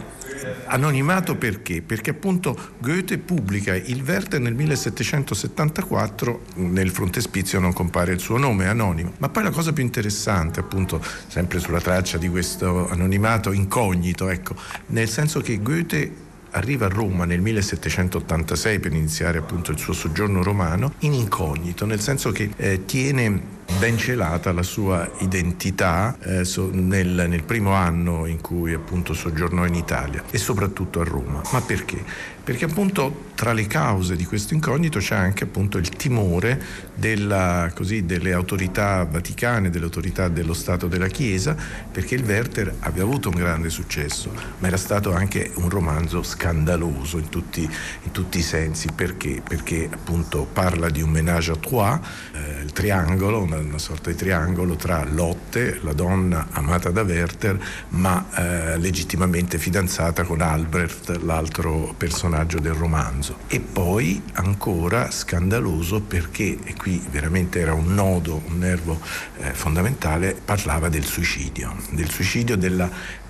anonimato 0.66 1.36
perché? 1.36 1.82
Perché 1.82 2.10
appunto 2.10 2.56
Goethe 2.78 3.18
pubblica 3.18 3.74
il 3.74 4.02
Werther 4.02 4.40
nel 4.40 4.54
1774, 4.54 6.42
nel 6.56 6.90
frontespizio 6.90 7.58
non 7.58 7.72
compare 7.72 8.12
il 8.12 8.20
suo 8.20 8.38
nome, 8.38 8.64
è 8.64 8.68
anonimo, 8.68 9.12
ma 9.18 9.28
poi 9.28 9.44
la 9.44 9.50
cosa 9.50 9.72
più 9.72 9.82
interessante 9.82 10.60
appunto, 10.60 11.02
sempre 11.26 11.58
sulla 11.58 11.80
traccia 11.80 12.18
di 12.18 12.28
questo 12.28 12.88
anonimato 12.88 13.52
incognito, 13.52 14.28
ecco, 14.28 14.54
nel 14.86 15.08
senso 15.08 15.40
che 15.40 15.60
Goethe 15.60 16.26
arriva 16.50 16.86
a 16.86 16.88
Roma 16.88 17.24
nel 17.24 17.40
1786 17.40 18.78
per 18.78 18.92
iniziare 18.92 19.38
appunto 19.38 19.70
il 19.70 19.78
suo 19.78 19.92
soggiorno 19.92 20.42
romano 20.42 20.92
in 21.00 21.12
incognito, 21.12 21.84
nel 21.86 22.00
senso 22.00 22.30
che 22.30 22.50
eh, 22.56 22.84
tiene 22.84 23.56
ben 23.78 23.98
celata 23.98 24.52
la 24.52 24.62
sua 24.62 25.08
identità 25.18 26.16
eh, 26.20 26.44
so, 26.44 26.70
nel, 26.72 27.26
nel 27.28 27.42
primo 27.44 27.72
anno 27.72 28.26
in 28.26 28.40
cui 28.40 28.72
appunto 28.72 29.12
soggiornò 29.14 29.66
in 29.66 29.74
Italia 29.74 30.22
e 30.30 30.38
soprattutto 30.38 31.00
a 31.00 31.04
Roma. 31.04 31.42
Ma 31.52 31.60
perché? 31.60 32.02
Perché 32.48 32.64
appunto 32.64 33.26
tra 33.34 33.52
le 33.52 33.66
cause 33.66 34.16
di 34.16 34.24
questo 34.24 34.54
incognito 34.54 35.00
c'è 35.00 35.14
anche 35.14 35.44
appunto 35.44 35.76
il 35.76 35.90
timore 35.90 36.58
della, 36.94 37.70
così, 37.74 38.06
delle 38.06 38.32
autorità 38.32 39.04
vaticane, 39.04 39.68
delle 39.68 39.84
autorità 39.84 40.28
dello 40.28 40.54
Stato 40.54 40.88
della 40.88 41.08
Chiesa, 41.08 41.54
perché 41.92 42.14
il 42.14 42.24
Werther 42.24 42.74
aveva 42.80 43.04
avuto 43.04 43.28
un 43.28 43.34
grande 43.34 43.68
successo, 43.68 44.32
ma 44.58 44.66
era 44.66 44.78
stato 44.78 45.12
anche 45.12 45.52
un 45.56 45.68
romanzo 45.68 46.22
scandaloso 46.22 47.18
in 47.18 47.28
tutti, 47.28 47.60
in 47.60 48.10
tutti 48.12 48.38
i 48.38 48.42
sensi, 48.42 48.88
perché? 48.94 49.42
Perché 49.46 49.86
appunto 49.92 50.48
parla 50.50 50.88
di 50.88 51.02
un 51.02 51.10
ménage 51.10 51.52
à 51.52 51.56
trois, 51.56 52.00
eh, 52.32 52.62
il 52.62 52.72
triangolo, 52.72 53.42
una, 53.42 53.58
una, 53.58 53.78
sorta 53.78 54.08
di 54.08 54.16
triangolo 54.16 54.74
tra 54.74 55.04
Lotte, 55.04 55.80
la 55.82 55.92
donna 55.92 56.48
amata 56.52 56.90
da 56.90 57.02
Werther, 57.02 57.62
ma 57.90 58.26
eh, 58.34 58.78
legittimamente 58.78 59.58
fidanzata 59.58 60.24
con 60.24 60.40
Albrecht, 60.40 61.20
l'altro 61.22 61.94
personaggio 61.96 62.36
personaggio 62.38 62.60
del 62.60 62.74
romanzo. 62.74 63.38
E 63.48 63.60
poi 63.60 64.22
ancora 64.34 65.10
scandaloso 65.10 66.00
perché, 66.00 66.58
e 66.62 66.74
qui 66.74 67.04
veramente 67.10 67.58
era 67.58 67.74
un 67.74 67.94
nodo, 67.94 68.42
un 68.46 68.58
nervo 68.58 69.00
eh, 69.38 69.52
fondamentale, 69.52 70.36
parlava 70.44 70.88
del 70.88 71.04
suicidio, 71.04 71.76
del 71.90 72.10
suicidio, 72.10 72.56
della, 72.56 72.88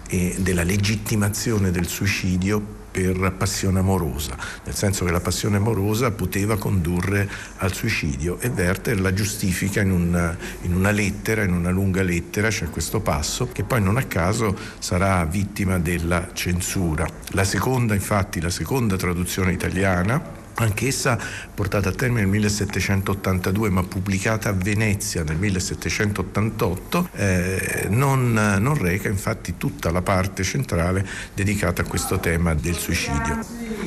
eh, 0.09 0.37
della 0.39 0.63
legittimazione 0.63 1.71
del 1.71 1.87
suicidio 1.87 2.78
per 2.99 3.33
passione 3.33 3.79
amorosa, 3.79 4.37
nel 4.65 4.75
senso 4.75 5.05
che 5.05 5.13
la 5.13 5.21
passione 5.21 5.57
amorosa 5.57 6.11
poteva 6.11 6.59
condurre 6.59 7.29
al 7.59 7.73
suicidio 7.73 8.39
e 8.41 8.49
Werther 8.49 9.01
la 9.01 9.13
giustifica 9.13 9.81
in 9.81 9.93
una, 9.93 10.37
in 10.63 10.75
una 10.75 10.91
lettera, 10.91 11.45
in 11.45 11.53
una 11.53 11.71
lunga 11.71 12.03
lettera, 12.03 12.49
c'è 12.49 12.69
questo 12.71 13.01
passo, 13.01 13.49
che 13.53 13.63
poi 13.63 13.81
non 13.81 13.97
a 13.97 14.05
caso 14.05 14.57
sarà 14.79 15.25
vittima 15.25 15.79
della 15.79 16.31
censura. 16.33 17.07
La 17.31 17.45
seconda, 17.45 17.95
infatti, 17.95 18.41
la 18.41 18.51
seconda 18.51 18.97
traduzione 18.97 19.53
italiana 19.53 20.38
anch'essa 20.65 21.19
portata 21.55 21.89
a 21.91 21.93
termine 21.93 22.21
nel 22.23 22.31
1782 22.31 23.71
ma 23.71 23.83
pubblicata 23.83 24.51
a 24.51 24.53
Venezia 24.53 25.23
nel 25.23 25.37
1788, 25.37 27.09
eh, 27.13 27.87
non, 27.91 28.33
non, 28.33 28.75
reca 28.77 29.09
infatti 29.09 29.57
tutta 29.57 29.91
la 29.91 30.03
parte 30.03 30.43
centrale 30.43 31.07
dedicata 31.35 31.83
a 31.83 31.85
questo 31.85 32.19
tema 32.19 32.55
del 32.55 32.75
suicidio. 32.75 33.41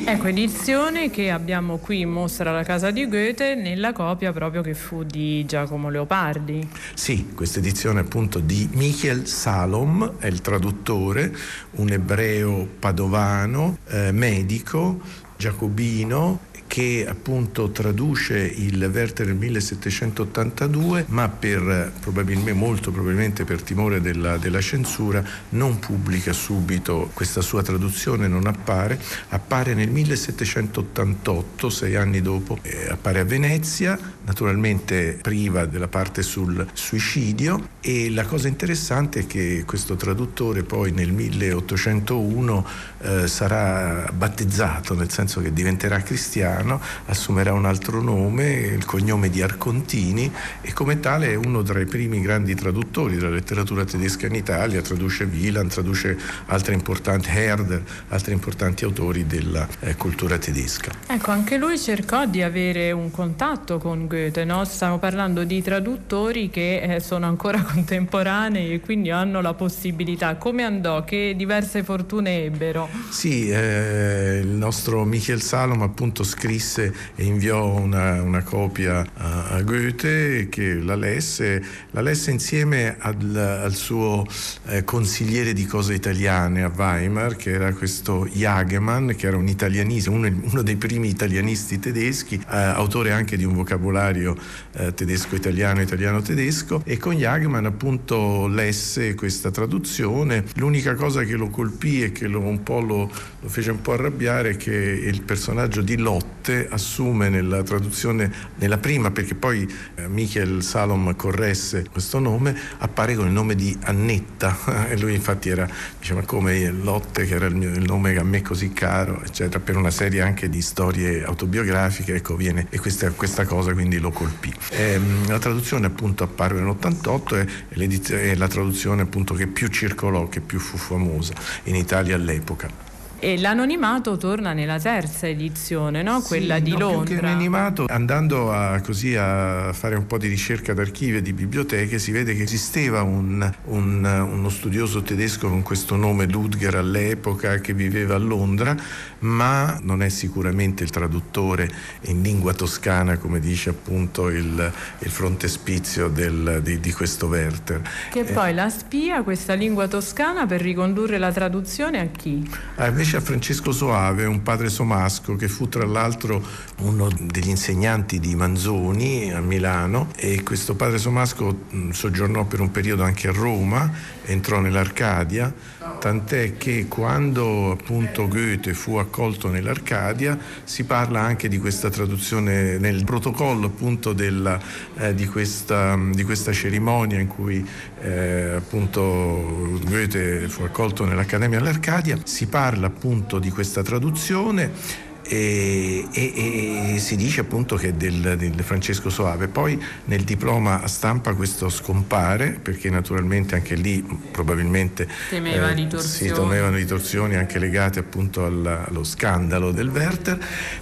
Ecco, 0.05 0.27
edizione 0.27 1.09
che 1.09 1.29
abbiamo 1.29 1.77
qui 1.77 2.01
in 2.01 2.09
mostra 2.09 2.49
alla 2.49 2.63
casa 2.63 2.91
di 2.91 3.07
Goethe 3.07 3.55
nella 3.55 3.93
copia 3.93 4.31
proprio 4.31 4.61
che 4.61 4.73
fu 4.73 5.03
di 5.03 5.45
Giacomo 5.45 5.89
Leopardi. 5.89 6.67
Sì, 6.93 7.31
questa 7.35 7.59
edizione 7.59 7.99
appunto 7.99 8.39
di 8.39 8.67
Michael 8.73 9.27
Salom, 9.27 10.17
è 10.17 10.27
il 10.27 10.41
traduttore, 10.41 11.33
un 11.71 11.89
ebreo 11.89 12.67
padovano, 12.79 13.77
eh, 13.87 14.11
medico, 14.11 14.99
giacobino 15.37 16.49
che 16.71 17.05
appunto 17.05 17.69
traduce 17.71 18.37
il 18.37 18.81
Werther 18.81 19.25
del 19.25 19.35
1782, 19.35 21.03
ma 21.09 21.27
per 21.27 21.91
probabilmente, 21.99 22.53
molto 22.53 22.91
probabilmente 22.91 23.43
per 23.43 23.61
timore 23.61 23.99
della, 23.99 24.37
della, 24.37 24.61
censura, 24.61 25.21
non 25.49 25.79
pubblica 25.79 26.31
subito. 26.31 27.11
Questa 27.13 27.41
sua 27.41 27.61
traduzione, 27.61 28.29
non 28.29 28.47
appare, 28.47 28.97
appare 29.31 29.73
nel 29.73 29.89
1788, 29.89 31.69
sei 31.69 31.97
anni 31.97 32.21
dopo, 32.21 32.57
eh, 32.61 32.87
appare 32.89 33.19
a 33.19 33.25
Venezia, 33.25 33.99
naturalmente 34.25 35.17
priva 35.21 35.65
della 35.65 35.87
parte 35.87 36.21
sul 36.21 36.67
suicidio 36.73 37.69
e 37.81 38.09
la 38.11 38.25
cosa 38.25 38.47
interessante 38.47 39.21
è 39.21 39.27
che 39.27 39.63
questo 39.65 39.95
traduttore 39.95 40.63
poi 40.63 40.91
nel 40.91 41.11
1801 41.11 42.65
eh, 42.99 43.27
sarà 43.27 44.09
battezzato, 44.13 44.93
nel 44.93 45.09
senso 45.09 45.41
che 45.41 45.51
diventerà 45.51 46.01
cristiano 46.01 46.79
assumerà 47.05 47.53
un 47.53 47.65
altro 47.65 48.01
nome, 48.01 48.51
il 48.51 48.85
cognome 48.85 49.29
di 49.29 49.41
Arcontini 49.41 50.31
e 50.61 50.73
come 50.73 50.99
tale 50.99 51.31
è 51.31 51.35
uno 51.35 51.63
tra 51.63 51.79
i 51.79 51.85
primi 51.85 52.21
grandi 52.21 52.53
traduttori 52.55 53.15
della 53.15 53.29
letteratura 53.29 53.83
tedesca 53.83 54.27
in 54.27 54.35
Italia, 54.35 54.81
traduce 54.81 55.23
Wieland, 55.23 55.71
traduce 55.71 56.17
altri 56.47 56.73
importanti 56.73 57.29
Herder, 57.29 57.83
altri 58.09 58.33
importanti 58.33 58.83
autori 58.83 59.25
della 59.25 59.67
eh, 59.79 59.95
cultura 59.95 60.37
tedesca. 60.37 60.91
Ecco, 61.07 61.31
anche 61.31 61.57
lui 61.57 61.79
cercò 61.79 62.25
di 62.25 62.41
avere 62.41 62.91
un 62.91 63.09
contatto 63.11 63.77
con 63.77 64.07
Goethe, 64.11 64.43
no? 64.43 64.65
stiamo 64.65 64.99
parlando 64.99 65.45
di 65.45 65.61
traduttori 65.61 66.49
che 66.49 66.81
eh, 66.81 66.99
sono 66.99 67.27
ancora 67.27 67.61
contemporanei 67.63 68.73
e 68.73 68.81
quindi 68.81 69.09
hanno 69.09 69.39
la 69.39 69.53
possibilità. 69.53 70.35
Come 70.35 70.63
andò? 70.63 71.05
Che 71.05 71.33
diverse 71.37 71.81
fortune 71.81 72.43
ebbero? 72.43 72.89
Sì, 73.09 73.49
eh, 73.49 74.41
il 74.43 74.49
nostro 74.49 75.05
Michael 75.05 75.41
Salom 75.41 75.81
appunto 75.81 76.23
scrisse 76.23 76.93
e 77.15 77.23
inviò 77.23 77.67
una, 77.67 78.21
una 78.21 78.43
copia 78.43 78.99
a, 79.13 79.45
a, 79.51 79.61
Goethe 79.61 80.49
che 80.49 80.73
la 80.73 80.95
lesse, 80.95 81.63
la 81.91 82.01
lesse 82.01 82.31
insieme 82.31 82.97
al, 82.99 83.61
al 83.63 83.73
suo 83.73 84.25
eh, 84.65 84.83
consigliere 84.83 85.53
di 85.53 85.65
cose 85.65 85.93
italiane 85.93 86.63
a 86.63 86.71
Weimar, 86.75 87.37
che 87.37 87.51
era 87.51 87.71
questo 87.73 88.27
Jagemann, 88.29 89.11
che 89.11 89.27
era 89.27 89.37
un 89.37 89.47
italianista, 89.47 90.09
uno, 90.09 90.27
uno 90.27 90.61
dei 90.63 90.75
primi 90.75 91.07
italianisti 91.07 91.79
tedeschi, 91.79 92.35
eh, 92.35 92.57
autore 92.57 93.13
anche 93.13 93.37
di 93.37 93.45
un 93.45 93.53
vocabolario 93.53 93.99
eh, 94.09 94.93
tedesco-italiano, 94.93 95.81
italiano-tedesco, 95.81 96.81
e 96.85 96.97
con 96.97 97.15
Jagemann 97.15 97.65
appunto 97.65 98.47
lesse 98.47 99.15
questa 99.15 99.51
traduzione. 99.51 100.45
L'unica 100.55 100.95
cosa 100.95 101.23
che 101.23 101.35
lo 101.35 101.49
colpì 101.49 102.03
e 102.03 102.11
che 102.11 102.27
lo, 102.27 102.39
un 102.39 102.63
po' 102.63 102.79
lo, 102.79 103.11
lo 103.39 103.49
fece 103.49 103.71
un 103.71 103.81
po' 103.81 103.93
arrabbiare 103.93 104.51
è 104.51 104.57
che 104.57 104.71
il 104.71 105.21
personaggio 105.21 105.81
di 105.81 105.97
Lotto 105.97 106.41
volte 106.41 106.67
assume 106.69 107.29
nella 107.29 107.61
traduzione, 107.61 108.31
nella 108.55 108.79
prima, 108.79 109.11
perché 109.11 109.35
poi 109.35 109.71
eh, 109.95 110.07
Michael 110.07 110.63
Salom 110.63 111.15
corresse 111.15 111.85
questo 111.91 112.17
nome, 112.19 112.57
appare 112.79 113.15
con 113.15 113.27
il 113.27 113.31
nome 113.31 113.53
di 113.53 113.77
Annetta 113.83 114.57
e 114.89 114.97
lui 114.97 115.13
infatti 115.13 115.49
era, 115.49 115.67
diciamo, 115.99 116.21
come 116.25 116.71
Lotte, 116.71 117.25
che 117.25 117.35
era 117.35 117.45
il, 117.45 117.55
mio, 117.55 117.69
il 117.69 117.83
nome 117.83 118.17
a 118.17 118.23
me 118.23 118.41
così 118.41 118.73
caro, 118.73 119.21
eccetera, 119.23 119.59
per 119.59 119.77
una 119.77 119.91
serie 119.91 120.21
anche 120.21 120.49
di 120.49 120.61
storie 120.61 121.23
autobiografiche, 121.23 122.15
ecco, 122.15 122.35
viene, 122.35 122.65
e 122.69 122.79
questa, 122.79 123.11
questa 123.11 123.45
cosa 123.45 123.73
quindi 123.73 123.90
lo 123.99 124.11
colpì. 124.11 124.53
E, 124.69 124.93
ehm, 124.93 125.27
la 125.27 125.39
traduzione 125.39 125.87
appunto 125.87 126.23
apparve 126.23 126.59
nell'88 126.61 127.47
e 127.69 128.31
è 128.31 128.35
la 128.35 128.47
traduzione 128.47 129.03
appunto 129.03 129.33
che 129.33 129.47
più 129.47 129.67
circolò, 129.67 130.27
che 130.27 130.41
più 130.41 130.59
fu 130.59 130.77
famosa 130.77 131.33
in 131.63 131.75
Italia 131.75 132.15
all'epoca. 132.15 132.90
E 133.23 133.37
l'anonimato 133.37 134.17
torna 134.17 134.51
nella 134.53 134.79
terza 134.79 135.27
edizione, 135.27 136.01
no? 136.01 136.21
quella 136.21 136.55
sì, 136.55 136.63
di 136.63 136.71
no, 136.71 136.79
Londra. 136.79 137.03
Più 137.03 137.15
che 137.17 137.21
l'anonimato, 137.21 137.85
andando 137.87 138.51
a, 138.51 138.81
così 138.81 139.15
a 139.15 139.71
fare 139.73 139.93
un 139.93 140.07
po' 140.07 140.17
di 140.17 140.27
ricerca 140.27 140.73
d'archivio 140.73 141.19
e 141.19 141.21
di 141.21 141.31
biblioteche, 141.31 141.99
si 141.99 142.11
vede 142.11 142.33
che 142.35 142.41
esisteva 142.41 143.03
un, 143.03 143.47
un, 143.65 144.03
uno 144.03 144.49
studioso 144.49 145.03
tedesco 145.03 145.49
con 145.49 145.61
questo 145.61 145.95
nome 145.95 146.25
Ludger 146.25 146.73
all'epoca 146.73 147.59
che 147.59 147.75
viveva 147.75 148.15
a 148.15 148.17
Londra, 148.17 148.75
ma 149.19 149.77
non 149.83 150.01
è 150.01 150.09
sicuramente 150.09 150.81
il 150.81 150.89
traduttore 150.89 151.69
in 152.05 152.23
lingua 152.23 152.55
toscana, 152.55 153.17
come 153.17 153.39
dice 153.39 153.69
appunto 153.69 154.29
il, 154.29 154.73
il 154.97 155.11
frontespizio 155.11 156.07
del, 156.07 156.61
di, 156.63 156.79
di, 156.79 156.91
questo 156.91 157.27
Werther. 157.27 157.81
Che 158.09 158.19
eh, 158.21 158.23
poi 158.23 158.51
la 158.55 158.69
spia 158.69 159.21
questa 159.21 159.53
lingua 159.53 159.87
toscana 159.87 160.47
per 160.47 160.59
ricondurre 160.59 161.19
la 161.19 161.31
traduzione 161.31 161.99
a 161.99 162.07
chi? 162.07 162.49
Ah, 162.77 162.87
invece 162.87 163.10
a 163.17 163.21
Francesco 163.21 163.71
Soave, 163.71 164.25
un 164.25 164.41
padre 164.41 164.69
somasco 164.69 165.35
che 165.35 165.47
fu 165.47 165.67
tra 165.67 165.85
l'altro 165.85 166.41
uno 166.79 167.09
degli 167.19 167.49
insegnanti 167.49 168.19
di 168.19 168.35
Manzoni 168.35 169.31
a 169.33 169.41
Milano 169.41 170.09
e 170.15 170.43
questo 170.43 170.75
padre 170.75 170.97
somasco 170.97 171.65
soggiornò 171.91 172.45
per 172.45 172.59
un 172.59 172.71
periodo 172.71 173.03
anche 173.03 173.27
a 173.27 173.31
Roma, 173.31 173.91
entrò 174.25 174.59
nell'Arcadia, 174.59 175.53
tant'è 175.99 176.57
che 176.57 176.87
quando 176.87 177.71
appunto 177.71 178.27
Goethe 178.27 178.73
fu 178.73 178.95
accolto 178.95 179.49
nell'Arcadia 179.49 180.37
si 180.63 180.83
parla 180.83 181.21
anche 181.21 181.47
di 181.47 181.57
questa 181.57 181.89
traduzione 181.89 182.77
nel 182.77 183.03
protocollo 183.03 183.67
appunto 183.67 184.13
della, 184.13 184.59
eh, 184.97 185.13
di, 185.13 185.27
questa, 185.27 185.97
di, 186.11 186.23
questa, 186.23 186.51
cerimonia 186.51 187.19
in 187.19 187.27
cui 187.27 187.65
eh, 188.01 188.53
appunto 188.55 189.79
Goethe 189.83 190.47
fu 190.47 190.63
accolto 190.63 191.05
nell'Accademia 191.05 191.59
all'Arcadia, 191.59 192.17
si 192.23 192.47
parla 192.47 192.87
appunto 192.87 193.39
di 193.39 193.49
questa 193.49 193.83
traduzione 193.83 195.09
e, 195.31 196.07
e, 196.11 196.93
e 196.95 196.99
si 196.99 197.15
dice 197.15 197.39
appunto 197.39 197.77
che 197.77 197.95
del, 197.95 198.35
del, 198.37 198.63
Francesco 198.63 199.09
Soave. 199.09 199.47
Poi 199.47 199.81
nel 200.05 200.23
diploma 200.23 200.81
a 200.81 200.87
stampa 200.87 201.33
questo 201.35 201.69
scompare 201.69 202.59
perché 202.61 202.89
naturalmente 202.89 203.55
anche 203.55 203.75
lì 203.75 204.03
probabilmente 204.29 205.07
temeva 205.29 205.71
eh, 205.71 205.99
si 205.99 206.29
temevano 206.31 206.75
ritorsioni 206.75 207.35
anche 207.35 207.59
legate 207.59 207.99
appunto 207.99 208.45
alla, 208.45 208.85
allo 208.85 209.05
scandalo 209.05 209.71
del 209.71 209.87
Werther, 209.87 210.37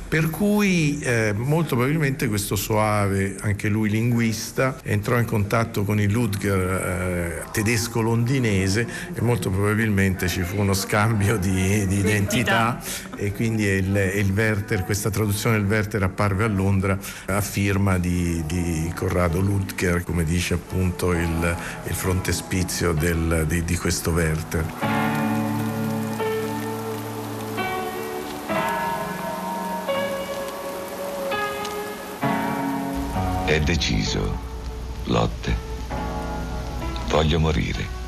per 0.07 0.31
cui 0.31 0.99
eh, 0.99 1.31
molto 1.35 1.75
probabilmente 1.75 2.27
questo 2.27 2.55
Soave, 2.55 3.35
anche 3.41 3.69
lui 3.69 3.91
linguista, 3.91 4.79
entrò 4.81 5.19
in 5.19 5.25
contatto 5.25 5.83
con 5.83 5.99
il 5.99 6.11
Ludger 6.11 6.59
eh, 6.59 7.51
tedesco-londinese 7.51 8.87
e 9.13 9.21
molto 9.21 9.51
probabilmente 9.51 10.27
ci 10.27 10.41
fu 10.41 10.59
uno 10.59 10.73
scambio 10.73 11.37
di, 11.37 11.85
di 11.85 11.99
identità 11.99 12.81
e 13.19 13.33
quindi 13.33 13.65
il, 13.65 13.95
il 14.15 14.31
Werther, 14.31 14.85
questa 14.85 15.09
traduzione 15.09 15.57
del 15.57 15.67
Werther 15.67 16.01
apparve 16.03 16.45
a 16.45 16.47
Londra 16.47 16.97
a 17.25 17.41
firma 17.41 17.97
di, 17.97 18.41
di 18.45 18.91
Corrado 18.95 19.41
Ludger, 19.41 20.03
come 20.03 20.23
dice 20.23 20.53
appunto 20.53 21.11
il, 21.11 21.57
il 21.83 21.93
frontespizio 21.93 22.93
del, 22.93 23.43
di, 23.45 23.63
di 23.65 23.75
questo 23.75 24.11
Werther. 24.11 24.65
È 33.45 33.59
deciso, 33.59 34.39
Lotte. 35.05 35.67
Voglio 37.09 37.39
morire. 37.39 37.98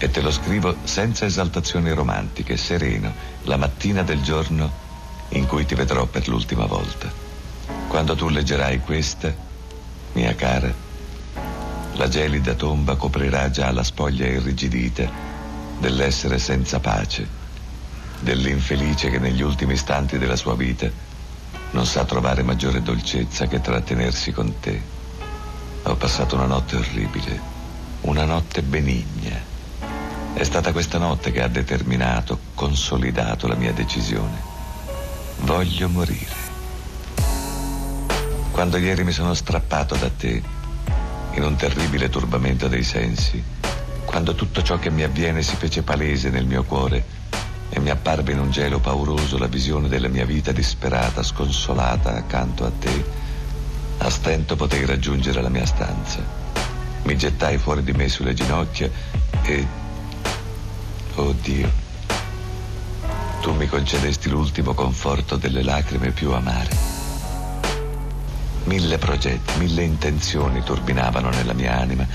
E 0.00 0.10
te 0.10 0.20
lo 0.20 0.30
scrivo 0.30 0.76
senza 0.84 1.24
esaltazioni 1.24 1.92
romantiche, 1.92 2.56
sereno, 2.56 3.12
la 3.42 3.56
mattina 3.56 4.02
del 4.02 4.22
giorno 4.22 4.70
in 5.30 5.46
cui 5.46 5.66
ti 5.66 5.74
vedrò 5.74 6.06
per 6.06 6.28
l'ultima 6.28 6.66
volta. 6.66 7.10
Quando 7.88 8.14
tu 8.14 8.28
leggerai 8.28 8.78
questa, 8.80 9.34
mia 10.12 10.34
cara, 10.36 10.72
la 11.94 12.08
gelida 12.08 12.54
tomba 12.54 12.94
coprirà 12.94 13.50
già 13.50 13.72
la 13.72 13.82
spoglia 13.82 14.26
irrigidita 14.26 15.10
dell'essere 15.80 16.38
senza 16.38 16.78
pace, 16.78 17.26
dell'infelice 18.20 19.10
che 19.10 19.18
negli 19.18 19.42
ultimi 19.42 19.72
istanti 19.72 20.16
della 20.16 20.36
sua 20.36 20.54
vita 20.54 20.88
non 21.72 21.86
sa 21.86 22.04
trovare 22.04 22.44
maggiore 22.44 22.82
dolcezza 22.82 23.46
che 23.46 23.60
trattenersi 23.60 24.30
con 24.30 24.60
te. 24.60 24.80
Ho 25.82 25.96
passato 25.96 26.36
una 26.36 26.46
notte 26.46 26.76
orribile, 26.76 27.40
una 28.02 28.24
notte 28.24 28.62
benigna. 28.62 29.47
È 30.38 30.44
stata 30.44 30.70
questa 30.70 30.98
notte 30.98 31.32
che 31.32 31.42
ha 31.42 31.48
determinato, 31.48 32.38
consolidato 32.54 33.48
la 33.48 33.56
mia 33.56 33.72
decisione. 33.72 34.40
Voglio 35.40 35.88
morire. 35.88 36.36
Quando 38.52 38.76
ieri 38.76 39.02
mi 39.02 39.10
sono 39.10 39.34
strappato 39.34 39.96
da 39.96 40.08
te, 40.08 40.40
in 41.32 41.42
un 41.42 41.56
terribile 41.56 42.08
turbamento 42.08 42.68
dei 42.68 42.84
sensi, 42.84 43.42
quando 44.04 44.36
tutto 44.36 44.62
ciò 44.62 44.78
che 44.78 44.90
mi 44.90 45.02
avviene 45.02 45.42
si 45.42 45.56
fece 45.56 45.82
palese 45.82 46.30
nel 46.30 46.46
mio 46.46 46.62
cuore 46.62 47.04
e 47.70 47.80
mi 47.80 47.90
apparve 47.90 48.30
in 48.30 48.38
un 48.38 48.52
gelo 48.52 48.78
pauroso 48.78 49.38
la 49.38 49.48
visione 49.48 49.88
della 49.88 50.06
mia 50.06 50.24
vita 50.24 50.52
disperata, 50.52 51.24
sconsolata 51.24 52.14
accanto 52.14 52.64
a 52.64 52.70
te, 52.78 53.04
a 53.98 54.08
stento 54.08 54.54
potei 54.54 54.86
raggiungere 54.86 55.42
la 55.42 55.48
mia 55.48 55.66
stanza. 55.66 56.22
Mi 57.02 57.16
gettai 57.16 57.58
fuori 57.58 57.82
di 57.82 57.92
me 57.92 58.08
sulle 58.08 58.34
ginocchia 58.34 58.88
e... 59.42 59.86
Oh 61.18 61.32
Dio! 61.32 61.68
tu 63.40 63.52
mi 63.54 63.66
concedesti 63.66 64.28
l'ultimo 64.28 64.72
conforto 64.72 65.36
delle 65.36 65.62
lacrime 65.62 66.10
più 66.10 66.32
amare. 66.32 66.68
Mille 68.64 68.98
progetti, 68.98 69.58
mille 69.58 69.82
intenzioni 69.82 70.62
turbinavano 70.62 71.30
nella 71.30 71.54
mia 71.54 71.76
anima 71.76 72.06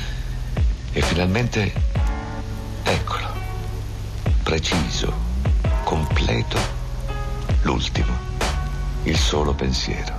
e 0.91 1.01
finalmente, 1.01 1.73
eccolo, 2.83 3.27
preciso, 4.43 5.11
completo, 5.83 6.59
l'ultimo, 7.63 8.15
il 9.03 9.17
solo 9.17 9.53
pensiero. 9.53 10.13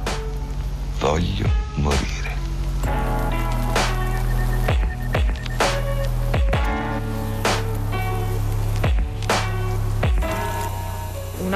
Voglio 0.99 1.49
morire. 1.77 2.24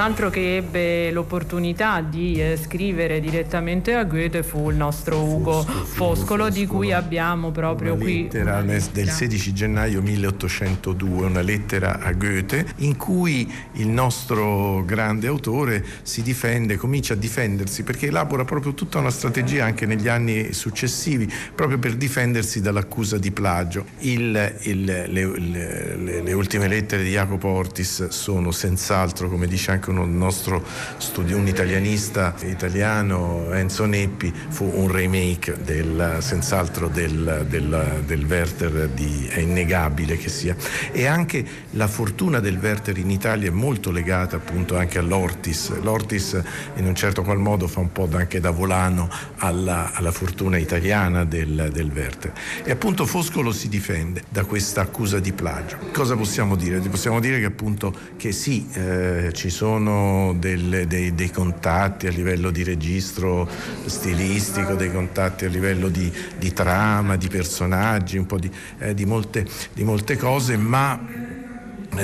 Altro 0.09 0.31
che 0.31 0.57
ebbe 0.57 1.11
l'opportunità 1.11 2.01
di 2.01 2.41
eh, 2.41 2.57
scrivere 2.57 3.21
direttamente 3.21 3.93
a 3.93 4.05
Goethe 4.05 4.43
fu 4.43 4.71
il 4.71 4.77
nostro 4.77 5.23
Ugo 5.23 5.63
Foscolo, 5.63 5.85
Foscolo 5.85 6.49
di 6.49 6.67
cui 6.67 6.93
abbiamo 6.95 7.51
proprio 7.51 7.93
una 7.93 8.03
qui 8.03 8.23
lettera 8.23 8.63
del 8.63 9.11
16 9.11 9.53
gennaio 9.53 10.01
1802, 10.01 11.27
una 11.27 11.43
lettera 11.43 11.99
a 12.01 12.13
Goethe 12.13 12.65
in 12.77 12.97
cui 12.97 13.53
il 13.75 13.89
nostro 13.89 14.83
grande 14.87 15.27
autore 15.27 15.85
si 16.01 16.23
difende, 16.23 16.77
comincia 16.77 17.13
a 17.13 17.17
difendersi 17.17 17.83
perché 17.83 18.07
elabora 18.07 18.47
proprio 18.47 18.73
tutta 18.73 19.01
una 19.01 19.11
strategia 19.11 19.67
anche 19.67 19.85
negli 19.85 20.09
anni 20.09 20.55
successivi 20.55 21.31
proprio 21.55 21.79
per 21.79 21.97
difendersi 21.97 22.63
dall'accusa 22.63 23.19
di 23.19 23.31
plagio. 23.31 23.85
Il, 23.99 24.55
il, 24.63 24.85
le, 24.85 25.07
le, 25.07 26.23
le 26.23 26.33
ultime 26.33 26.67
lettere 26.67 27.03
di 27.03 27.11
Jacopo 27.11 27.49
Ortis 27.49 28.09
sono 28.09 28.53
senz'altro, 28.53 29.29
come 29.29 29.47
dice 29.47 29.73
anche 29.73 29.91
un 29.91 29.98
nostro 30.05 30.65
studio, 30.97 31.37
un 31.37 31.47
italianista 31.47 32.35
italiano, 32.43 33.53
Enzo 33.53 33.87
Neppi, 33.87 34.33
fu 34.49 34.71
un 34.75 34.91
remake 34.91 35.57
del, 35.63 36.17
senz'altro 36.21 36.89
del, 36.89 37.47
del, 37.49 38.03
del 38.05 38.25
Werther 38.25 38.89
di, 38.89 39.29
è 39.29 39.41
innegabile 39.41 40.17
che 40.17 40.29
sia. 40.29 40.57
E 40.93 41.07
anche 41.07 41.45
la 41.73 41.89
fortuna 41.89 42.41
del 42.41 42.59
Werther 42.61 42.97
in 42.99 43.11
Italia 43.11 43.49
è 43.49 43.53
molto 43.53 43.91
legata 43.91 44.37
appunto 44.37 44.77
anche 44.77 44.99
all'Ortis. 44.99 45.81
L'Ortis 45.81 46.41
in 46.77 46.87
un 46.87 46.95
certo 46.95 47.23
qual 47.23 47.39
modo 47.39 47.67
fa 47.67 47.81
un 47.81 47.93
po' 47.93 48.09
anche 48.13 48.41
da 48.41 48.51
volano 48.51 49.09
alla, 49.37 49.93
alla 49.93 50.13
fortuna 50.13 50.57
italiana 50.57 51.25
del, 51.25 51.71
del 51.73 51.91
Werther. 51.93 52.33
E 52.65 52.71
appunto 52.71 53.07
Foscolo 53.07 53.53
si 53.53 53.69
difende 53.69 54.23
da 54.29 54.45
questa 54.45 54.83
accusa 54.83 55.19
di 55.19 55.33
plagio. 55.33 55.79
Cosa 55.93 56.17
possiamo 56.17 56.57
dire? 56.57 56.79
Possiamo 56.81 57.21
dire 57.21 57.39
che 57.39 57.47
appunto 57.47 57.95
che 58.17 58.33
sì, 58.33 58.69
eh, 58.73 59.31
ci 59.33 59.51
sono 59.51 59.88
sono 59.89 60.35
delle, 60.35 60.87
dei, 60.87 61.15
dei, 61.15 61.31
contatti 61.31 62.07
a 62.07 62.11
livello 62.11 62.51
di 62.51 62.63
registro 62.63 63.49
stilistico, 63.87 64.75
dei 64.75 64.93
contatti 64.93 65.47
a 65.47 65.49
livello 65.49 65.89
di, 65.89 66.13
di 66.37 66.53
trama, 66.53 67.17
di 67.17 67.29
personaggi, 67.29 68.19
un 68.19 68.27
po' 68.27 68.39
di, 68.39 68.51
eh, 68.79 68.93
di, 68.93 69.07
molte, 69.07 69.47
di 69.73 69.85
molte 69.85 70.17
cose, 70.17 70.59
ma 70.59 71.01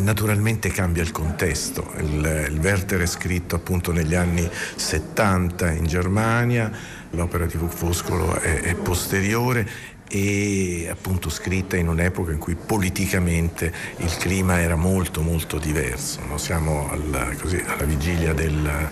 naturalmente 0.00 0.70
cambia 0.70 1.02
il 1.02 1.12
contesto. 1.12 1.92
Il, 1.98 2.48
il 2.50 2.58
Werther 2.58 3.00
è 3.00 3.06
scritto 3.06 3.54
appunto 3.54 3.92
negli 3.92 4.14
anni 4.14 4.48
70 4.76 5.70
in 5.72 5.84
Germania, 5.84 6.70
l'opera 7.10 7.44
di 7.44 7.58
Foscolo 7.68 8.34
è, 8.40 8.62
è 8.62 8.74
posteriore 8.74 9.68
e 10.08 10.86
appunto 10.90 11.30
scritta 11.30 11.76
in 11.76 11.88
un'epoca 11.88 12.32
in 12.32 12.38
cui 12.38 12.54
politicamente 12.54 13.72
il 13.98 14.16
clima 14.18 14.60
era 14.60 14.76
molto 14.76 15.22
molto 15.22 15.58
diverso. 15.58 16.20
No? 16.26 16.38
Siamo 16.38 16.88
alla, 16.90 17.28
così, 17.40 17.62
alla 17.66 17.84
vigilia 17.84 18.32
del, 18.32 18.88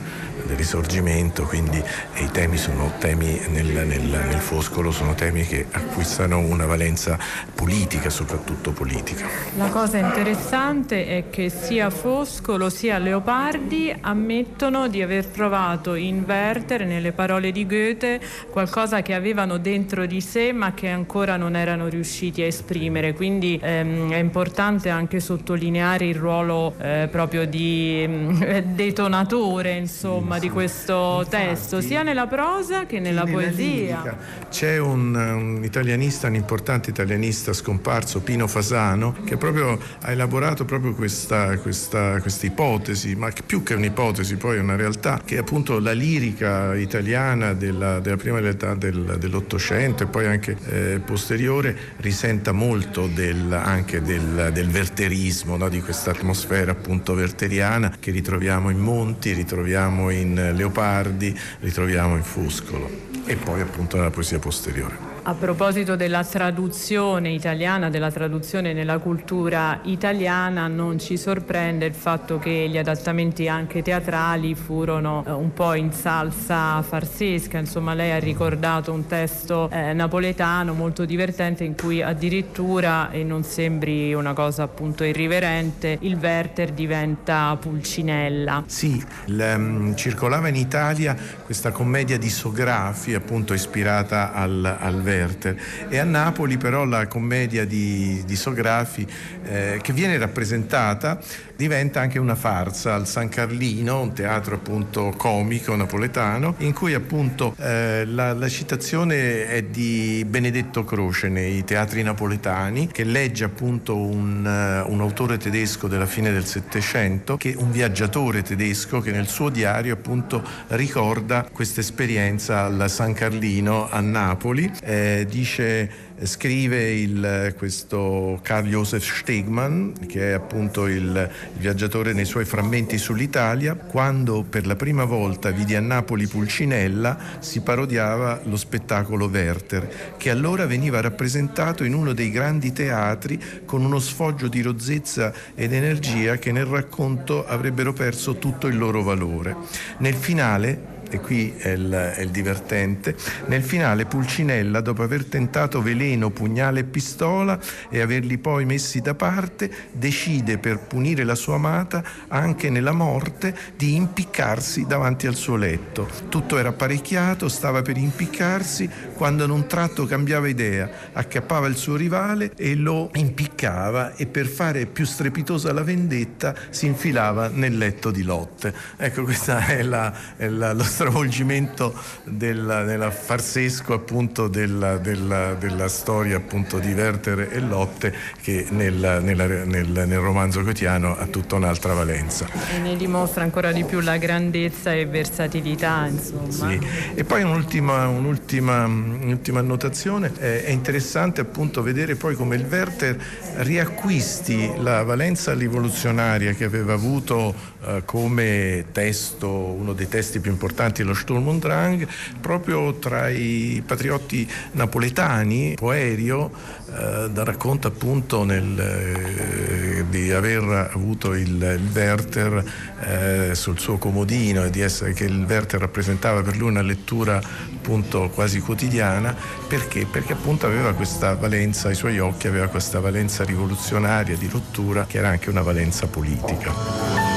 del 0.47 0.57
risorgimento, 0.57 1.45
quindi 1.45 1.83
i 2.17 2.31
temi 2.31 2.57
sono 2.57 2.93
temi 2.99 3.41
nel, 3.49 3.67
nel, 3.67 4.03
nel, 4.03 4.41
Foscolo, 4.41 4.91
sono 4.91 5.15
temi 5.15 5.47
che 5.47 5.67
acquistano 5.71 6.39
una 6.39 6.67
valenza 6.67 7.19
politica, 7.55 8.11
soprattutto 8.11 8.73
politica. 8.73 9.27
La 9.57 9.69
cosa 9.69 9.99
interessante 9.99 11.07
è 11.07 11.31
che 11.31 11.49
sia 11.49 11.91
Foscolo 11.91 12.69
sia 12.71 12.99
Leopardi 12.99 13.95
ammettono 14.01 14.89
di 14.89 15.03
aver 15.03 15.27
trovato 15.27 15.95
in 15.95 16.25
Werther, 16.27 16.85
nelle 16.85 17.13
parole 17.13 17.53
di 17.53 17.67
Goethe, 17.67 18.21
qualcosa 18.51 19.03
che 19.03 19.15
avevano 19.15 19.59
dentro 19.59 20.07
di 20.07 20.21
sé 20.21 20.53
ma 20.53 20.75
che 20.75 20.89
ancora 20.89 21.37
non 21.37 21.57
erano 21.57 21.89
riusciti 21.89 22.43
a 22.43 22.47
esprimere. 22.47 23.13
Quindi 23.15 23.59
ehm, 23.63 24.11
è 24.13 24.19
importante 24.19 24.91
anche 24.91 25.21
sottolineare 25.21 26.07
il 26.07 26.17
ruolo 26.17 26.75
eh, 26.79 27.09
proprio 27.11 27.47
di 27.47 28.03
eh, 28.43 28.63
detonatore, 28.63 29.73
insomma 29.73 30.32
insomma, 30.33 30.39
di 30.39 30.51
questo 30.51 31.19
Infatti, 31.25 31.37
testo, 31.37 31.81
sia 31.81 32.03
nella 32.03 32.27
prosa 32.27 32.87
che 32.87 33.01
nella 33.01 33.25
poesia. 33.25 33.51
Lirica. 33.53 34.19
C'è 34.49 34.79
un, 34.79 35.15
un, 35.15 35.65
italianista, 35.65 36.29
un 36.29 36.35
importante 36.35 36.91
italianista 36.91 37.53
scomparso, 37.53 38.21
Pino 38.21 38.47
Fasano, 38.47 39.15
che 39.25 39.37
proprio 39.37 39.79
ha 40.01 40.11
elaborato 40.11 40.65
proprio 40.65 40.95
questa, 40.95 41.57
questa, 41.59 42.21
questa 42.21 42.47
ipotesi, 42.47 43.15
ma 43.15 43.31
più 43.45 43.63
che 43.63 43.75
un'ipotesi, 43.75 44.37
poi 44.37 44.57
è 44.57 44.61
una 44.61 44.77
realtà, 44.77 45.21
che 45.25 45.37
è 45.37 45.39
appunto 45.39 45.79
la 45.79 45.93
lirica 45.93 46.75
italiana 46.75 47.53
della, 47.53 48.01
della 48.01 48.17
prima 48.17 48.41
realtà 48.41 48.75
del, 48.75 49.17
dell'Ottocento 49.19 50.05
e 50.05 50.07
poi 50.07 50.27
anche 50.27 50.57
eh, 50.67 51.01
posteriore 51.05 51.77
risenta 51.99 52.53
molto 52.53 53.07
del, 53.07 53.53
anche 53.53 54.03
del, 54.03 54.51
del 54.53 54.69
verterismo, 54.69 55.57
no? 55.57 55.69
di 55.69 55.81
questa 55.81 56.11
atmosfera 56.11 56.73
appunto 56.73 57.15
verteriana 57.15 57.95
che 57.99 58.11
ritroviamo 58.11 58.71
in 58.71 58.79
Monti, 58.79 59.33
ritroviamo 59.33 60.11
in 60.11 60.22
in 60.23 60.53
Leopardi, 60.55 61.39
li 61.61 61.71
troviamo 61.71 62.17
in 62.17 62.23
Fuscolo 62.23 62.89
e 63.27 63.37
poi 63.37 63.61
appunto 63.61 63.97
nella 63.97 64.11
poesia 64.11 64.39
posteriore. 64.39 65.12
A 65.25 65.35
proposito 65.35 65.95
della 65.95 66.25
traduzione 66.25 67.31
italiana, 67.31 67.91
della 67.91 68.11
traduzione 68.11 68.73
nella 68.73 68.99
cultura 68.99 69.79
italiana, 69.85 70.67
non 70.67 70.99
ci 70.99 71.17
sorprende 71.17 71.87
il 71.87 71.95
fatto 71.95 72.41
che 72.41 72.67
gli 72.69 72.77
adattamenti 72.77 73.47
anche 73.47 73.83
teatrali 73.83 74.57
furono 74.57 75.23
eh, 75.25 75.31
un 75.31 75.53
po' 75.53 75.75
in 75.75 75.93
salsa 75.93 76.83
farsesca. 76.83 77.57
Insomma, 77.57 77.95
lei 77.95 78.11
ha 78.11 78.19
ricordato 78.19 78.93
un 78.93 79.07
testo 79.07 79.71
eh, 79.71 79.93
napoletano 79.93 80.73
molto 80.73 81.05
divertente 81.05 81.63
in 81.63 81.77
cui 81.77 82.03
addirittura, 82.03 83.13
e 83.13 83.23
non 83.23 83.45
sembri 83.45 84.13
una 84.15 84.33
cosa 84.33 84.65
appunto 84.65 85.05
irriverente, 85.05 85.99
il 86.01 86.17
Werther 86.21 86.73
diventa 86.73 87.57
Pulcinella. 87.61 88.65
Sì, 88.67 89.01
l, 89.27 89.39
um, 89.39 89.95
circolava 89.95 90.49
in 90.49 90.57
Italia 90.57 91.17
questa 91.45 91.71
commedia 91.71 92.19
di 92.19 92.29
Sografi, 92.29 93.15
appunto 93.15 93.55
ispirata 93.55 94.33
al, 94.33 94.65
al 94.81 94.95
Werther 94.95 95.11
Werther 95.13 95.57
e 95.89 95.99
a 95.99 96.05
Napoli 96.05 96.57
però 96.57 96.85
la 96.85 97.07
commedia 97.07 97.65
di, 97.65 98.23
di 98.25 98.37
Sografi 98.37 99.07
eh, 99.45 99.79
che 99.83 99.93
viene 99.93 100.17
rappresentata 100.19 101.21
diventa 101.63 102.01
anche 102.01 102.19
una 102.19 102.35
farsa 102.35 102.95
al 102.95 103.07
San 103.07 103.29
Carlino, 103.29 104.01
un 104.01 104.13
teatro 104.13 104.57
appunto 104.57 105.15
comico 105.17 105.77
napoletano, 105.77 106.57
in 106.59 106.73
cui 106.73 106.93
appunto 106.93 107.55
eh, 107.59 108.05
la, 108.05 108.33
la, 108.33 108.49
citazione 108.49 109.47
è 109.47 109.63
di 109.63 110.25
Benedetto 110.29 110.85
Croce 110.85 111.29
nei 111.29 111.63
teatri 111.63 112.03
napoletani, 112.03 112.89
che 112.89 113.05
legge 113.05 113.45
appunto 113.45 113.97
un, 113.97 114.45
uh, 114.45 114.91
un 114.93 115.01
autore 115.01 115.37
tedesco 115.39 115.87
della 115.87 116.07
fine 116.07 116.33
del 116.33 116.45
Settecento, 116.45 117.37
che 117.37 117.55
un 117.57 117.71
viaggiatore 117.71 118.43
tedesco 118.43 119.01
che 119.01 119.13
nel 119.13 119.29
suo 119.29 119.49
diario 119.49 119.95
appunto 119.95 120.43
ricorda 120.69 121.47
questa 121.53 121.81
esperienza 121.81 122.65
al 122.65 122.91
San 122.91 123.13
Carlino 123.13 123.89
a 123.89 124.01
Napoli. 124.01 124.71
Eh, 124.83 125.02
dice 125.29 126.11
scrive 126.25 126.93
il, 126.93 127.55
questo 127.57 128.39
Carl 128.43 128.67
Josef 128.69 129.21
Stegmann, 129.21 129.93
che 130.07 130.31
è 130.31 130.33
appunto 130.33 130.87
il, 130.87 131.03
il, 131.03 131.31
viaggiatore 131.59 132.13
nei 132.13 132.25
suoi 132.25 132.45
frammenti 132.45 132.99
sull'Italia, 132.99 133.75
quando 133.75 134.45
per 134.49 134.67
la 134.67 134.77
prima 134.77 135.05
volta 135.05 135.51
vidi 135.51 135.75
a 135.75 135.81
Napoli 135.81 136.27
Pulcinella 136.27 137.19
si 137.41 137.61
parodiava 137.61 138.41
lo 138.45 138.57
spettacolo 138.57 139.27
Werther, 139.27 140.15
che 140.17 140.31
allora 140.31 140.67
veniva 140.67 141.01
rappresentato 141.01 141.85
in 141.85 141.95
uno 141.95 142.13
dei 142.13 142.31
grandi 142.31 142.73
teatri 142.73 143.41
con 143.65 143.85
uno 143.85 143.99
sfoggio 143.99 144.49
di 144.49 144.63
rozzezza 144.63 145.33
ed 145.55 145.73
energia 145.73 146.37
che 146.37 146.53
nel 146.53 146.67
racconto 146.67 147.47
avrebbero 147.47 147.93
perso 147.93 148.37
tutto 148.37 148.67
il 148.67 148.79
loro 148.79 149.03
valore. 149.03 149.57
Nel 149.99 150.15
finale 150.15 151.01
e 151.13 151.21
qui 151.21 151.55
è 151.59 151.69
il, 151.69 151.91
è 151.91 152.23
il, 152.23 152.31
divertente, 152.31 153.15
nel 153.47 153.63
finale 153.63 154.07
Pulcinella, 154.07 154.81
dopo 154.81 155.03
aver 155.03 155.27
tentato 155.27 155.83
veleno, 155.83 156.31
pugnale 156.31 156.81
e 156.81 156.85
pistola 156.85 157.61
e 157.91 158.01
averli 158.01 158.39
poi 158.39 158.65
messi 158.65 159.01
da 159.01 159.15
parte, 159.15 159.71
decide 159.93 160.57
per 160.57 160.79
punire 160.79 161.25
la 161.25 161.35
sua 161.35 161.57
amata 161.57 162.03
anche 162.29 162.71
nella 162.71 162.93
morte 162.93 163.55
di 163.77 163.95
impiccarsi 163.95 164.87
davanti 164.87 165.27
al 165.27 165.35
suo 165.35 165.57
letto. 165.57 166.09
Tutto 166.31 166.57
era 166.57 166.71
apparecchiato, 166.71 167.47
stava 167.51 167.83
per 167.83 167.99
impiccarsi, 167.99 168.89
quando 169.15 169.45
in 169.45 169.51
un 169.51 169.67
tratto 169.67 170.07
cambiava 170.07 170.49
idea, 170.49 170.91
accappava 171.13 171.67
il 171.67 171.77
suo 171.77 171.95
rivale 171.95 172.53
e 172.57 172.75
lo 172.75 173.11
impiccava 173.17 174.15
e 174.15 174.27
per 174.27 174.47
fare 174.47 174.87
più 174.87 175.05
strepitosa 175.05 175.75
la 175.75 175.83
vendetta 175.83 176.55
si 176.71 176.87
infilava 176.87 177.49
nel 177.49 177.77
letto 177.77 178.11
di 178.11 178.23
Lotte. 178.23 178.73
Ecco, 178.97 179.25
questo 179.25 179.55
è, 179.59 179.83
la, 179.83 180.37
è 180.39 180.49
la, 180.49 180.73
lo 180.73 180.83
stravolgimento 181.03 181.93
della, 182.25 182.85
della 182.85 183.11
farsesco 183.11 183.93
appunto 183.93 184.47
della, 184.47 184.99
della, 184.99 185.55
della, 185.55 185.89
storia 185.89 186.37
appunto 186.37 186.79
di 186.79 186.93
Werther 186.93 187.49
e 187.51 187.59
Lotte 187.59 188.15
che 188.41 188.67
nel, 188.71 189.21
nella, 189.23 189.47
nel, 189.47 189.89
nel 189.89 190.19
romanzo 190.19 190.63
gotiano 190.63 191.17
ha 191.17 191.27
tutta 191.27 191.57
un'altra 191.57 191.93
valenza. 191.93 192.47
E 192.73 192.79
ne 192.79 192.97
dimostra 192.97 193.43
ancora 193.43 193.73
di 193.73 193.85
più 193.85 194.01
la 194.01 194.17
grandezza 194.17 194.93
e 194.93 195.07
versatilità 195.07 196.07
insomma. 196.07 196.71
Sì. 196.71 196.81
E 197.15 197.25
poi 197.25 197.43
un'ultima, 197.43 198.07
un'ultima, 198.07 198.85
un'ultima 198.85 199.59
annotazione, 199.59 200.33
è 200.39 200.71
interessante 200.71 201.41
appunto 201.41 201.83
vedere 201.83 202.15
poi 202.15 202.37
come 202.37 202.55
il 202.55 202.65
Werther 202.69 203.19
riacquisti 203.57 204.73
la 204.79 205.03
valenza 205.03 205.53
rivoluzionaria 205.53 206.53
che 206.53 206.65
aveva 206.65 206.93
avuto 206.93 207.55
eh, 207.85 208.03
come 208.05 208.87
testo, 208.93 209.49
uno 209.49 209.93
dei 209.93 210.07
testi 210.09 210.39
più 210.39 210.51
importanti 210.53 210.92
importanti 210.93 211.03
lo 211.03 211.15
Sturm 211.15 211.49
und 211.49 211.63
Drang, 211.63 212.07
proprio 212.41 212.95
tra 212.95 213.29
i 213.29 213.83
patriotti 213.85 214.49
napoletani, 214.73 215.75
Poerio 215.75 216.51
eh, 216.95 217.31
racconta 217.35 217.89
appunto 217.89 218.45
nel, 218.45 218.79
eh, 218.79 220.05
di 220.09 220.31
aver 220.31 220.91
avuto 220.93 221.35
il, 221.35 221.49
il 221.49 221.91
Werther 221.93 222.65
eh, 223.01 223.55
sul 223.55 223.79
suo 223.79 223.97
comodino 223.97 224.65
e 224.65 224.81
essere 224.81 225.13
che 225.13 225.25
il 225.25 225.45
Werther 225.49 225.81
rappresentava 225.81 226.43
per 226.43 226.57
lui 226.57 226.69
una 226.69 226.83
lettura 226.83 227.39
appunto 227.39 228.31
quasi 228.31 228.61
quotidiana 228.61 229.35
perché? 229.67 230.07
Perché 230.07 230.35
appunto 230.35 230.67
aveva 230.67 230.93
questa 230.93 231.35
valenza, 231.35 231.89
ai 231.89 231.95
suoi 231.95 232.19
occhi 232.19 232.47
aveva 232.47 232.69
questa 232.69 233.01
valenza 233.01 233.45
rivoluzionaria 233.45 234.37
di 234.37 234.49
rottura 234.49 235.07
che 235.07 235.19
era 235.19 235.29
anche 235.29 235.51
una 235.51 235.63
valenza 235.63 236.07
politica. 236.07 237.32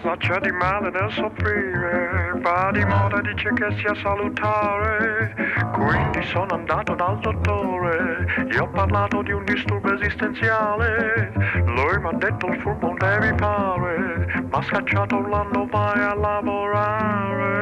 Cosa 0.00 0.16
c'è 0.16 0.40
di 0.40 0.50
male 0.52 0.90
nel 0.90 1.10
soffrire? 1.10 2.32
Va 2.40 2.70
di 2.72 2.84
moda 2.84 3.20
dice 3.20 3.52
che 3.54 3.76
sia 3.78 3.94
salutare, 4.02 5.34
quindi 5.72 6.22
sono 6.24 6.54
andato 6.54 6.94
dal 6.94 7.18
dottore, 7.20 8.26
gli 8.48 8.56
ho 8.56 8.68
parlato 8.68 9.22
di 9.22 9.32
un 9.32 9.44
disturbo 9.44 9.94
esistenziale, 9.94 11.32
lui 11.64 11.98
mi 11.98 12.08
ha 12.08 12.12
detto 12.12 12.46
il 12.46 12.60
furbo 12.60 12.94
devi 12.98 13.32
fare, 13.38 14.44
ma 14.50 14.62
scacciato 14.62 15.20
l'anno 15.26 15.66
vai 15.70 16.00
a 16.00 16.14
lavorare. 16.14 17.54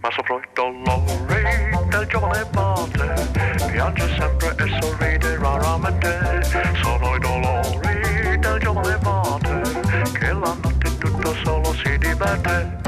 Ma 0.00 0.10
soffro 0.10 0.38
i 0.38 0.48
dolori 0.52 1.88
del 1.88 2.06
giovane 2.06 2.44
padre, 2.52 3.14
piange 3.70 4.06
sempre 4.18 4.54
e 4.58 4.80
sorride 4.80 5.38
raramente, 5.38 6.42
sono 6.82 7.14
i 7.14 7.18
dolori 7.18 8.38
del 8.38 8.58
giovane 8.58 8.98
padre 9.02 9.43
che 10.44 10.50
la 10.50 10.56
notte 10.60 10.98
tutto 10.98 11.34
solo 11.42 11.74
si 11.74 11.98
diverte. 11.98 12.80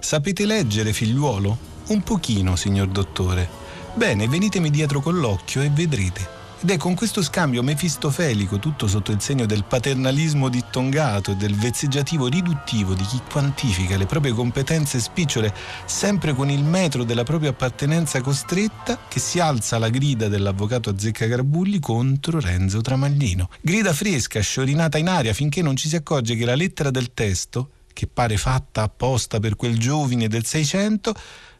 Sapete 0.00 0.44
leggere, 0.44 0.92
figliuolo? 0.92 1.56
Un 1.88 2.02
pochino, 2.02 2.56
signor 2.56 2.88
dottore. 2.88 3.48
Bene, 3.94 4.28
venitemi 4.28 4.70
dietro 4.70 5.00
con 5.00 5.18
l'occhio 5.18 5.62
e 5.62 5.70
vedrete. 5.70 6.42
Ed 6.64 6.70
è 6.70 6.76
con 6.78 6.94
questo 6.94 7.20
scambio 7.22 7.62
mefistofelico, 7.62 8.58
tutto 8.58 8.86
sotto 8.86 9.12
il 9.12 9.20
segno 9.20 9.44
del 9.44 9.64
paternalismo 9.64 10.48
dittongato 10.48 11.32
e 11.32 11.34
del 11.34 11.54
vezzeggiativo 11.54 12.26
riduttivo 12.26 12.94
di 12.94 13.04
chi 13.04 13.20
quantifica 13.30 13.98
le 13.98 14.06
proprie 14.06 14.32
competenze 14.32 14.98
spicciole 14.98 15.52
sempre 15.84 16.32
con 16.32 16.48
il 16.48 16.64
metro 16.64 17.04
della 17.04 17.22
propria 17.22 17.50
appartenenza 17.50 18.22
costretta, 18.22 18.98
che 19.06 19.20
si 19.20 19.40
alza 19.40 19.76
la 19.76 19.90
grida 19.90 20.28
dell'avvocato 20.28 20.88
Azzecca 20.88 21.26
Garbulli 21.26 21.80
contro 21.80 22.40
Renzo 22.40 22.80
Tramaglino. 22.80 23.50
Grida 23.60 23.92
fresca, 23.92 24.40
sciorinata 24.40 24.96
in 24.96 25.08
aria 25.08 25.34
finché 25.34 25.60
non 25.60 25.76
ci 25.76 25.90
si 25.90 25.96
accorge 25.96 26.34
che 26.34 26.46
la 26.46 26.54
lettera 26.54 26.90
del 26.90 27.12
testo, 27.12 27.72
che 27.92 28.06
pare 28.06 28.38
fatta 28.38 28.84
apposta 28.84 29.38
per 29.38 29.54
quel 29.56 29.78
giovine 29.78 30.28
del 30.28 30.46
Seicento, 30.46 31.14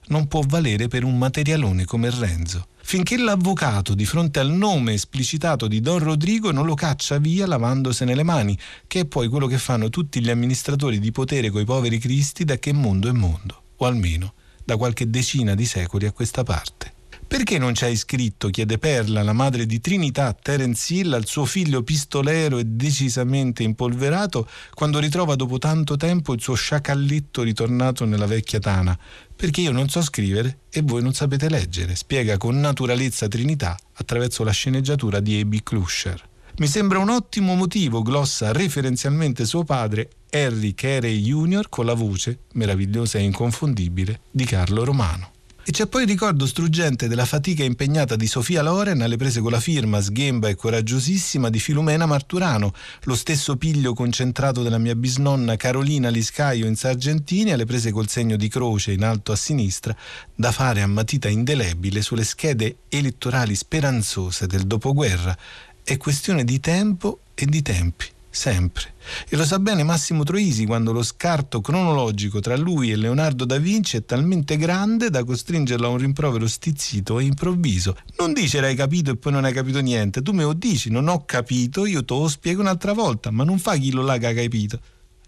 non 0.07 0.29
può 0.29 0.41
valere 0.47 0.89
per 0.89 1.05
un 1.05 1.19
materialone 1.19 1.85
come 1.85 2.09
Renzo 2.09 2.69
finché 2.87 3.17
l'avvocato 3.17 3.95
di 3.95 4.05
fronte 4.05 4.41
al 4.41 4.51
nome 4.51 4.93
esplicitato 4.93 5.67
di 5.67 5.81
Don 5.81 6.01
Rodrigo 6.01 6.53
non 6.53 6.67
lo 6.67 6.75
caccia 6.75 7.17
via 7.17 7.47
lavandosene 7.47 8.15
le 8.15 8.23
mani, 8.23 8.57
che 8.87 9.01
è 9.01 9.05
poi 9.07 9.29
quello 9.29 9.47
che 9.47 9.57
fanno 9.57 9.89
tutti 9.89 10.21
gli 10.21 10.29
amministratori 10.29 11.01
di 11.01 11.11
potere 11.11 11.49
coi 11.49 11.65
poveri 11.65 11.99
cristi 11.99 12.45
da 12.45 12.59
che 12.59 12.75
mondo 12.75 13.09
è 13.09 13.13
mondo, 13.13 13.63
o 13.77 13.87
almeno 13.87 14.35
da 14.63 14.77
qualche 14.77 15.09
decina 15.09 15.55
di 15.55 15.65
secoli 15.65 16.05
a 16.05 16.13
questa 16.13 16.43
parte. 16.43 16.94
Perché 17.35 17.59
non 17.59 17.75
ci 17.75 17.83
hai 17.83 17.97
scritto, 17.97 18.49
chiede 18.49 18.79
Perla, 18.79 19.25
la 19.25 19.33
madre 19.33 19.67
di 19.67 19.81
Trinità, 19.81 20.33
Terence 20.41 20.95
Hill, 20.95 21.15
al 21.15 21.27
suo 21.27 21.45
figlio 21.45 21.83
pistolero 21.83 22.59
e 22.59 22.65
decisamente 22.65 23.65
impolverato, 23.65 24.49
quando 24.73 25.01
ritrova 25.01 25.35
dopo 25.35 25.59
tanto 25.59 25.97
tempo 25.97 26.33
il 26.33 26.41
suo 26.41 26.55
sciacalletto 26.55 27.43
ritornato 27.43 28.05
nella 28.05 28.27
vecchia 28.27 28.61
tana? 28.61 28.97
Perché 29.35 29.63
io 29.63 29.73
non 29.73 29.89
so 29.89 30.01
scrivere 30.01 30.59
e 30.71 30.83
voi 30.83 31.03
non 31.03 31.13
sapete 31.13 31.49
leggere, 31.49 31.97
spiega 31.97 32.37
con 32.37 32.61
naturalezza 32.61 33.27
Trinità 33.27 33.77
attraverso 33.95 34.45
la 34.45 34.53
sceneggiatura 34.53 35.19
di 35.19 35.41
A.B. 35.41 35.59
Clusher. 35.65 36.23
Mi 36.59 36.69
sembra 36.69 37.01
un 37.01 37.09
ottimo 37.09 37.57
motivo, 37.57 38.03
glossa 38.03 38.53
referenzialmente 38.53 39.45
suo 39.45 39.65
padre, 39.65 40.09
Harry 40.31 40.73
Carey 40.73 41.21
Jr., 41.21 41.69
con 41.69 41.85
la 41.85 41.95
voce, 41.95 42.43
meravigliosa 42.53 43.19
e 43.19 43.23
inconfondibile, 43.23 44.21
di 44.31 44.45
Carlo 44.45 44.85
Romano. 44.85 45.34
E 45.67 45.73
c'è 45.73 45.87
poi 45.87 46.03
il 46.03 46.09
ricordo 46.09 46.47
struggente 46.47 47.09
della 47.09 47.25
fatica 47.25 47.65
impegnata 47.65 48.17
di 48.17 48.27
Sofia 48.27 48.61
Loren 48.61 49.01
alle 49.01 49.17
prese 49.17 49.41
con 49.41 49.51
la 49.51 49.61
firma 49.61 50.03
sghemba 50.03 50.49
e 50.49 50.57
coraggiosissima 50.57 51.49
di 51.49 51.59
Filumena 51.59 52.05
Marturano, 52.05 52.75
lo 53.05 53.15
stesso 53.15 53.57
piglio 53.57 53.95
concentrato 53.95 54.63
della 54.63 54.77
mia 54.77 54.95
bisnonna 54.95 55.57
Carolina 55.57 56.11
Liscaio 56.11 56.67
in 56.67 56.77
Sargentini 56.77 57.51
alle 57.51 57.65
prese 57.65 57.93
col 57.93 58.11
segno 58.11 58.37
di 58.37 58.49
croce 58.49 58.93
in 58.93 59.05
alto 59.05 59.33
a 59.33 59.37
sinistra 59.37 59.97
da 60.35 60.53
fare 60.53 60.83
a 60.83 60.87
matita 60.87 61.29
indelebile 61.29 62.03
sulle 62.03 62.25
schede 62.25 62.77
elettorali 62.91 63.55
speranzose 63.55 64.47
del 64.47 64.67
dopoguerra. 64.67 65.35
È 65.83 65.97
questione 65.97 66.45
di 66.45 66.61
tempo 66.61 67.21
e 67.33 67.47
di 67.47 67.63
tempi 67.63 68.14
sempre. 68.35 68.95
E 69.29 69.37
lo 69.37 69.45
sa 69.45 69.59
bene 69.59 69.85
Massimo 69.85 70.25
Troisi 70.25 70.67
quando 70.67 70.93
lo 70.93 71.03
scarto 71.03 71.61
cronologico 71.61 72.41
tra 72.41 72.57
lui 72.57 72.91
e 72.91 72.97
Leonardo 72.97 73.45
da 73.45 73.59
Vinci 73.59 73.97
è 73.97 74.05
talmente 74.05 74.57
grande 74.57 75.09
da 75.09 75.25
costringerlo 75.25 75.87
a 75.87 75.91
un 75.91 75.99
rimprovero 75.99 76.47
stizzito 76.49 77.19
e 77.19 77.25
improvviso. 77.25 77.97
Non 78.19 78.33
dice 78.33 78.59
hai 78.59 78.75
capito 78.75 79.13
e 79.13 79.17
poi 79.17 79.33
non 79.33 79.45
hai 79.45 79.53
capito 79.53 79.81
niente, 79.81 80.23
tu 80.23 80.33
me 80.33 80.43
lo 80.43 80.53
dici, 80.53 80.91
non 80.91 81.09
ho 81.09 81.25
capito, 81.25 81.87
io 81.87 82.05
te 82.05 82.15
lo 82.15 82.29
spiego 82.29 82.61
un'altra 82.61 82.93
volta, 82.93 83.31
ma 83.31 83.45
non 83.45 83.59
fa 83.59 83.77
chi 83.77 83.93
lo 83.93 84.03
là 84.03 84.19
capito. 84.19 84.81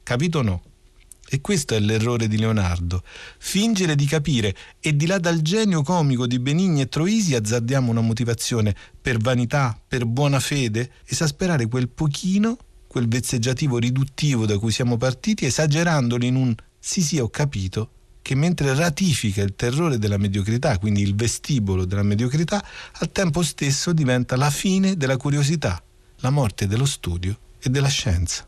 Capito 0.03 0.39
o 0.39 0.43
no? 0.43 0.63
E 1.29 1.41
questo 1.41 1.75
è 1.75 1.81
l'errore 1.81 2.29
di 2.29 2.39
Leonardo. 2.39 3.03
Fingere 3.39 3.97
di 3.97 4.07
capire 4.07 4.55
e 4.79 4.95
di 4.95 5.07
là 5.07 5.19
dal 5.19 5.43
genio 5.43 5.83
comico 5.83 6.27
di 6.27 6.39
Benigni 6.39 6.83
e 6.83 6.89
Troisi 6.89 7.35
azzardiamo 7.35 7.91
una 7.91 8.01
motivazione 8.01 8.75
per 9.01 9.19
vanità, 9.19 9.79
per 9.87 10.07
buona 10.07 10.39
fede, 10.39 10.91
esasperare 11.05 11.67
quel 11.67 11.89
pochino 11.89 12.57
quel 12.97 13.09
vezzeggiativo 13.09 13.77
riduttivo 13.77 14.47
da 14.47 14.59
cui 14.59 14.73
siamo 14.73 14.97
partiti, 14.97 15.45
esagerandolo 15.45 16.25
in 16.25 16.35
un 16.35 16.55
sì 16.79 17.03
sì 17.03 17.19
ho 17.19 17.29
capito, 17.29 17.91
che 18.23 18.35
mentre 18.35 18.75
ratifica 18.75 19.43
il 19.43 19.55
terrore 19.55 19.99
della 19.99 20.17
mediocrità, 20.17 20.79
quindi 20.79 21.03
il 21.03 21.15
vestibolo 21.15 21.85
della 21.85 22.03
mediocrità, 22.03 22.65
al 22.93 23.13
tempo 23.13 23.43
stesso 23.43 23.93
diventa 23.93 24.37
la 24.37 24.49
fine 24.49 24.97
della 24.97 25.19
curiosità, 25.19 25.79
la 26.21 26.31
morte 26.31 26.67
dello 26.67 26.87
studio 26.87 27.39
e 27.59 27.69
della 27.69 27.89
scienza. 27.89 28.47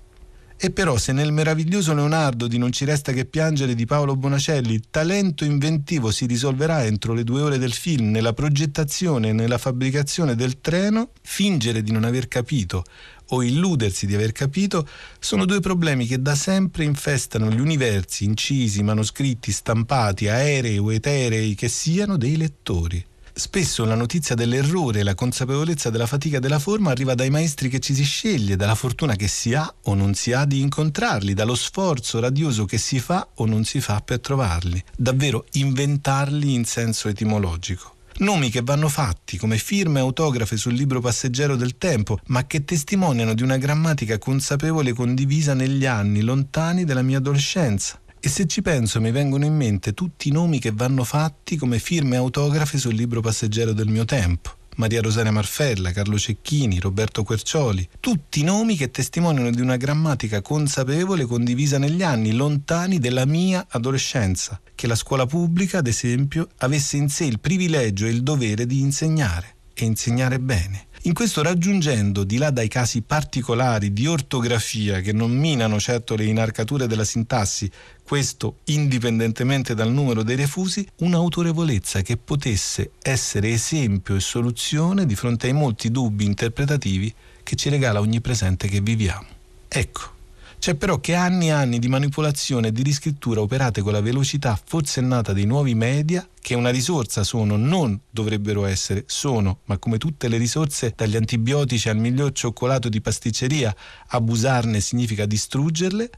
E 0.61 0.73
però 0.73 0.97
se 0.97 1.13
nel 1.13 1.31
meraviglioso 1.31 1.95
Leonardo 1.95 2.49
di 2.49 2.59
Non 2.59 2.73
ci 2.73 2.85
resta 2.85 3.13
che 3.13 3.27
piangere 3.27 3.77
di 3.77 3.87
Paolo 3.87 4.17
Bonacelli 4.17 4.75
il 4.75 4.87
talento 4.91 5.45
inventivo 5.45 6.11
si 6.11 6.27
risolverà 6.27 6.85
entro 6.85 7.15
le 7.15 7.23
due 7.23 7.43
ore 7.43 7.59
del 7.59 7.73
film 7.73 8.11
nella 8.11 8.33
progettazione 8.33 9.29
e 9.29 9.33
nella 9.33 9.57
fabbricazione 9.57 10.35
del 10.35 10.61
treno, 10.61 11.11
fingere 11.23 11.81
di 11.85 11.93
non 11.93 12.03
aver 12.03 12.27
capito 12.27 12.85
o 13.29 13.43
illudersi 13.45 14.05
di 14.07 14.17
aver 14.17 14.33
capito 14.33 14.89
sono 15.21 15.45
due 15.45 15.61
problemi 15.61 16.07
che 16.07 16.21
da 16.21 16.35
sempre 16.35 16.83
infestano 16.83 17.51
gli 17.51 17.61
universi, 17.61 18.25
incisi, 18.25 18.83
manoscritti, 18.83 19.53
stampati, 19.53 20.27
aerei 20.27 20.79
o 20.79 20.93
eterei 20.93 21.55
che 21.55 21.69
siano 21.69 22.17
dei 22.17 22.37
lettori. 22.37 23.05
Spesso 23.39 23.85
la 23.85 23.95
notizia 23.95 24.35
dell'errore 24.35 24.99
e 24.99 25.03
la 25.05 25.15
consapevolezza 25.15 25.91
della 25.91 26.07
fatica 26.07 26.41
della 26.41 26.59
forma 26.59 26.91
arriva 26.91 27.15
dai 27.15 27.31
maestri 27.31 27.69
che 27.69 27.79
ci 27.79 27.95
si 27.95 28.03
sceglie, 28.03 28.57
dalla 28.57 28.75
fortuna 28.75 29.15
che 29.15 29.29
si 29.29 29.55
ha 29.55 29.73
o 29.85 29.95
non 29.95 30.15
si 30.15 30.33
ha 30.33 30.45
di 30.45 30.61
incontrarli, 30.61 31.35
dallo 31.35 31.55
sforzo 31.55 32.19
radioso 32.19 32.65
che 32.65 32.79
si 32.79 32.99
fa 32.99 33.29
o 33.35 33.47
non 33.47 33.63
si 33.63 33.81
fa 33.81 34.01
per 34.01 34.19
trovarli, 34.19 34.83
davvero 34.97 35.47
inventarli 35.53 36.53
in 36.53 36.65
senso 36.65 37.07
etimologico. 37.07 37.95
Nomi 38.17 38.51
che 38.51 38.63
vanno 38.63 38.89
fatti 38.89 39.37
come 39.37 39.57
firme 39.57 40.01
autografe 40.01 40.57
sul 40.57 40.75
libro 40.75 41.01
passeggero 41.01 41.55
del 41.55 41.79
tempo, 41.79 42.19
ma 42.27 42.45
che 42.45 42.65
testimoniano 42.65 43.35
di 43.35 43.45
una 43.45 43.57
grammatica 43.57 44.19
consapevole 44.19 44.93
condivisa 44.93 45.55
negli 45.55 45.87
anni 45.87 46.23
lontani 46.23 46.85
della 46.85 47.03
mia 47.03 47.19
adolescenza. 47.19 48.01
E 48.21 48.29
se 48.29 48.47
ci 48.47 48.63
penso 48.63 49.01
mi 49.01 49.13
vengono 49.13 49.45
in 49.45 49.55
mente 49.55 49.95
tutti 49.95 50.29
i 50.29 50.33
nomi 50.33 50.59
che 50.59 50.73
vanno 50.73 51.05
fatti 51.05 51.57
come 51.57 51.79
firme 51.79 52.17
autografe 52.17 52.77
sul 52.77 52.95
libro 52.95 53.21
passeggero 53.21 53.73
del 53.73 53.89
mio 53.89 54.05
tempo. 54.05 54.57
Maria 54.79 55.01
Rosaria 55.01 55.33
Marfella, 55.33 55.93
Carlo 55.93 56.19
Cecchini, 56.19 56.79
Roberto 56.79 57.25
Quercioli, 57.25 57.89
tutti 57.99 58.43
nomi 58.45 58.77
che 58.77 58.91
testimoniano 58.91 59.51
di 59.51 59.61
una 59.61 59.77
grammatica 59.77 60.41
consapevole 60.41 61.27
condivisa 61.27 61.79
negli 61.79 62.03
anni 62.03 62.33
lontani 62.33 62.99
della 62.99 63.25
mia 63.25 63.67
adolescenza, 63.69 64.61
che 64.75 64.87
la 64.87 64.95
scuola 64.95 65.27
pubblica, 65.27 65.79
ad 65.79 65.89
esempio, 65.89 66.49
avesse 66.59 66.97
in 66.97 67.09
sé 67.09 67.25
il 67.25 67.41
privilegio 67.41 68.07
e 68.07 68.11
il 68.11 68.23
dovere 68.23 68.67
di 68.67 68.81
insegnare 68.81 69.57
e 69.75 69.85
insegnare 69.85 70.39
bene. 70.39 70.87
In 71.03 71.13
questo 71.13 71.43
raggiungendo, 71.43 72.25
di 72.25 72.39
là 72.39 72.51
dai 72.51 72.67
casi 72.67 73.03
particolari 73.03 73.93
di 73.93 74.07
ortografia 74.07 75.01
che 75.01 75.13
non 75.13 75.31
minano 75.31 75.79
certo 75.79 76.17
le 76.17 76.25
inarcature 76.25 76.87
della 76.87 77.05
sintassi, 77.05 77.71
questo 78.03 78.59
indipendentemente 78.65 79.75
dal 79.75 79.93
numero 79.93 80.23
dei 80.23 80.37
refusi, 80.37 80.87
un'autorevolezza 80.97 82.03
che 82.03 82.17
potesse 82.17 82.91
essere 83.01 83.51
esempio 83.51 84.17
e 84.17 84.21
soluzione 84.21 85.07
di 85.07 85.15
fronte 85.15 85.47
ai 85.47 85.53
molti 85.53 85.91
dubbi 85.91 86.25
interpretativi 86.25 87.15
che 87.45 87.55
ci 87.55 87.69
regala 87.69 88.01
ogni 88.01 88.21
presente 88.21 88.67
che 88.69 88.81
viviamo. 88.81 89.27
Ecco, 89.69 90.17
c'è 90.59 90.75
però 90.75 90.99
che 90.99 91.15
anni 91.15 91.47
e 91.47 91.53
anni 91.53 91.79
di 91.79 91.89
manipolazione 91.89 92.69
e 92.69 92.73
di 92.73 92.83
riscrittura 92.83 93.41
operate 93.41 93.81
con 93.81 93.93
la 93.93 94.01
velocità 94.01 94.61
forsennata 94.63 95.33
dei 95.33 95.45
nuovi 95.47 95.75
media, 95.75 96.29
che 96.41 96.55
una 96.55 96.71
risorsa 96.71 97.23
sono, 97.23 97.57
non 97.57 97.99
dovrebbero 98.11 98.65
essere, 98.65 99.05
sono, 99.07 99.61
ma 99.67 99.79
come 99.79 99.99
tutte 99.99 100.27
le 100.29 100.37
risorse, 100.37 100.93
dagli 100.97 101.17
antibiotici 101.17 101.89
al 101.89 101.97
miglior 101.97 102.33
cioccolato 102.33 102.89
di 102.89 103.01
pasticceria, 103.01 103.75
abusarne 104.09 104.81
significa 104.81 105.27
distruggerle, 105.27 106.11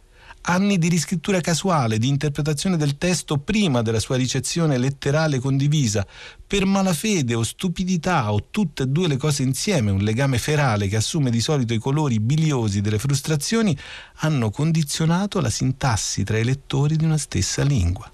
anni 0.43 0.79
di 0.79 0.89
riscrittura 0.89 1.41
casuale, 1.41 1.99
di 1.99 2.09
interpretazione 2.09 2.77
del 2.77 2.97
testo 2.97 3.39
prima 3.39 3.83
della 3.83 4.01
sua 4.01 4.17
ricezione 4.17 4.79
letterale 4.79 5.39
condivisa, 5.39 6.07
per 6.47 6.65
malafede 6.65 7.35
o 7.35 7.43
stupidità 7.43 8.33
o 8.33 8.49
tutte 8.51 8.85
e 8.85 8.87
due 8.87 9.09
le 9.09 9.17
cose 9.17 9.43
insieme, 9.43 9.91
un 9.91 10.01
legame 10.01 10.39
ferale 10.39 10.89
che 10.89 10.97
assume 10.97 11.31
di 11.31 11.41
solito 11.41 11.75
i 11.75 11.79
colori 11.79 12.21
biliosi 12.21 12.81
delle 12.81 12.99
frustrazioni, 12.99 13.77
hanno 14.17 14.51
condizionato 14.51 15.41
la 15.41 15.51
sintassi 15.51 16.25
tra 16.25 16.39
i 16.39 16.45
lettori 16.45 16.97
di 16.97 17.05
una 17.05 17.19
stessa 17.19 17.63
lingua. 17.63 18.11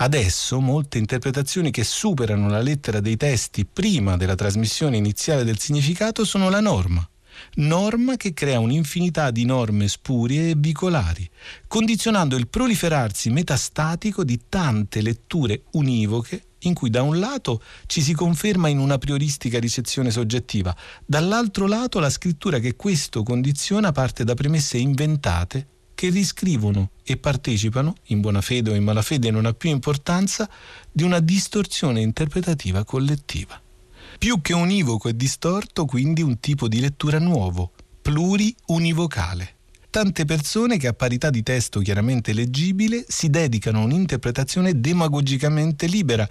Adesso 0.00 0.60
molte 0.60 0.98
interpretazioni 0.98 1.72
che 1.72 1.82
superano 1.82 2.48
la 2.48 2.60
lettera 2.60 3.00
dei 3.00 3.16
testi 3.16 3.66
prima 3.66 4.16
della 4.16 4.36
trasmissione 4.36 4.96
iniziale 4.96 5.42
del 5.42 5.58
significato 5.58 6.24
sono 6.24 6.48
la 6.48 6.60
norma 6.60 7.08
norma 7.54 8.16
che 8.16 8.32
crea 8.32 8.58
un'infinità 8.60 9.30
di 9.30 9.44
norme 9.44 9.88
spurie 9.88 10.50
e 10.50 10.56
bicolari, 10.56 11.28
condizionando 11.66 12.36
il 12.36 12.48
proliferarsi 12.48 13.30
metastatico 13.30 14.24
di 14.24 14.40
tante 14.48 15.00
letture 15.00 15.62
univoche 15.72 16.42
in 16.62 16.74
cui 16.74 16.90
da 16.90 17.02
un 17.02 17.18
lato 17.18 17.62
ci 17.86 18.00
si 18.00 18.14
conferma 18.14 18.68
in 18.68 18.78
una 18.78 18.98
prioristica 18.98 19.60
ricezione 19.60 20.10
soggettiva, 20.10 20.74
dall'altro 21.04 21.66
lato 21.66 22.00
la 22.00 22.10
scrittura 22.10 22.58
che 22.58 22.74
questo 22.74 23.22
condiziona 23.22 23.92
parte 23.92 24.24
da 24.24 24.34
premesse 24.34 24.78
inventate 24.78 25.66
che 25.94 26.10
riscrivono 26.10 26.90
e 27.02 27.16
partecipano, 27.16 27.94
in 28.06 28.20
buona 28.20 28.40
fede 28.40 28.70
o 28.70 28.74
in 28.74 28.84
malafede 28.84 29.32
non 29.32 29.46
ha 29.46 29.52
più 29.52 29.70
importanza, 29.70 30.48
di 30.92 31.02
una 31.02 31.18
distorsione 31.18 32.00
interpretativa 32.00 32.84
collettiva. 32.84 33.60
Più 34.18 34.40
che 34.40 34.52
univoco 34.52 35.08
e 35.08 35.14
distorto, 35.14 35.84
quindi 35.84 36.22
un 36.22 36.40
tipo 36.40 36.66
di 36.66 36.80
lettura 36.80 37.20
nuovo, 37.20 37.70
pluriunivocale. 38.02 39.54
Tante 39.90 40.24
persone 40.24 40.76
che 40.76 40.88
a 40.88 40.92
parità 40.92 41.30
di 41.30 41.44
testo 41.44 41.78
chiaramente 41.78 42.32
leggibile 42.32 43.04
si 43.06 43.30
dedicano 43.30 43.78
a 43.78 43.84
un'interpretazione 43.84 44.80
demagogicamente 44.80 45.86
libera, 45.86 46.28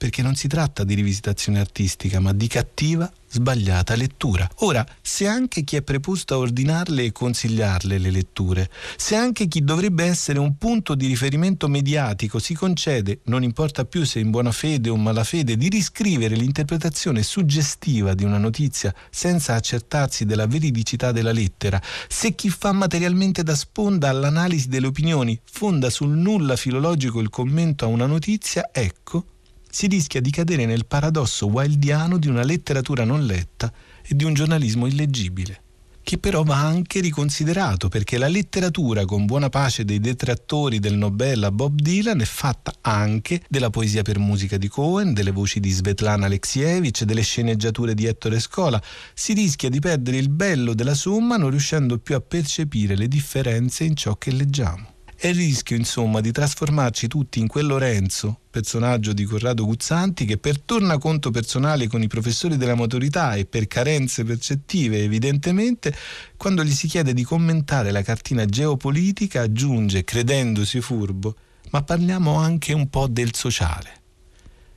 perché 0.00 0.22
non 0.22 0.34
si 0.34 0.48
tratta 0.48 0.82
di 0.82 0.94
rivisitazione 0.94 1.60
artistica, 1.60 2.20
ma 2.20 2.32
di 2.32 2.46
cattiva 2.46 3.12
sbagliata 3.28 3.94
lettura. 3.94 4.48
Ora, 4.60 4.84
se 5.02 5.26
anche 5.26 5.62
chi 5.62 5.76
è 5.76 5.82
preposto 5.82 6.32
a 6.32 6.38
ordinarle 6.38 7.04
e 7.04 7.12
consigliarle 7.12 7.98
le 7.98 8.10
letture, 8.10 8.70
se 8.96 9.14
anche 9.14 9.46
chi 9.46 9.62
dovrebbe 9.62 10.04
essere 10.04 10.38
un 10.38 10.56
punto 10.56 10.94
di 10.94 11.06
riferimento 11.06 11.68
mediatico 11.68 12.38
si 12.38 12.54
concede, 12.54 13.20
non 13.24 13.42
importa 13.42 13.84
più 13.84 14.06
se 14.06 14.20
in 14.20 14.30
buona 14.30 14.52
fede 14.52 14.88
o 14.88 14.96
malafede, 14.96 15.58
di 15.58 15.68
riscrivere 15.68 16.34
l'interpretazione 16.34 17.22
suggestiva 17.22 18.14
di 18.14 18.24
una 18.24 18.38
notizia 18.38 18.94
senza 19.10 19.54
accertarsi 19.54 20.24
della 20.24 20.46
veridicità 20.46 21.12
della 21.12 21.32
lettera, 21.32 21.78
se 22.08 22.34
chi 22.34 22.48
fa 22.48 22.72
materialmente 22.72 23.42
da 23.42 23.54
sponda 23.54 24.08
all'analisi 24.08 24.70
delle 24.70 24.86
opinioni 24.86 25.38
fonda 25.44 25.90
sul 25.90 26.16
nulla 26.16 26.56
filologico 26.56 27.20
il 27.20 27.28
commento 27.28 27.84
a 27.84 27.88
una 27.88 28.06
notizia, 28.06 28.70
ecco, 28.72 29.26
si 29.70 29.86
rischia 29.86 30.20
di 30.20 30.30
cadere 30.30 30.66
nel 30.66 30.86
paradosso 30.86 31.46
wildiano 31.46 32.18
di 32.18 32.28
una 32.28 32.42
letteratura 32.42 33.04
non 33.04 33.24
letta 33.24 33.72
e 34.06 34.14
di 34.14 34.24
un 34.24 34.34
giornalismo 34.34 34.86
illeggibile, 34.86 35.62
che 36.02 36.18
però 36.18 36.42
va 36.42 36.56
anche 36.56 37.00
riconsiderato 37.00 37.88
perché 37.88 38.18
la 38.18 38.26
letteratura, 38.26 39.04
con 39.04 39.26
buona 39.26 39.48
pace 39.48 39.84
dei 39.84 40.00
detrattori 40.00 40.80
del 40.80 40.96
Nobel 40.96 41.44
a 41.44 41.52
Bob 41.52 41.78
Dylan, 41.80 42.20
è 42.20 42.24
fatta 42.24 42.74
anche 42.80 43.42
della 43.48 43.70
poesia 43.70 44.02
per 44.02 44.18
musica 44.18 44.56
di 44.56 44.66
Cohen, 44.68 45.12
delle 45.12 45.30
voci 45.30 45.60
di 45.60 45.70
Svetlana 45.70 46.26
Alexievich, 46.26 47.04
delle 47.04 47.22
sceneggiature 47.22 47.94
di 47.94 48.06
Ettore 48.06 48.40
Scola. 48.40 48.82
Si 49.14 49.34
rischia 49.34 49.68
di 49.68 49.78
perdere 49.78 50.16
il 50.16 50.30
bello 50.30 50.74
della 50.74 50.94
somma 50.94 51.36
non 51.36 51.50
riuscendo 51.50 51.98
più 51.98 52.16
a 52.16 52.20
percepire 52.20 52.96
le 52.96 53.06
differenze 53.06 53.84
in 53.84 53.94
ciò 53.94 54.16
che 54.16 54.32
leggiamo. 54.32 54.98
È 55.22 55.26
il 55.26 55.34
rischio, 55.34 55.76
insomma, 55.76 56.22
di 56.22 56.32
trasformarci 56.32 57.06
tutti 57.06 57.40
in 57.40 57.46
quel 57.46 57.66
Lorenzo, 57.66 58.38
personaggio 58.48 59.12
di 59.12 59.24
Corrado 59.24 59.66
Guzzanti, 59.66 60.24
che 60.24 60.38
per 60.38 60.58
tornaconto 60.58 61.30
personale 61.30 61.88
con 61.88 62.00
i 62.00 62.06
professori 62.06 62.56
della 62.56 62.74
maturità 62.74 63.34
e 63.34 63.44
per 63.44 63.66
carenze 63.66 64.24
percettive, 64.24 65.02
evidentemente, 65.02 65.94
quando 66.38 66.64
gli 66.64 66.72
si 66.72 66.88
chiede 66.88 67.12
di 67.12 67.22
commentare 67.22 67.90
la 67.90 68.00
cartina 68.00 68.46
geopolitica, 68.46 69.42
aggiunge, 69.42 70.04
credendosi 70.04 70.80
furbo, 70.80 71.36
ma 71.68 71.82
parliamo 71.82 72.36
anche 72.36 72.72
un 72.72 72.88
po' 72.88 73.06
del 73.06 73.34
sociale. 73.34 74.00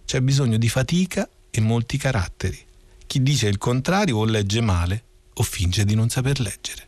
C'è 0.04 0.20
bisogno 0.20 0.58
di 0.58 0.68
fatica 0.68 1.26
e 1.50 1.62
molti 1.62 1.96
caratteri. 1.98 2.60
Chi 3.08 3.24
dice 3.24 3.48
il 3.48 3.58
contrario 3.58 4.18
o 4.18 4.26
legge 4.26 4.60
male 4.60 5.04
o 5.36 5.44
finge 5.44 5.86
di 5.86 5.96
non 5.96 6.10
saper 6.10 6.42
leggere. 6.42 6.88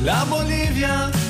Della 0.00 0.24
Bolivia 0.26 1.29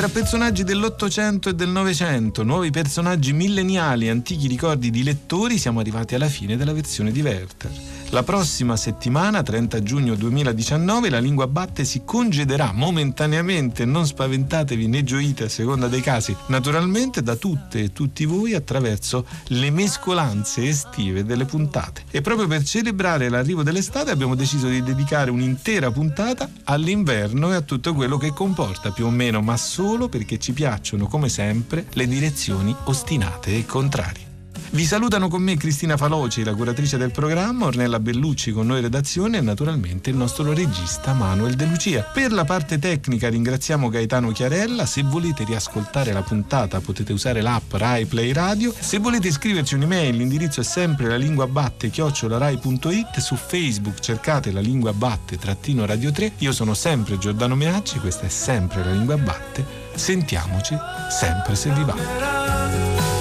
tra 0.00 0.08
personaggi 0.08 0.64
dell'Ottocento 0.64 1.50
e 1.50 1.54
del 1.54 1.68
Novecento, 1.68 2.42
nuovi 2.42 2.70
personaggi 2.70 3.34
milleniali 3.34 4.06
e 4.06 4.10
antichi 4.10 4.48
ricordi 4.48 4.88
di 4.88 5.02
lettori, 5.02 5.58
siamo 5.58 5.78
arrivati 5.80 6.14
alla 6.14 6.30
fine 6.30 6.56
della 6.56 6.72
versione 6.72 7.12
di 7.12 7.20
Werther. 7.20 7.99
La 8.12 8.24
prossima 8.24 8.74
settimana, 8.74 9.40
30 9.40 9.84
giugno 9.84 10.16
2019, 10.16 11.10
la 11.10 11.20
lingua 11.20 11.46
batte 11.46 11.84
si 11.84 12.02
congederà 12.04 12.72
momentaneamente, 12.72 13.84
non 13.84 14.04
spaventatevi 14.04 14.88
né 14.88 15.04
gioite 15.04 15.44
a 15.44 15.48
seconda 15.48 15.86
dei 15.86 16.00
casi, 16.00 16.34
naturalmente 16.46 17.22
da 17.22 17.36
tutte 17.36 17.84
e 17.84 17.92
tutti 17.92 18.24
voi 18.24 18.54
attraverso 18.54 19.24
le 19.48 19.70
mescolanze 19.70 20.66
estive 20.66 21.24
delle 21.24 21.44
puntate. 21.44 22.02
E 22.10 22.20
proprio 22.20 22.48
per 22.48 22.64
celebrare 22.64 23.28
l'arrivo 23.28 23.62
dell'estate 23.62 24.10
abbiamo 24.10 24.34
deciso 24.34 24.66
di 24.66 24.82
dedicare 24.82 25.30
un'intera 25.30 25.92
puntata 25.92 26.50
all'inverno 26.64 27.52
e 27.52 27.54
a 27.54 27.60
tutto 27.60 27.94
quello 27.94 28.16
che 28.16 28.32
comporta 28.32 28.90
più 28.90 29.06
o 29.06 29.10
meno, 29.10 29.40
ma 29.40 29.56
solo 29.56 30.08
perché 30.08 30.40
ci 30.40 30.52
piacciono 30.52 31.06
come 31.06 31.28
sempre 31.28 31.86
le 31.92 32.08
direzioni 32.08 32.74
ostinate 32.86 33.56
e 33.56 33.64
contrarie. 33.64 34.29
Vi 34.72 34.86
salutano 34.86 35.26
con 35.26 35.42
me 35.42 35.56
Cristina 35.56 35.96
Faloci, 35.96 36.44
la 36.44 36.54
curatrice 36.54 36.96
del 36.96 37.10
programma, 37.10 37.66
Ornella 37.66 37.98
Bellucci 37.98 38.52
con 38.52 38.68
noi 38.68 38.80
redazione 38.80 39.38
e 39.38 39.40
naturalmente 39.40 40.10
il 40.10 40.16
nostro 40.16 40.52
regista 40.52 41.12
Manuel 41.12 41.56
De 41.56 41.64
Lucia. 41.64 42.02
Per 42.02 42.30
la 42.30 42.44
parte 42.44 42.78
tecnica 42.78 43.28
ringraziamo 43.28 43.88
Gaetano 43.88 44.30
Chiarella, 44.30 44.86
se 44.86 45.02
volete 45.02 45.42
riascoltare 45.42 46.12
la 46.12 46.22
puntata 46.22 46.78
potete 46.80 47.12
usare 47.12 47.40
l'app 47.40 47.72
Rai 47.72 48.06
Play 48.06 48.30
Radio, 48.30 48.72
se 48.78 48.98
volete 48.98 49.32
scriverci 49.32 49.74
un'email 49.74 50.16
l'indirizzo 50.16 50.60
è 50.60 50.64
sempre 50.64 51.08
la 51.08 51.16
lingua 51.16 51.48
batte 51.48 51.90
chiocciolarai.it, 51.90 53.18
su 53.18 53.34
Facebook 53.34 53.98
cercate 53.98 54.52
la 54.52 54.60
lingua 54.60 54.92
batte 54.92 55.36
trattino 55.36 55.84
radio 55.84 56.12
3, 56.12 56.34
io 56.38 56.52
sono 56.52 56.74
sempre 56.74 57.18
Giordano 57.18 57.56
Meacci, 57.56 57.98
questa 57.98 58.26
è 58.26 58.30
sempre 58.30 58.84
la 58.84 58.92
lingua 58.92 59.16
batte, 59.16 59.66
sentiamoci 59.96 60.76
sempre 61.10 61.56
se 61.56 61.70
vi 61.70 61.82
va. 61.82 63.19